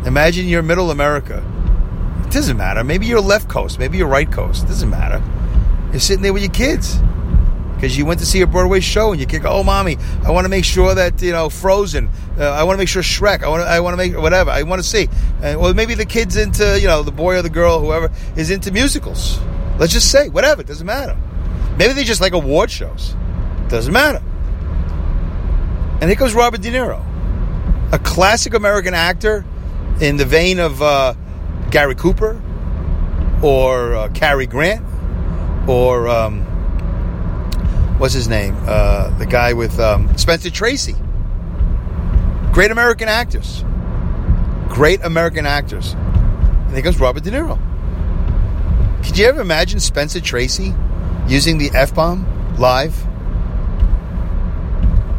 imagine 0.06 0.48
you're 0.48 0.62
middle 0.62 0.92
America. 0.92 1.44
It 2.26 2.32
doesn't 2.32 2.58
matter. 2.58 2.84
Maybe 2.84 3.06
you're 3.06 3.22
left 3.22 3.50
coast, 3.50 3.80
maybe 3.80 3.98
you're 3.98 4.08
right 4.08 4.32
coast. 4.32 4.66
It 4.66 4.68
doesn't 4.68 4.90
matter. 4.90 5.22
You're 5.96 6.02
sitting 6.02 6.24
there 6.24 6.34
with 6.34 6.44
your 6.44 6.52
kids 6.52 6.98
because 7.74 7.98
you 7.98 8.06
went 8.06 8.20
to 8.20 8.26
see 8.26 8.42
a 8.42 8.48
Broadway 8.48 8.82
show 8.82 9.14
and 9.14 9.22
you 9.22 9.26
kick, 9.26 9.46
oh, 9.46 9.64
mommy, 9.64 9.96
I 10.26 10.32
want 10.32 10.44
to 10.44 10.50
make 10.50 10.66
sure 10.66 10.94
that, 10.94 11.22
you 11.22 11.32
know, 11.32 11.48
Frozen, 11.50 12.10
uh, 12.38 12.52
I 12.52 12.64
want 12.64 12.76
to 12.76 12.80
make 12.80 12.90
sure 12.90 13.02
Shrek, 13.02 13.44
I 13.44 13.48
want 13.48 13.64
to, 13.64 13.70
I 13.70 13.80
want 13.80 13.94
to 13.94 13.98
make 13.98 14.22
whatever, 14.22 14.52
I 14.52 14.64
want 14.64 14.84
to 14.84 14.86
see. 14.86 15.08
And, 15.42 15.58
well, 15.58 15.74
maybe 15.74 15.94
the 15.94 16.04
kid's 16.06 16.36
into, 16.36 16.78
you 16.82 16.88
know, 16.90 17.02
the 17.02 17.14
boy 17.14 17.38
or 17.38 17.42
the 17.42 17.50
girl, 17.50 17.80
whoever, 17.80 18.12
is 18.36 18.52
into 18.52 18.74
musicals. 18.74 19.40
Let's 19.80 19.94
just 19.94 20.12
say, 20.12 20.28
whatever, 20.28 20.60
it 20.60 20.68
doesn't 20.68 20.86
matter. 20.86 21.18
Maybe 21.78 21.94
they 21.94 22.04
just 22.04 22.20
like 22.20 22.34
award 22.34 22.70
shows. 22.72 23.16
Doesn't 23.70 23.94
matter. 23.94 24.22
And 26.02 26.10
here 26.10 26.18
comes 26.18 26.34
Robert 26.34 26.60
De 26.62 26.72
Niro, 26.72 27.02
a 27.94 28.00
classic 28.00 28.54
American 28.54 28.94
actor 28.94 29.46
in 30.02 30.18
the 30.18 30.26
vein 30.26 30.60
of 30.60 30.82
uh, 30.82 31.14
Gary 31.72 31.96
Cooper 31.96 32.42
or 33.42 33.96
uh, 33.96 34.10
Cary 34.10 34.46
Grant 34.46 34.84
or 35.68 36.08
um, 36.08 36.42
what's 37.98 38.14
his 38.14 38.28
name? 38.28 38.56
Uh, 38.66 39.10
the 39.18 39.26
guy 39.26 39.54
with 39.54 39.80
um, 39.80 40.16
Spencer 40.18 40.50
Tracy. 40.50 40.96
Great 42.52 42.72
American 42.72 43.08
actors. 43.10 43.64
Great 44.70 45.04
American 45.04 45.46
actors. 45.46 45.94
And 45.94 46.74
here 46.74 46.84
comes 46.84 47.00
Robert 47.00 47.24
De 47.24 47.32
Niro. 47.32 47.60
Could 49.06 49.18
you 49.18 49.26
ever 49.26 49.42
imagine 49.42 49.80
Spencer 49.80 50.20
Tracy 50.20 50.74
using 51.28 51.58
the 51.58 51.70
F 51.74 51.94
bomb 51.94 52.26
live? 52.58 52.96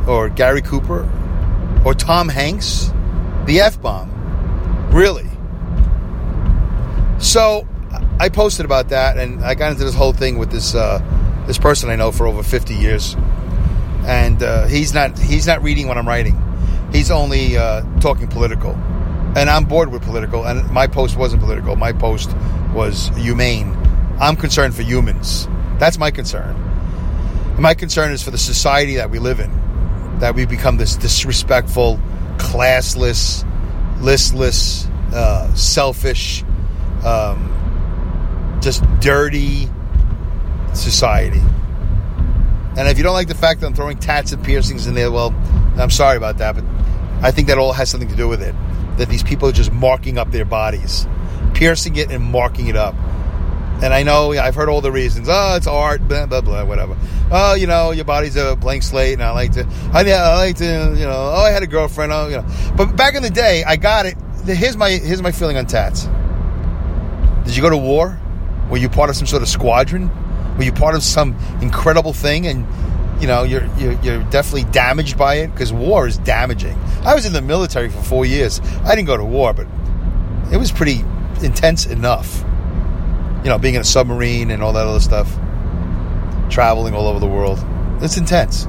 Or 0.08 0.28
Gary 0.28 0.62
Cooper? 0.62 1.08
Or 1.84 1.94
Tom 1.94 2.28
Hanks? 2.28 2.92
The 3.46 3.60
F 3.60 3.80
bomb. 3.80 4.10
Really? 4.92 5.28
So 7.18 7.65
I 8.18 8.30
posted 8.30 8.64
about 8.64 8.88
that, 8.88 9.18
and 9.18 9.44
I 9.44 9.54
got 9.54 9.72
into 9.72 9.84
this 9.84 9.94
whole 9.94 10.12
thing 10.14 10.38
with 10.38 10.50
this 10.50 10.74
uh, 10.74 11.00
this 11.46 11.58
person 11.58 11.90
I 11.90 11.96
know 11.96 12.12
for 12.12 12.26
over 12.26 12.42
fifty 12.42 12.74
years, 12.74 13.14
and 14.06 14.42
uh, 14.42 14.66
he's 14.66 14.94
not 14.94 15.18
he's 15.18 15.46
not 15.46 15.62
reading 15.62 15.86
what 15.86 15.98
I'm 15.98 16.08
writing. 16.08 16.42
He's 16.92 17.10
only 17.10 17.58
uh, 17.58 17.82
talking 18.00 18.26
political, 18.26 18.72
and 19.36 19.50
I'm 19.50 19.66
bored 19.66 19.92
with 19.92 20.02
political. 20.02 20.46
And 20.46 20.70
my 20.70 20.86
post 20.86 21.16
wasn't 21.16 21.42
political. 21.42 21.76
My 21.76 21.92
post 21.92 22.34
was 22.72 23.08
humane. 23.16 23.76
I'm 24.18 24.36
concerned 24.36 24.74
for 24.74 24.82
humans. 24.82 25.46
That's 25.78 25.98
my 25.98 26.10
concern. 26.10 26.56
my 27.58 27.74
concern 27.74 28.12
is 28.12 28.22
for 28.22 28.30
the 28.30 28.38
society 28.38 28.96
that 28.96 29.10
we 29.10 29.18
live 29.18 29.40
in, 29.40 29.50
that 30.20 30.34
we 30.34 30.46
become 30.46 30.78
this 30.78 30.96
disrespectful, 30.96 32.00
classless, 32.38 33.44
listless, 34.00 34.86
uh, 35.12 35.52
selfish. 35.54 36.42
Um, 37.04 37.52
just 38.66 38.82
dirty 38.98 39.70
society. 40.74 41.40
And 42.76 42.88
if 42.88 42.98
you 42.98 43.04
don't 43.04 43.12
like 43.12 43.28
the 43.28 43.34
fact 43.36 43.60
that 43.60 43.68
I'm 43.68 43.74
throwing 43.74 43.96
tats 43.96 44.32
and 44.32 44.42
piercings 44.42 44.88
in 44.88 44.94
there, 44.94 45.12
well, 45.12 45.32
I'm 45.78 45.88
sorry 45.88 46.16
about 46.16 46.38
that, 46.38 46.56
but 46.56 46.64
I 47.24 47.30
think 47.30 47.46
that 47.46 47.58
all 47.58 47.72
has 47.72 47.88
something 47.88 48.08
to 48.08 48.16
do 48.16 48.26
with 48.26 48.42
it. 48.42 48.56
That 48.98 49.08
these 49.08 49.22
people 49.22 49.48
are 49.48 49.52
just 49.52 49.70
marking 49.70 50.18
up 50.18 50.32
their 50.32 50.44
bodies, 50.44 51.06
piercing 51.54 51.94
it 51.94 52.10
and 52.10 52.24
marking 52.24 52.66
it 52.66 52.74
up. 52.74 52.96
And 53.84 53.94
I 53.94 54.02
know 54.02 54.32
I've 54.32 54.56
heard 54.56 54.68
all 54.68 54.80
the 54.80 54.90
reasons. 54.90 55.28
Oh, 55.30 55.54
it's 55.54 55.68
art, 55.68 56.08
blah 56.08 56.26
blah 56.26 56.40
blah, 56.40 56.64
whatever. 56.64 56.96
Oh, 57.30 57.54
you 57.54 57.68
know, 57.68 57.92
your 57.92 58.04
body's 58.04 58.34
a 58.34 58.56
blank 58.56 58.82
slate, 58.82 59.12
and 59.12 59.22
I 59.22 59.30
like 59.30 59.52
to, 59.52 59.64
I, 59.92 60.00
I 60.10 60.34
like 60.34 60.56
to, 60.56 60.64
you 60.64 61.04
know. 61.04 61.32
Oh, 61.36 61.44
I 61.44 61.50
had 61.50 61.62
a 61.62 61.68
girlfriend. 61.68 62.10
Oh, 62.10 62.26
you 62.26 62.38
know. 62.38 62.46
But 62.76 62.96
back 62.96 63.14
in 63.14 63.22
the 63.22 63.30
day, 63.30 63.62
I 63.64 63.76
got 63.76 64.06
it. 64.06 64.16
Here's 64.44 64.76
my 64.76 64.90
here's 64.90 65.22
my 65.22 65.30
feeling 65.30 65.56
on 65.56 65.66
tats. 65.66 66.08
Did 67.44 67.54
you 67.54 67.62
go 67.62 67.70
to 67.70 67.76
war? 67.76 68.18
Were 68.70 68.76
you 68.78 68.88
part 68.88 69.10
of 69.10 69.16
some 69.16 69.26
sort 69.26 69.42
of 69.42 69.48
squadron? 69.48 70.10
Were 70.56 70.64
you 70.64 70.72
part 70.72 70.94
of 70.94 71.02
some 71.02 71.36
incredible 71.60 72.12
thing? 72.12 72.46
And 72.46 72.66
you 73.20 73.26
know, 73.26 73.44
you're 73.44 73.66
you're, 73.76 73.92
you're 74.02 74.22
definitely 74.24 74.70
damaged 74.72 75.16
by 75.16 75.36
it 75.36 75.48
because 75.48 75.72
war 75.72 76.06
is 76.06 76.18
damaging. 76.18 76.76
I 77.04 77.14
was 77.14 77.26
in 77.26 77.32
the 77.32 77.42
military 77.42 77.88
for 77.88 78.02
four 78.02 78.26
years. 78.26 78.60
I 78.84 78.94
didn't 78.94 79.06
go 79.06 79.16
to 79.16 79.24
war, 79.24 79.52
but 79.52 79.66
it 80.52 80.56
was 80.56 80.70
pretty 80.70 81.04
intense 81.42 81.86
enough. 81.86 82.42
You 83.42 83.50
know, 83.50 83.58
being 83.58 83.74
in 83.74 83.80
a 83.80 83.84
submarine 83.84 84.50
and 84.50 84.62
all 84.62 84.72
that 84.72 84.86
other 84.86 85.00
stuff, 85.00 85.32
traveling 86.50 86.94
all 86.94 87.06
over 87.06 87.20
the 87.20 87.26
world. 87.26 87.64
It's 88.02 88.16
intense. 88.16 88.66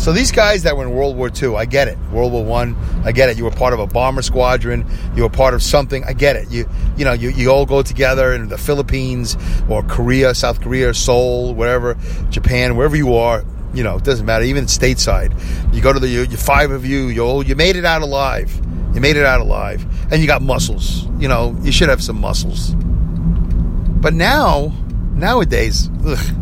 So 0.00 0.14
these 0.14 0.32
guys 0.32 0.62
that 0.62 0.78
were 0.78 0.84
in 0.84 0.92
World 0.92 1.14
War 1.14 1.30
II, 1.30 1.56
I 1.56 1.66
get 1.66 1.86
it. 1.86 1.98
World 2.10 2.32
War 2.32 2.42
One, 2.42 2.74
I, 3.04 3.08
I 3.08 3.12
get 3.12 3.28
it. 3.28 3.36
You 3.36 3.44
were 3.44 3.50
part 3.50 3.74
of 3.74 3.80
a 3.80 3.86
bomber 3.86 4.22
squadron. 4.22 4.86
You 5.14 5.24
were 5.24 5.28
part 5.28 5.52
of 5.52 5.62
something. 5.62 6.04
I 6.04 6.14
get 6.14 6.36
it. 6.36 6.50
You 6.50 6.66
you 6.96 7.04
know 7.04 7.12
you, 7.12 7.28
you 7.28 7.50
all 7.50 7.66
go 7.66 7.82
together 7.82 8.32
in 8.32 8.48
the 8.48 8.56
Philippines 8.56 9.36
or 9.68 9.82
Korea, 9.82 10.34
South 10.34 10.62
Korea, 10.62 10.94
Seoul, 10.94 11.54
wherever, 11.54 11.98
Japan, 12.30 12.76
wherever 12.76 12.96
you 12.96 13.14
are. 13.14 13.44
You 13.74 13.84
know, 13.84 13.98
it 13.98 14.04
doesn't 14.04 14.24
matter. 14.24 14.42
Even 14.46 14.64
stateside, 14.64 15.34
you 15.74 15.82
go 15.82 15.92
to 15.92 16.00
the 16.00 16.08
you, 16.08 16.22
you 16.22 16.38
five 16.38 16.70
of 16.70 16.86
you. 16.86 17.08
You 17.08 17.20
all, 17.20 17.44
you 17.44 17.54
made 17.54 17.76
it 17.76 17.84
out 17.84 18.00
alive. 18.00 18.58
You 18.94 19.02
made 19.02 19.16
it 19.16 19.26
out 19.26 19.42
alive, 19.42 19.84
and 20.10 20.22
you 20.22 20.26
got 20.26 20.40
muscles. 20.40 21.04
You 21.18 21.28
know, 21.28 21.54
you 21.60 21.72
should 21.72 21.90
have 21.90 22.02
some 22.02 22.18
muscles. 22.18 22.74
But 22.74 24.14
now, 24.14 24.72
nowadays, 25.12 25.90
ugh, 26.06 26.36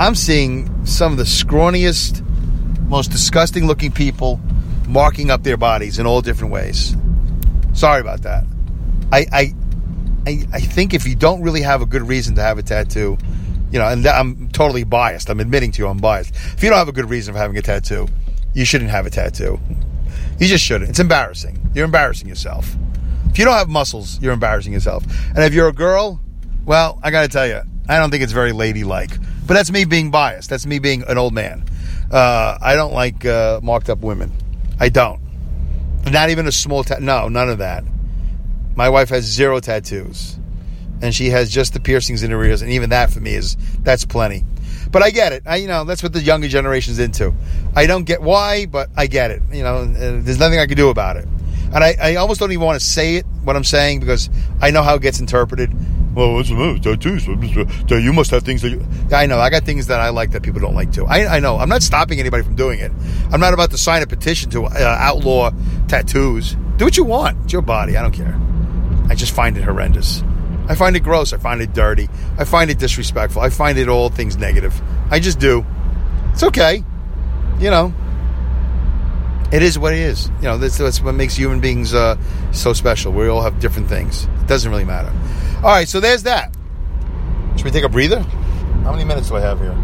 I'm 0.00 0.16
seeing 0.16 0.84
some 0.84 1.12
of 1.12 1.18
the 1.18 1.24
scrawniest 1.24 2.24
most 2.88 3.10
disgusting 3.10 3.66
looking 3.66 3.92
people 3.92 4.40
marking 4.88 5.30
up 5.30 5.42
their 5.42 5.56
bodies 5.56 5.98
in 5.98 6.06
all 6.06 6.20
different 6.20 6.52
ways. 6.52 6.96
Sorry 7.74 8.00
about 8.00 8.22
that. 8.22 8.44
I, 9.12 9.26
I, 9.32 9.54
I, 10.26 10.46
I 10.52 10.60
think 10.60 10.94
if 10.94 11.06
you 11.06 11.14
don't 11.14 11.42
really 11.42 11.62
have 11.62 11.82
a 11.82 11.86
good 11.86 12.02
reason 12.02 12.34
to 12.36 12.42
have 12.42 12.58
a 12.58 12.62
tattoo, 12.62 13.18
you 13.70 13.78
know, 13.78 13.86
and 13.86 14.06
I'm 14.06 14.48
totally 14.48 14.84
biased. 14.84 15.28
I'm 15.28 15.40
admitting 15.40 15.72
to 15.72 15.82
you 15.82 15.88
I'm 15.88 15.98
biased. 15.98 16.34
If 16.34 16.62
you 16.62 16.70
don't 16.70 16.78
have 16.78 16.88
a 16.88 16.92
good 16.92 17.10
reason 17.10 17.34
for 17.34 17.38
having 17.38 17.56
a 17.58 17.62
tattoo, 17.62 18.08
you 18.54 18.64
shouldn't 18.64 18.90
have 18.90 19.06
a 19.06 19.10
tattoo. 19.10 19.60
You 20.38 20.46
just 20.46 20.64
shouldn't. 20.64 20.90
It's 20.90 20.98
embarrassing. 20.98 21.70
You're 21.74 21.84
embarrassing 21.84 22.28
yourself. 22.28 22.74
If 23.30 23.38
you 23.38 23.44
don't 23.44 23.54
have 23.54 23.68
muscles, 23.68 24.20
you're 24.20 24.32
embarrassing 24.32 24.72
yourself. 24.72 25.04
And 25.28 25.38
if 25.44 25.52
you're 25.52 25.68
a 25.68 25.72
girl, 25.72 26.20
well, 26.64 26.98
I 27.02 27.10
got 27.10 27.22
to 27.22 27.28
tell 27.28 27.46
you, 27.46 27.60
I 27.88 27.98
don't 27.98 28.10
think 28.10 28.22
it's 28.22 28.32
very 28.32 28.52
ladylike. 28.52 29.10
But 29.46 29.54
that's 29.54 29.70
me 29.70 29.84
being 29.84 30.10
biased. 30.10 30.50
That's 30.50 30.66
me 30.66 30.78
being 30.78 31.04
an 31.08 31.18
old 31.18 31.34
man. 31.34 31.64
Uh, 32.10 32.58
I 32.60 32.74
don't 32.74 32.92
like 32.92 33.24
uh, 33.24 33.60
marked 33.62 33.90
up 33.90 34.00
women. 34.00 34.32
I 34.80 34.88
don't. 34.88 35.20
Not 36.10 36.30
even 36.30 36.46
a 36.46 36.52
small 36.52 36.84
tattoo. 36.84 37.04
No, 37.04 37.28
none 37.28 37.50
of 37.50 37.58
that. 37.58 37.84
My 38.74 38.88
wife 38.88 39.10
has 39.10 39.24
zero 39.24 39.60
tattoos, 39.60 40.38
and 41.02 41.14
she 41.14 41.30
has 41.30 41.50
just 41.50 41.74
the 41.74 41.80
piercings 41.80 42.22
in 42.22 42.30
her 42.30 42.42
ears, 42.44 42.62
and 42.62 42.70
even 42.70 42.90
that 42.90 43.10
for 43.10 43.20
me 43.20 43.34
is 43.34 43.56
that's 43.80 44.04
plenty. 44.04 44.44
But 44.90 45.02
I 45.02 45.10
get 45.10 45.32
it. 45.32 45.42
I, 45.44 45.56
you 45.56 45.68
know, 45.68 45.84
that's 45.84 46.02
what 46.02 46.12
the 46.12 46.20
younger 46.20 46.48
generation's 46.48 46.98
into. 46.98 47.34
I 47.76 47.86
don't 47.86 48.04
get 48.04 48.22
why, 48.22 48.66
but 48.66 48.88
I 48.96 49.06
get 49.06 49.30
it. 49.30 49.42
You 49.52 49.62
know, 49.62 49.84
there's 49.84 50.38
nothing 50.38 50.58
I 50.58 50.66
can 50.66 50.76
do 50.76 50.88
about 50.88 51.16
it. 51.16 51.26
and 51.74 51.84
I, 51.84 51.96
I 52.00 52.14
almost 52.16 52.40
don't 52.40 52.52
even 52.52 52.64
want 52.64 52.80
to 52.80 52.86
say 52.86 53.16
it 53.16 53.26
what 53.44 53.56
I'm 53.56 53.64
saying 53.64 54.00
because 54.00 54.30
I 54.62 54.70
know 54.70 54.82
how 54.82 54.94
it 54.94 55.02
gets 55.02 55.20
interpreted. 55.20 55.70
Well, 56.18 56.32
what's 56.32 56.48
the 56.48 56.80
tattoos? 56.82 57.28
You 57.88 58.12
must 58.12 58.32
have 58.32 58.42
things 58.42 58.62
that 58.62 58.70
you. 58.70 58.84
I 59.12 59.26
know. 59.26 59.38
I 59.38 59.50
got 59.50 59.62
things 59.62 59.86
that 59.86 60.00
I 60.00 60.08
like 60.08 60.32
that 60.32 60.42
people 60.42 60.60
don't 60.60 60.74
like 60.74 60.90
too. 60.90 61.06
I, 61.06 61.36
I 61.36 61.38
know. 61.38 61.58
I'm 61.58 61.68
not 61.68 61.80
stopping 61.80 62.18
anybody 62.18 62.42
from 62.42 62.56
doing 62.56 62.80
it. 62.80 62.90
I'm 63.30 63.38
not 63.38 63.54
about 63.54 63.70
to 63.70 63.78
sign 63.78 64.02
a 64.02 64.06
petition 64.08 64.50
to 64.50 64.64
uh, 64.64 64.96
outlaw 64.98 65.52
tattoos. 65.86 66.56
Do 66.76 66.86
what 66.86 66.96
you 66.96 67.04
want. 67.04 67.38
It's 67.44 67.52
your 67.52 67.62
body. 67.62 67.96
I 67.96 68.02
don't 68.02 68.10
care. 68.10 68.36
I 69.08 69.14
just 69.14 69.32
find 69.32 69.56
it 69.56 69.62
horrendous. 69.62 70.24
I 70.66 70.74
find 70.74 70.96
it 70.96 71.04
gross. 71.04 71.32
I 71.32 71.36
find 71.36 71.60
it 71.60 71.72
dirty. 71.72 72.08
I 72.36 72.42
find 72.42 72.68
it 72.68 72.80
disrespectful. 72.80 73.40
I 73.40 73.50
find 73.50 73.78
it 73.78 73.88
all 73.88 74.08
things 74.08 74.36
negative. 74.36 74.74
I 75.12 75.20
just 75.20 75.38
do. 75.38 75.64
It's 76.32 76.42
okay. 76.42 76.82
You 77.60 77.70
know, 77.70 77.94
it 79.52 79.62
is 79.62 79.78
what 79.78 79.92
it 79.92 80.00
is. 80.00 80.26
You 80.38 80.48
know, 80.48 80.58
that's, 80.58 80.78
that's 80.78 81.00
what 81.00 81.14
makes 81.14 81.36
human 81.36 81.60
beings 81.60 81.94
uh, 81.94 82.16
so 82.50 82.72
special. 82.72 83.12
We 83.12 83.28
all 83.28 83.42
have 83.42 83.60
different 83.60 83.88
things. 83.88 84.24
It 84.24 84.48
doesn't 84.48 84.68
really 84.68 84.84
matter. 84.84 85.12
All 85.58 85.70
right, 85.70 85.88
so 85.88 85.98
there's 85.98 86.22
that. 86.22 86.54
Should 87.56 87.64
we 87.64 87.72
take 87.72 87.84
a 87.84 87.88
breather? 87.88 88.20
How 88.84 88.92
many 88.92 89.04
minutes 89.04 89.28
do 89.28 89.36
I 89.36 89.40
have 89.40 89.58
here? 89.58 89.76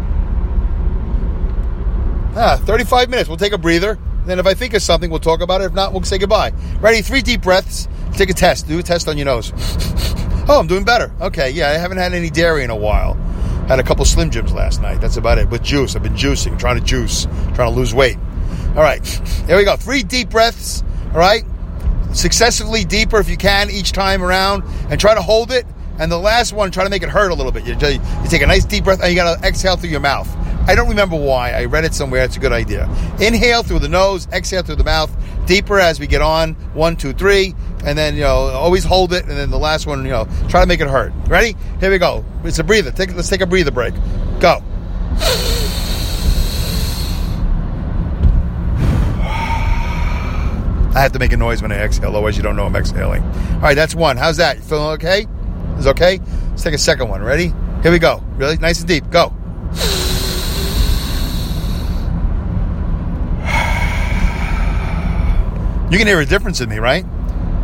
Ah, 2.37 2.57
35 2.63 3.09
minutes. 3.09 3.27
We'll 3.27 3.37
take 3.37 3.51
a 3.51 3.57
breather. 3.57 3.99
Then 4.25 4.39
if 4.39 4.47
I 4.47 4.53
think 4.53 4.73
of 4.73 4.81
something, 4.81 5.09
we'll 5.09 5.19
talk 5.19 5.41
about 5.41 5.59
it. 5.61 5.65
If 5.65 5.73
not, 5.73 5.91
we'll 5.91 6.03
say 6.03 6.17
goodbye. 6.17 6.53
Ready? 6.79 7.01
Three 7.01 7.21
deep 7.21 7.41
breaths. 7.41 7.89
Take 8.13 8.29
a 8.29 8.33
test. 8.33 8.69
Do 8.69 8.79
a 8.79 8.83
test 8.83 9.09
on 9.09 9.17
your 9.17 9.25
nose. 9.25 9.51
oh, 10.47 10.59
I'm 10.59 10.67
doing 10.67 10.85
better. 10.85 11.13
Okay, 11.19 11.51
yeah, 11.51 11.69
I 11.69 11.73
haven't 11.73 11.97
had 11.97 12.13
any 12.13 12.29
dairy 12.29 12.63
in 12.63 12.69
a 12.69 12.75
while. 12.75 13.15
Had 13.67 13.79
a 13.79 13.83
couple 13.83 14.05
Slim 14.05 14.31
Jims 14.31 14.53
last 14.53 14.81
night. 14.81 15.01
That's 15.01 15.17
about 15.17 15.39
it. 15.39 15.49
With 15.49 15.61
juice. 15.61 15.97
I've 15.97 16.03
been 16.03 16.13
juicing, 16.13 16.57
trying 16.57 16.79
to 16.79 16.85
juice, 16.85 17.25
trying 17.53 17.69
to 17.69 17.75
lose 17.75 17.93
weight. 17.93 18.17
All 18.75 18.83
right, 18.83 19.05
here 19.47 19.57
we 19.57 19.65
go. 19.65 19.75
Three 19.75 20.03
deep 20.03 20.29
breaths. 20.29 20.83
All 21.13 21.19
right, 21.19 21.43
successively 22.15 22.83
deeper 22.83 23.19
if 23.19 23.29
you 23.29 23.37
can 23.37 23.69
each 23.69 23.91
time 23.91 24.23
around, 24.23 24.63
and 24.89 24.99
try 24.99 25.13
to 25.13 25.21
hold 25.21 25.51
it. 25.51 25.65
And 25.97 26.11
the 26.11 26.17
last 26.17 26.51
one, 26.51 26.71
try 26.71 26.83
to 26.83 26.89
make 26.89 27.03
it 27.03 27.09
hurt 27.09 27.31
a 27.31 27.33
little 27.33 27.51
bit. 27.51 27.65
You, 27.65 27.73
you 27.73 28.29
take 28.29 28.41
a 28.41 28.47
nice 28.47 28.65
deep 28.65 28.83
breath, 28.83 29.01
and 29.01 29.09
you 29.09 29.15
got 29.15 29.39
to 29.39 29.47
exhale 29.47 29.77
through 29.77 29.91
your 29.91 30.01
mouth. 30.01 30.27
I 30.67 30.73
don't 30.73 30.89
remember 30.89 31.15
why. 31.15 31.51
I 31.51 31.65
read 31.65 31.85
it 31.85 31.93
somewhere. 31.93 32.23
It's 32.23 32.37
a 32.37 32.39
good 32.39 32.51
idea. 32.51 32.85
Inhale 33.19 33.61
through 33.61 33.79
the 33.79 33.89
nose, 33.89 34.27
exhale 34.33 34.63
through 34.63 34.77
the 34.77 34.83
mouth. 34.83 35.15
Deeper 35.45 35.79
as 35.79 35.99
we 35.99 36.07
get 36.07 36.23
on. 36.23 36.55
One, 36.73 36.95
two, 36.95 37.13
three, 37.13 37.53
and 37.85 37.95
then 37.95 38.15
you 38.15 38.21
know 38.21 38.35
always 38.35 38.83
hold 38.83 39.13
it. 39.13 39.23
And 39.23 39.37
then 39.37 39.51
the 39.51 39.59
last 39.59 39.85
one, 39.85 40.03
you 40.03 40.11
know, 40.11 40.27
try 40.49 40.61
to 40.61 40.67
make 40.67 40.79
it 40.79 40.87
hurt. 40.87 41.13
Ready? 41.27 41.55
Here 41.79 41.91
we 41.91 41.99
go. 41.99 42.25
It's 42.43 42.57
a 42.57 42.63
breather. 42.63 42.91
Take, 42.91 43.13
let's 43.13 43.29
take 43.29 43.41
a 43.41 43.45
breather 43.45 43.71
break. 43.71 43.93
Go. 44.39 44.63
I 50.95 51.01
have 51.01 51.11
to 51.11 51.19
make 51.19 51.33
a 51.33 51.37
noise 51.37 51.61
when 51.61 51.73
I 51.73 51.79
exhale, 51.79 52.11
otherwise 52.11 52.37
you 52.37 52.43
don't 52.43 52.55
know 52.55 52.65
I'm 52.65 52.75
exhaling. 52.75 53.21
All 53.21 53.59
right, 53.59 53.75
that's 53.75 53.93
one. 53.93 54.15
How's 54.15 54.37
that? 54.37 54.55
You 54.55 54.63
feeling 54.63 54.93
okay? 54.93 55.27
Is 55.77 55.87
okay? 55.87 56.21
Let's 56.51 56.63
take 56.63 56.73
a 56.73 56.77
second 56.77 57.09
one. 57.09 57.21
Ready? 57.21 57.53
Here 57.83 57.91
we 57.91 57.99
go. 57.99 58.23
Really 58.37 58.57
nice 58.57 58.79
and 58.79 58.87
deep. 58.87 59.09
Go. 59.09 59.33
You 65.91 65.99
can 65.99 66.07
hear 66.07 66.19
a 66.19 66.25
difference 66.25 66.61
in 66.61 66.69
me, 66.69 66.79
right? 66.79 67.05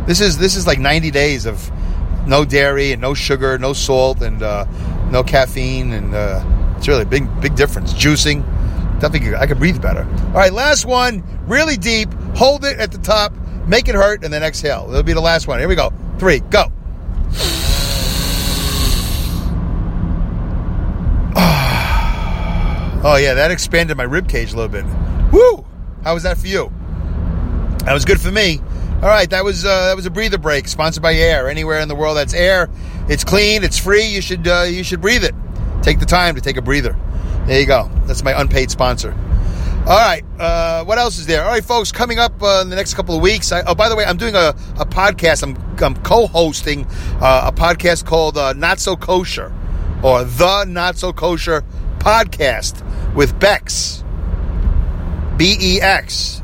This 0.06 0.20
is 0.20 0.38
this 0.38 0.54
is 0.54 0.64
like 0.64 0.78
90 0.78 1.10
days 1.10 1.44
of 1.44 1.70
no 2.26 2.44
dairy 2.44 2.92
and 2.92 3.02
no 3.02 3.14
sugar, 3.14 3.58
no 3.58 3.72
salt, 3.72 4.22
and 4.22 4.42
uh, 4.42 4.64
no 5.10 5.24
caffeine, 5.24 5.92
and 5.92 6.14
uh, 6.14 6.42
it's 6.76 6.86
really 6.86 7.02
a 7.02 7.06
big 7.06 7.28
big 7.40 7.56
difference. 7.56 7.92
Juicing, 7.92 8.44
definitely 9.00 9.34
I 9.34 9.46
could 9.46 9.58
breathe 9.58 9.82
better. 9.82 10.04
All 10.26 10.34
right, 10.34 10.52
last 10.52 10.86
one, 10.86 11.24
really 11.46 11.76
deep. 11.76 12.08
Hold 12.34 12.64
it 12.64 12.78
at 12.78 12.92
the 12.92 12.98
top, 12.98 13.32
make 13.66 13.88
it 13.88 13.94
hurt, 13.94 14.24
and 14.24 14.32
then 14.32 14.42
exhale. 14.42 14.86
It'll 14.88 15.02
be 15.02 15.12
the 15.12 15.20
last 15.20 15.46
one. 15.46 15.58
Here 15.58 15.68
we 15.68 15.74
go. 15.74 15.92
Three, 16.18 16.40
go. 16.40 16.72
Oh 23.04 23.16
yeah, 23.16 23.34
that 23.34 23.50
expanded 23.50 23.96
my 23.96 24.04
rib 24.04 24.28
cage 24.28 24.52
a 24.52 24.56
little 24.56 24.68
bit. 24.68 24.84
Woo! 25.32 25.66
How 26.04 26.14
was 26.14 26.22
that 26.22 26.38
for 26.38 26.46
you? 26.46 26.72
That 27.84 27.94
was 27.94 28.04
good 28.04 28.20
for 28.20 28.30
me. 28.30 28.60
All 29.02 29.08
right, 29.08 29.28
that 29.30 29.42
was 29.44 29.64
uh, 29.64 29.86
that 29.86 29.96
was 29.96 30.06
a 30.06 30.10
breather 30.10 30.38
break, 30.38 30.68
sponsored 30.68 31.02
by 31.02 31.14
Air. 31.14 31.48
Anywhere 31.48 31.80
in 31.80 31.88
the 31.88 31.96
world 31.96 32.16
that's 32.16 32.32
Air, 32.32 32.70
it's 33.08 33.24
clean, 33.24 33.64
it's 33.64 33.76
free. 33.76 34.04
You 34.04 34.20
should 34.20 34.46
uh, 34.46 34.62
you 34.68 34.84
should 34.84 35.00
breathe 35.00 35.24
it. 35.24 35.34
Take 35.82 35.98
the 35.98 36.06
time 36.06 36.36
to 36.36 36.40
take 36.40 36.56
a 36.56 36.62
breather. 36.62 36.96
There 37.46 37.58
you 37.58 37.66
go. 37.66 37.90
That's 38.04 38.22
my 38.22 38.40
unpaid 38.40 38.70
sponsor. 38.70 39.16
All 39.84 39.98
right, 39.98 40.22
uh, 40.38 40.84
what 40.84 40.98
else 40.98 41.18
is 41.18 41.26
there? 41.26 41.42
All 41.42 41.50
right, 41.50 41.64
folks, 41.64 41.90
coming 41.90 42.20
up 42.20 42.40
uh, 42.40 42.60
in 42.62 42.70
the 42.70 42.76
next 42.76 42.94
couple 42.94 43.16
of 43.16 43.20
weeks. 43.20 43.50
I, 43.50 43.62
oh, 43.62 43.74
by 43.74 43.88
the 43.88 43.96
way, 43.96 44.04
I'm 44.04 44.16
doing 44.16 44.36
a, 44.36 44.54
a 44.78 44.86
podcast. 44.86 45.42
I'm, 45.42 45.56
I'm 45.82 46.00
co-hosting 46.04 46.86
uh, 47.20 47.50
a 47.50 47.52
podcast 47.52 48.06
called 48.06 48.38
uh, 48.38 48.52
Not 48.52 48.78
So 48.78 48.94
Kosher, 48.94 49.52
or 50.04 50.22
the 50.22 50.64
Not 50.66 50.98
So 50.98 51.12
Kosher 51.12 51.64
podcast 51.98 52.80
with 53.16 53.40
Bex, 53.40 54.04
B 55.36 55.56
E 55.60 55.80
X, 55.80 56.42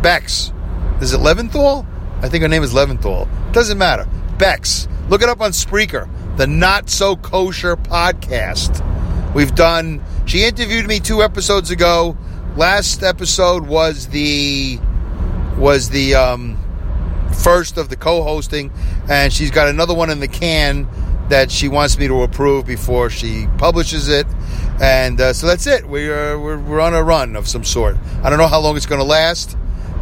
Bex. 0.00 0.50
Is 1.02 1.12
it 1.12 1.20
Leventhal? 1.20 1.86
I 2.22 2.30
think 2.30 2.40
her 2.40 2.48
name 2.48 2.62
is 2.62 2.72
Leventhal. 2.72 3.28
Doesn't 3.52 3.76
matter. 3.76 4.08
Bex. 4.38 4.88
Look 5.10 5.20
it 5.20 5.28
up 5.28 5.42
on 5.42 5.50
Spreaker. 5.50 6.08
The 6.38 6.46
Not 6.46 6.88
So 6.88 7.16
Kosher 7.16 7.76
podcast. 7.76 8.82
We've 9.34 9.54
done. 9.54 10.02
She 10.24 10.44
interviewed 10.44 10.86
me 10.86 11.00
two 11.00 11.22
episodes 11.22 11.70
ago. 11.70 12.16
Last 12.56 13.02
episode 13.02 13.66
was 13.66 14.08
the 14.08 14.78
was 15.56 15.88
the 15.88 16.14
um, 16.14 16.58
first 17.42 17.78
of 17.78 17.88
the 17.88 17.96
co-hosting, 17.96 18.70
and 19.08 19.32
she's 19.32 19.50
got 19.50 19.68
another 19.68 19.94
one 19.94 20.10
in 20.10 20.20
the 20.20 20.28
can 20.28 20.86
that 21.30 21.50
she 21.50 21.68
wants 21.68 21.98
me 21.98 22.08
to 22.08 22.22
approve 22.22 22.66
before 22.66 23.08
she 23.08 23.46
publishes 23.56 24.08
it. 24.08 24.26
And 24.82 25.18
uh, 25.18 25.32
so 25.32 25.46
that's 25.46 25.66
it. 25.66 25.88
We 25.88 26.10
are 26.10 26.38
we're, 26.38 26.58
we're 26.58 26.80
on 26.80 26.92
a 26.92 27.02
run 27.02 27.36
of 27.36 27.48
some 27.48 27.64
sort. 27.64 27.96
I 28.22 28.28
don't 28.28 28.38
know 28.38 28.48
how 28.48 28.60
long 28.60 28.76
it's 28.76 28.84
going 28.84 29.00
to 29.00 29.06
last, 29.06 29.56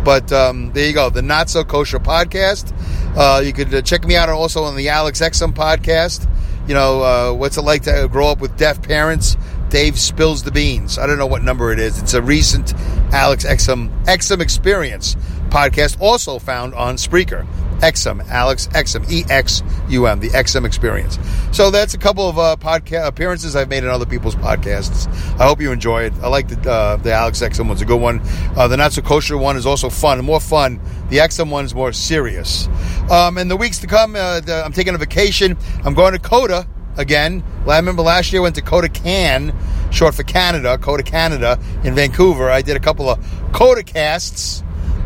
but 0.05 0.33
um, 0.33 0.73
there 0.73 0.89
you 0.89 0.93
go. 0.93 1.09
The 1.09 1.23
Not 1.23 1.51
So 1.51 1.63
Kosher 1.63 2.01
podcast. 2.01 2.75
Uh, 3.17 3.41
you 3.41 3.53
could 3.53 3.73
uh, 3.73 3.83
check 3.83 4.05
me 4.05 4.17
out 4.17 4.29
also 4.29 4.65
on 4.65 4.75
the 4.75 4.89
Alex 4.89 5.21
Exum 5.21 5.53
podcast. 5.53 6.29
You 6.67 6.75
know, 6.75 7.03
uh, 7.03 7.33
what's 7.33 7.57
it 7.57 7.63
like 7.63 7.83
to 7.83 8.09
grow 8.11 8.29
up 8.29 8.41
with 8.41 8.57
deaf 8.57 8.83
parents? 8.83 9.37
Dave 9.71 9.99
spills 9.99 10.43
the 10.43 10.51
beans. 10.51 10.99
I 10.99 11.07
don't 11.07 11.19
know 11.19 11.27
what 11.27 11.43
number 11.43 11.73
it 11.73 11.79
is. 11.79 12.01
It's 12.03 12.15
a 12.15 12.21
recent 12.21 12.75
Alex 13.13 13.45
Exum 13.45 14.05
Exum 14.05 14.41
experience 14.41 15.17
podcast, 15.49 16.01
also 16.01 16.39
found 16.39 16.75
on 16.75 16.97
Spreaker. 16.97 17.47
Exum, 17.81 18.27
Alex 18.29 18.67
Exum, 18.69 19.11
E 19.11 19.25
X 19.31 19.63
U 19.89 20.07
M, 20.07 20.21
the 20.21 20.29
Exum 20.29 20.67
Experience. 20.67 21.19
So 21.51 21.71
that's 21.71 21.95
a 21.95 21.99
couple 21.99 22.29
of 22.29 22.39
uh, 22.39 22.57
podcast 22.61 23.07
appearances 23.07 23.57
I've 23.57 23.71
made 23.71 23.85
in 23.85 23.89
other 23.89 24.05
people's 24.05 24.35
podcasts. 24.35 25.07
I 25.41 25.47
hope 25.47 25.63
you 25.63 25.73
enjoy 25.73 26.03
it. 26.03 26.13
I 26.23 26.29
like 26.29 26.49
the 26.49 26.71
uh, 26.71 26.97
the 26.97 27.13
Alex 27.13 27.41
Exum 27.41 27.69
one's 27.69 27.81
a 27.81 27.87
good 27.87 28.01
one. 28.01 28.21
Uh, 28.55 28.69
the 28.69 28.77
Not 28.77 28.93
So 28.93 29.01
Kosher 29.03 29.39
one 29.39 29.57
is 29.57 29.65
also 29.65 29.89
fun, 29.89 30.23
more 30.25 30.41
fun. 30.41 30.79
The 31.09 31.19
Exum 31.19 31.51
one 31.51 31.65
is 31.65 31.75
more 31.75 31.93
serious. 31.93 32.69
Um, 33.11 33.39
and 33.39 33.51
the 33.51 33.57
weeks 33.57 33.79
to 33.79 33.87
come, 33.87 34.15
uh, 34.15 34.41
the, 34.41 34.63
I'm 34.63 34.73
taking 34.73 34.95
a 34.95 34.99
vacation. 34.99 35.57
I'm 35.85 35.95
going 35.95 36.13
to 36.13 36.19
Coda 36.19 36.69
again. 37.01 37.43
I 37.67 37.77
remember 37.77 38.03
last 38.03 38.33
year 38.33 38.41
I 38.41 38.45
went 38.45 38.55
to 38.57 38.63
Coda 38.63 38.89
Can, 38.89 39.55
short 39.91 40.15
for 40.15 40.23
Canada, 40.23 40.79
Coda 40.79 41.03
Canada 41.03 41.59
in 41.85 41.95
Vancouver. 41.95 42.51
I 42.51 42.63
did 42.63 42.77
a 42.77 42.81
couple 42.81 43.09
of 43.09 43.19
Coda 43.53 43.83
casts. 43.83 44.63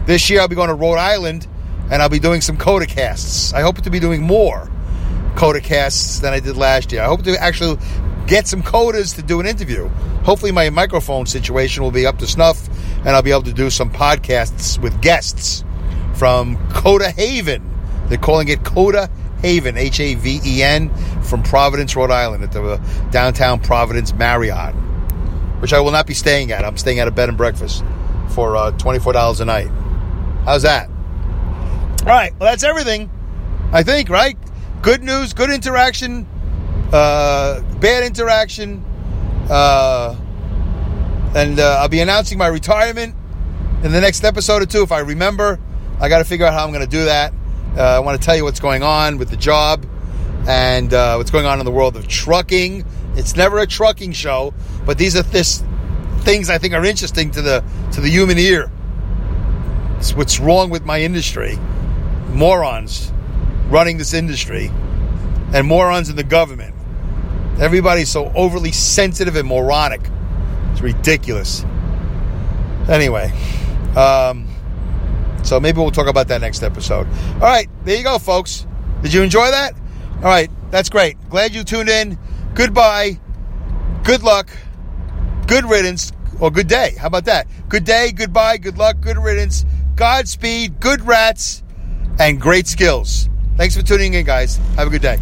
This 0.07 0.29
year 0.29 0.41
I'll 0.41 0.49
be 0.49 0.55
going 0.55 0.69
to 0.69 0.75
Rhode 0.75 0.99
Island 0.99 1.47
and 1.91 2.03
I'll 2.03 2.09
be 2.09 2.19
doing 2.19 2.41
some 2.41 2.57
Coda 2.57 2.87
casts. 2.87 3.53
I 3.53 3.63
hope 3.63 3.81
to 3.83 3.91
be 3.91 4.01
doing 4.01 4.23
more 4.23 4.71
Coda 5.37 5.61
casts 5.61 6.21
than 6.21 6.33
I 6.33 6.41
did 6.41 6.57
last 6.57 6.93
year. 6.93 7.03
I 7.03 7.07
hope 7.07 7.23
to 7.25 7.41
actually 7.43 7.79
get 8.27 8.47
some 8.47 8.63
codas 8.63 9.15
to 9.17 9.23
do 9.23 9.41
an 9.41 9.47
interview. 9.47 9.89
Hopefully, 10.25 10.53
my 10.53 10.71
microphone 10.71 11.27
situation 11.27 11.83
will 11.83 11.91
be 11.91 12.07
up 12.07 12.19
to 12.19 12.27
snuff, 12.27 12.69
and 12.99 13.11
I'll 13.11 13.23
be 13.23 13.33
able 13.33 13.43
to 13.43 13.53
do 13.53 13.69
some 13.69 13.91
podcasts 13.91 14.79
with 14.79 15.01
guests 15.03 15.65
from 16.15 16.57
Coda 16.71 17.11
Haven. 17.11 17.71
They're 18.09 18.19
calling 18.19 18.49
it 18.49 18.65
Coda 18.65 19.11
Haven, 19.41 19.76
H 19.76 20.01
A 20.01 20.14
V 20.14 20.41
E 20.45 20.62
N, 20.62 20.91
from 21.22 21.43
Providence, 21.43 21.95
Rhode 21.97 22.11
Island, 22.11 22.45
at 22.45 22.53
the 22.53 22.80
downtown 23.11 23.61
Providence 23.61 24.12
Marriott, 24.14 24.74
which 25.61 25.72
I 25.72 25.80
will 25.80 25.93
not 25.93 26.07
be 26.07 26.14
staying 26.14 26.53
at. 26.53 26.64
I'm 26.64 26.76
staying 26.76 27.01
at 27.01 27.09
a 27.09 27.11
bed 27.11 27.28
and 27.28 27.39
breakfast 27.39 27.85
for 28.30 28.57
uh, 28.57 28.72
$24 28.72 29.41
a 29.41 29.45
night. 29.45 29.68
How's 30.45 30.62
that? 30.62 30.89
All 32.01 32.07
right, 32.07 32.32
well, 32.39 32.51
that's 32.51 32.64
everything, 32.64 33.11
I 33.72 33.82
think, 33.82 34.11
right? 34.11 34.37
Good 34.82 35.03
news, 35.03 35.32
good 35.32 35.51
interaction, 35.51 36.26
uh, 36.93 37.62
bad 37.80 38.05
interaction, 38.05 38.85
uh, 39.49 40.14
and 41.35 41.59
uh, 41.59 41.78
I'll 41.80 41.89
be 41.89 42.01
announcing 42.01 42.37
my 42.37 42.47
retirement 42.47 43.14
in 43.82 43.93
the 43.93 44.01
next 44.01 44.24
episode 44.24 44.62
or 44.62 44.66
two 44.66 44.82
if 44.82 44.93
I 44.93 45.01
remember. 45.01 45.59
I 46.01 46.09
got 46.09 46.18
to 46.18 46.24
figure 46.24 46.45
out 46.45 46.53
how 46.53 46.64
I'm 46.64 46.72
going 46.72 46.85
to 46.85 46.91
do 46.91 47.05
that. 47.07 47.32
Uh, 47.77 47.83
I 47.83 47.99
want 48.01 48.20
to 48.20 48.25
tell 48.25 48.37
you 48.37 48.45
what's 48.45 48.61
going 48.61 48.83
on 48.83 49.18
with 49.18 49.31
the 49.31 49.37
job 49.37 49.85
and 50.47 50.93
uh, 50.93 51.16
what's 51.16 51.31
going 51.31 51.47
on 51.47 51.59
in 51.59 51.64
the 51.64 51.72
world 51.72 51.97
of 51.97 52.07
trucking. 52.07 52.85
It's 53.16 53.37
never 53.37 53.59
a 53.59 53.66
trucking 53.66 54.12
show, 54.12 54.55
but 54.87 54.99
these 54.99 55.16
are 55.16 55.22
this 55.22 55.62
things 56.20 56.49
I 56.51 56.59
think 56.59 56.75
are 56.75 56.85
interesting 56.85 57.31
to 57.33 57.43
the 57.43 57.64
to 57.93 58.01
the 58.01 58.09
human 58.09 58.39
ear. 58.39 58.70
It's 59.99 60.14
what's 60.14 60.39
wrong 60.39 60.70
with 60.70 60.85
my 60.85 61.01
industry 61.01 61.59
morons 62.29 63.12
running 63.68 63.97
this 63.97 64.12
industry 64.12 64.70
and 65.53 65.66
morons 65.66 66.11
in 66.11 66.16
the 66.16 66.25
government. 66.25 66.75
Everybody's 67.61 68.09
so 68.09 68.33
overly 68.35 68.72
sensitive 68.72 69.37
and 69.37 69.49
moronic. 69.49 70.01
It's 70.72 70.81
ridiculous. 70.81 71.64
Anyway, 72.89 73.33
um, 73.97 74.47
so 75.45 75.61
maybe 75.61 75.79
we'll 75.79 75.91
talk 75.91 76.09
about 76.09 76.29
that 76.29 76.41
next 76.41 76.63
episode. 76.63 77.07
All 77.35 77.41
right, 77.41 77.69
there 77.85 77.97
you 77.97 78.03
go, 78.03 78.19
folks. 78.19 78.67
Did 79.03 79.13
you 79.13 79.23
enjoy 79.23 79.51
that? 79.51 79.75
All 80.17 80.23
right, 80.23 80.51
that's 80.71 80.89
great. 80.89 81.17
Glad 81.29 81.55
you 81.55 81.63
tuned 81.65 81.89
in. 81.89 82.19
Goodbye. 82.55 83.21
Good 84.03 84.23
luck. 84.23 84.49
Good 85.47 85.65
riddance. 85.65 86.13
Or 86.41 86.51
good 86.51 86.69
day. 86.69 86.95
How 86.99 87.07
about 87.07 87.27
that? 87.27 87.47
Good 87.69 87.85
day, 87.85 88.13
goodbye, 88.13 88.57
good 88.57 88.77
luck, 88.77 89.01
good 89.01 89.19
riddance, 89.19 89.65
Godspeed, 89.95 90.81
good 90.81 91.03
rats, 91.07 91.63
and 92.19 92.41
great 92.41 92.67
skills. 92.67 93.29
Thanks 93.57 93.77
for 93.77 93.83
tuning 93.83 94.15
in, 94.15 94.25
guys. 94.25 94.57
Have 94.77 94.89
a 94.89 94.91
good 94.91 95.03
day. 95.03 95.19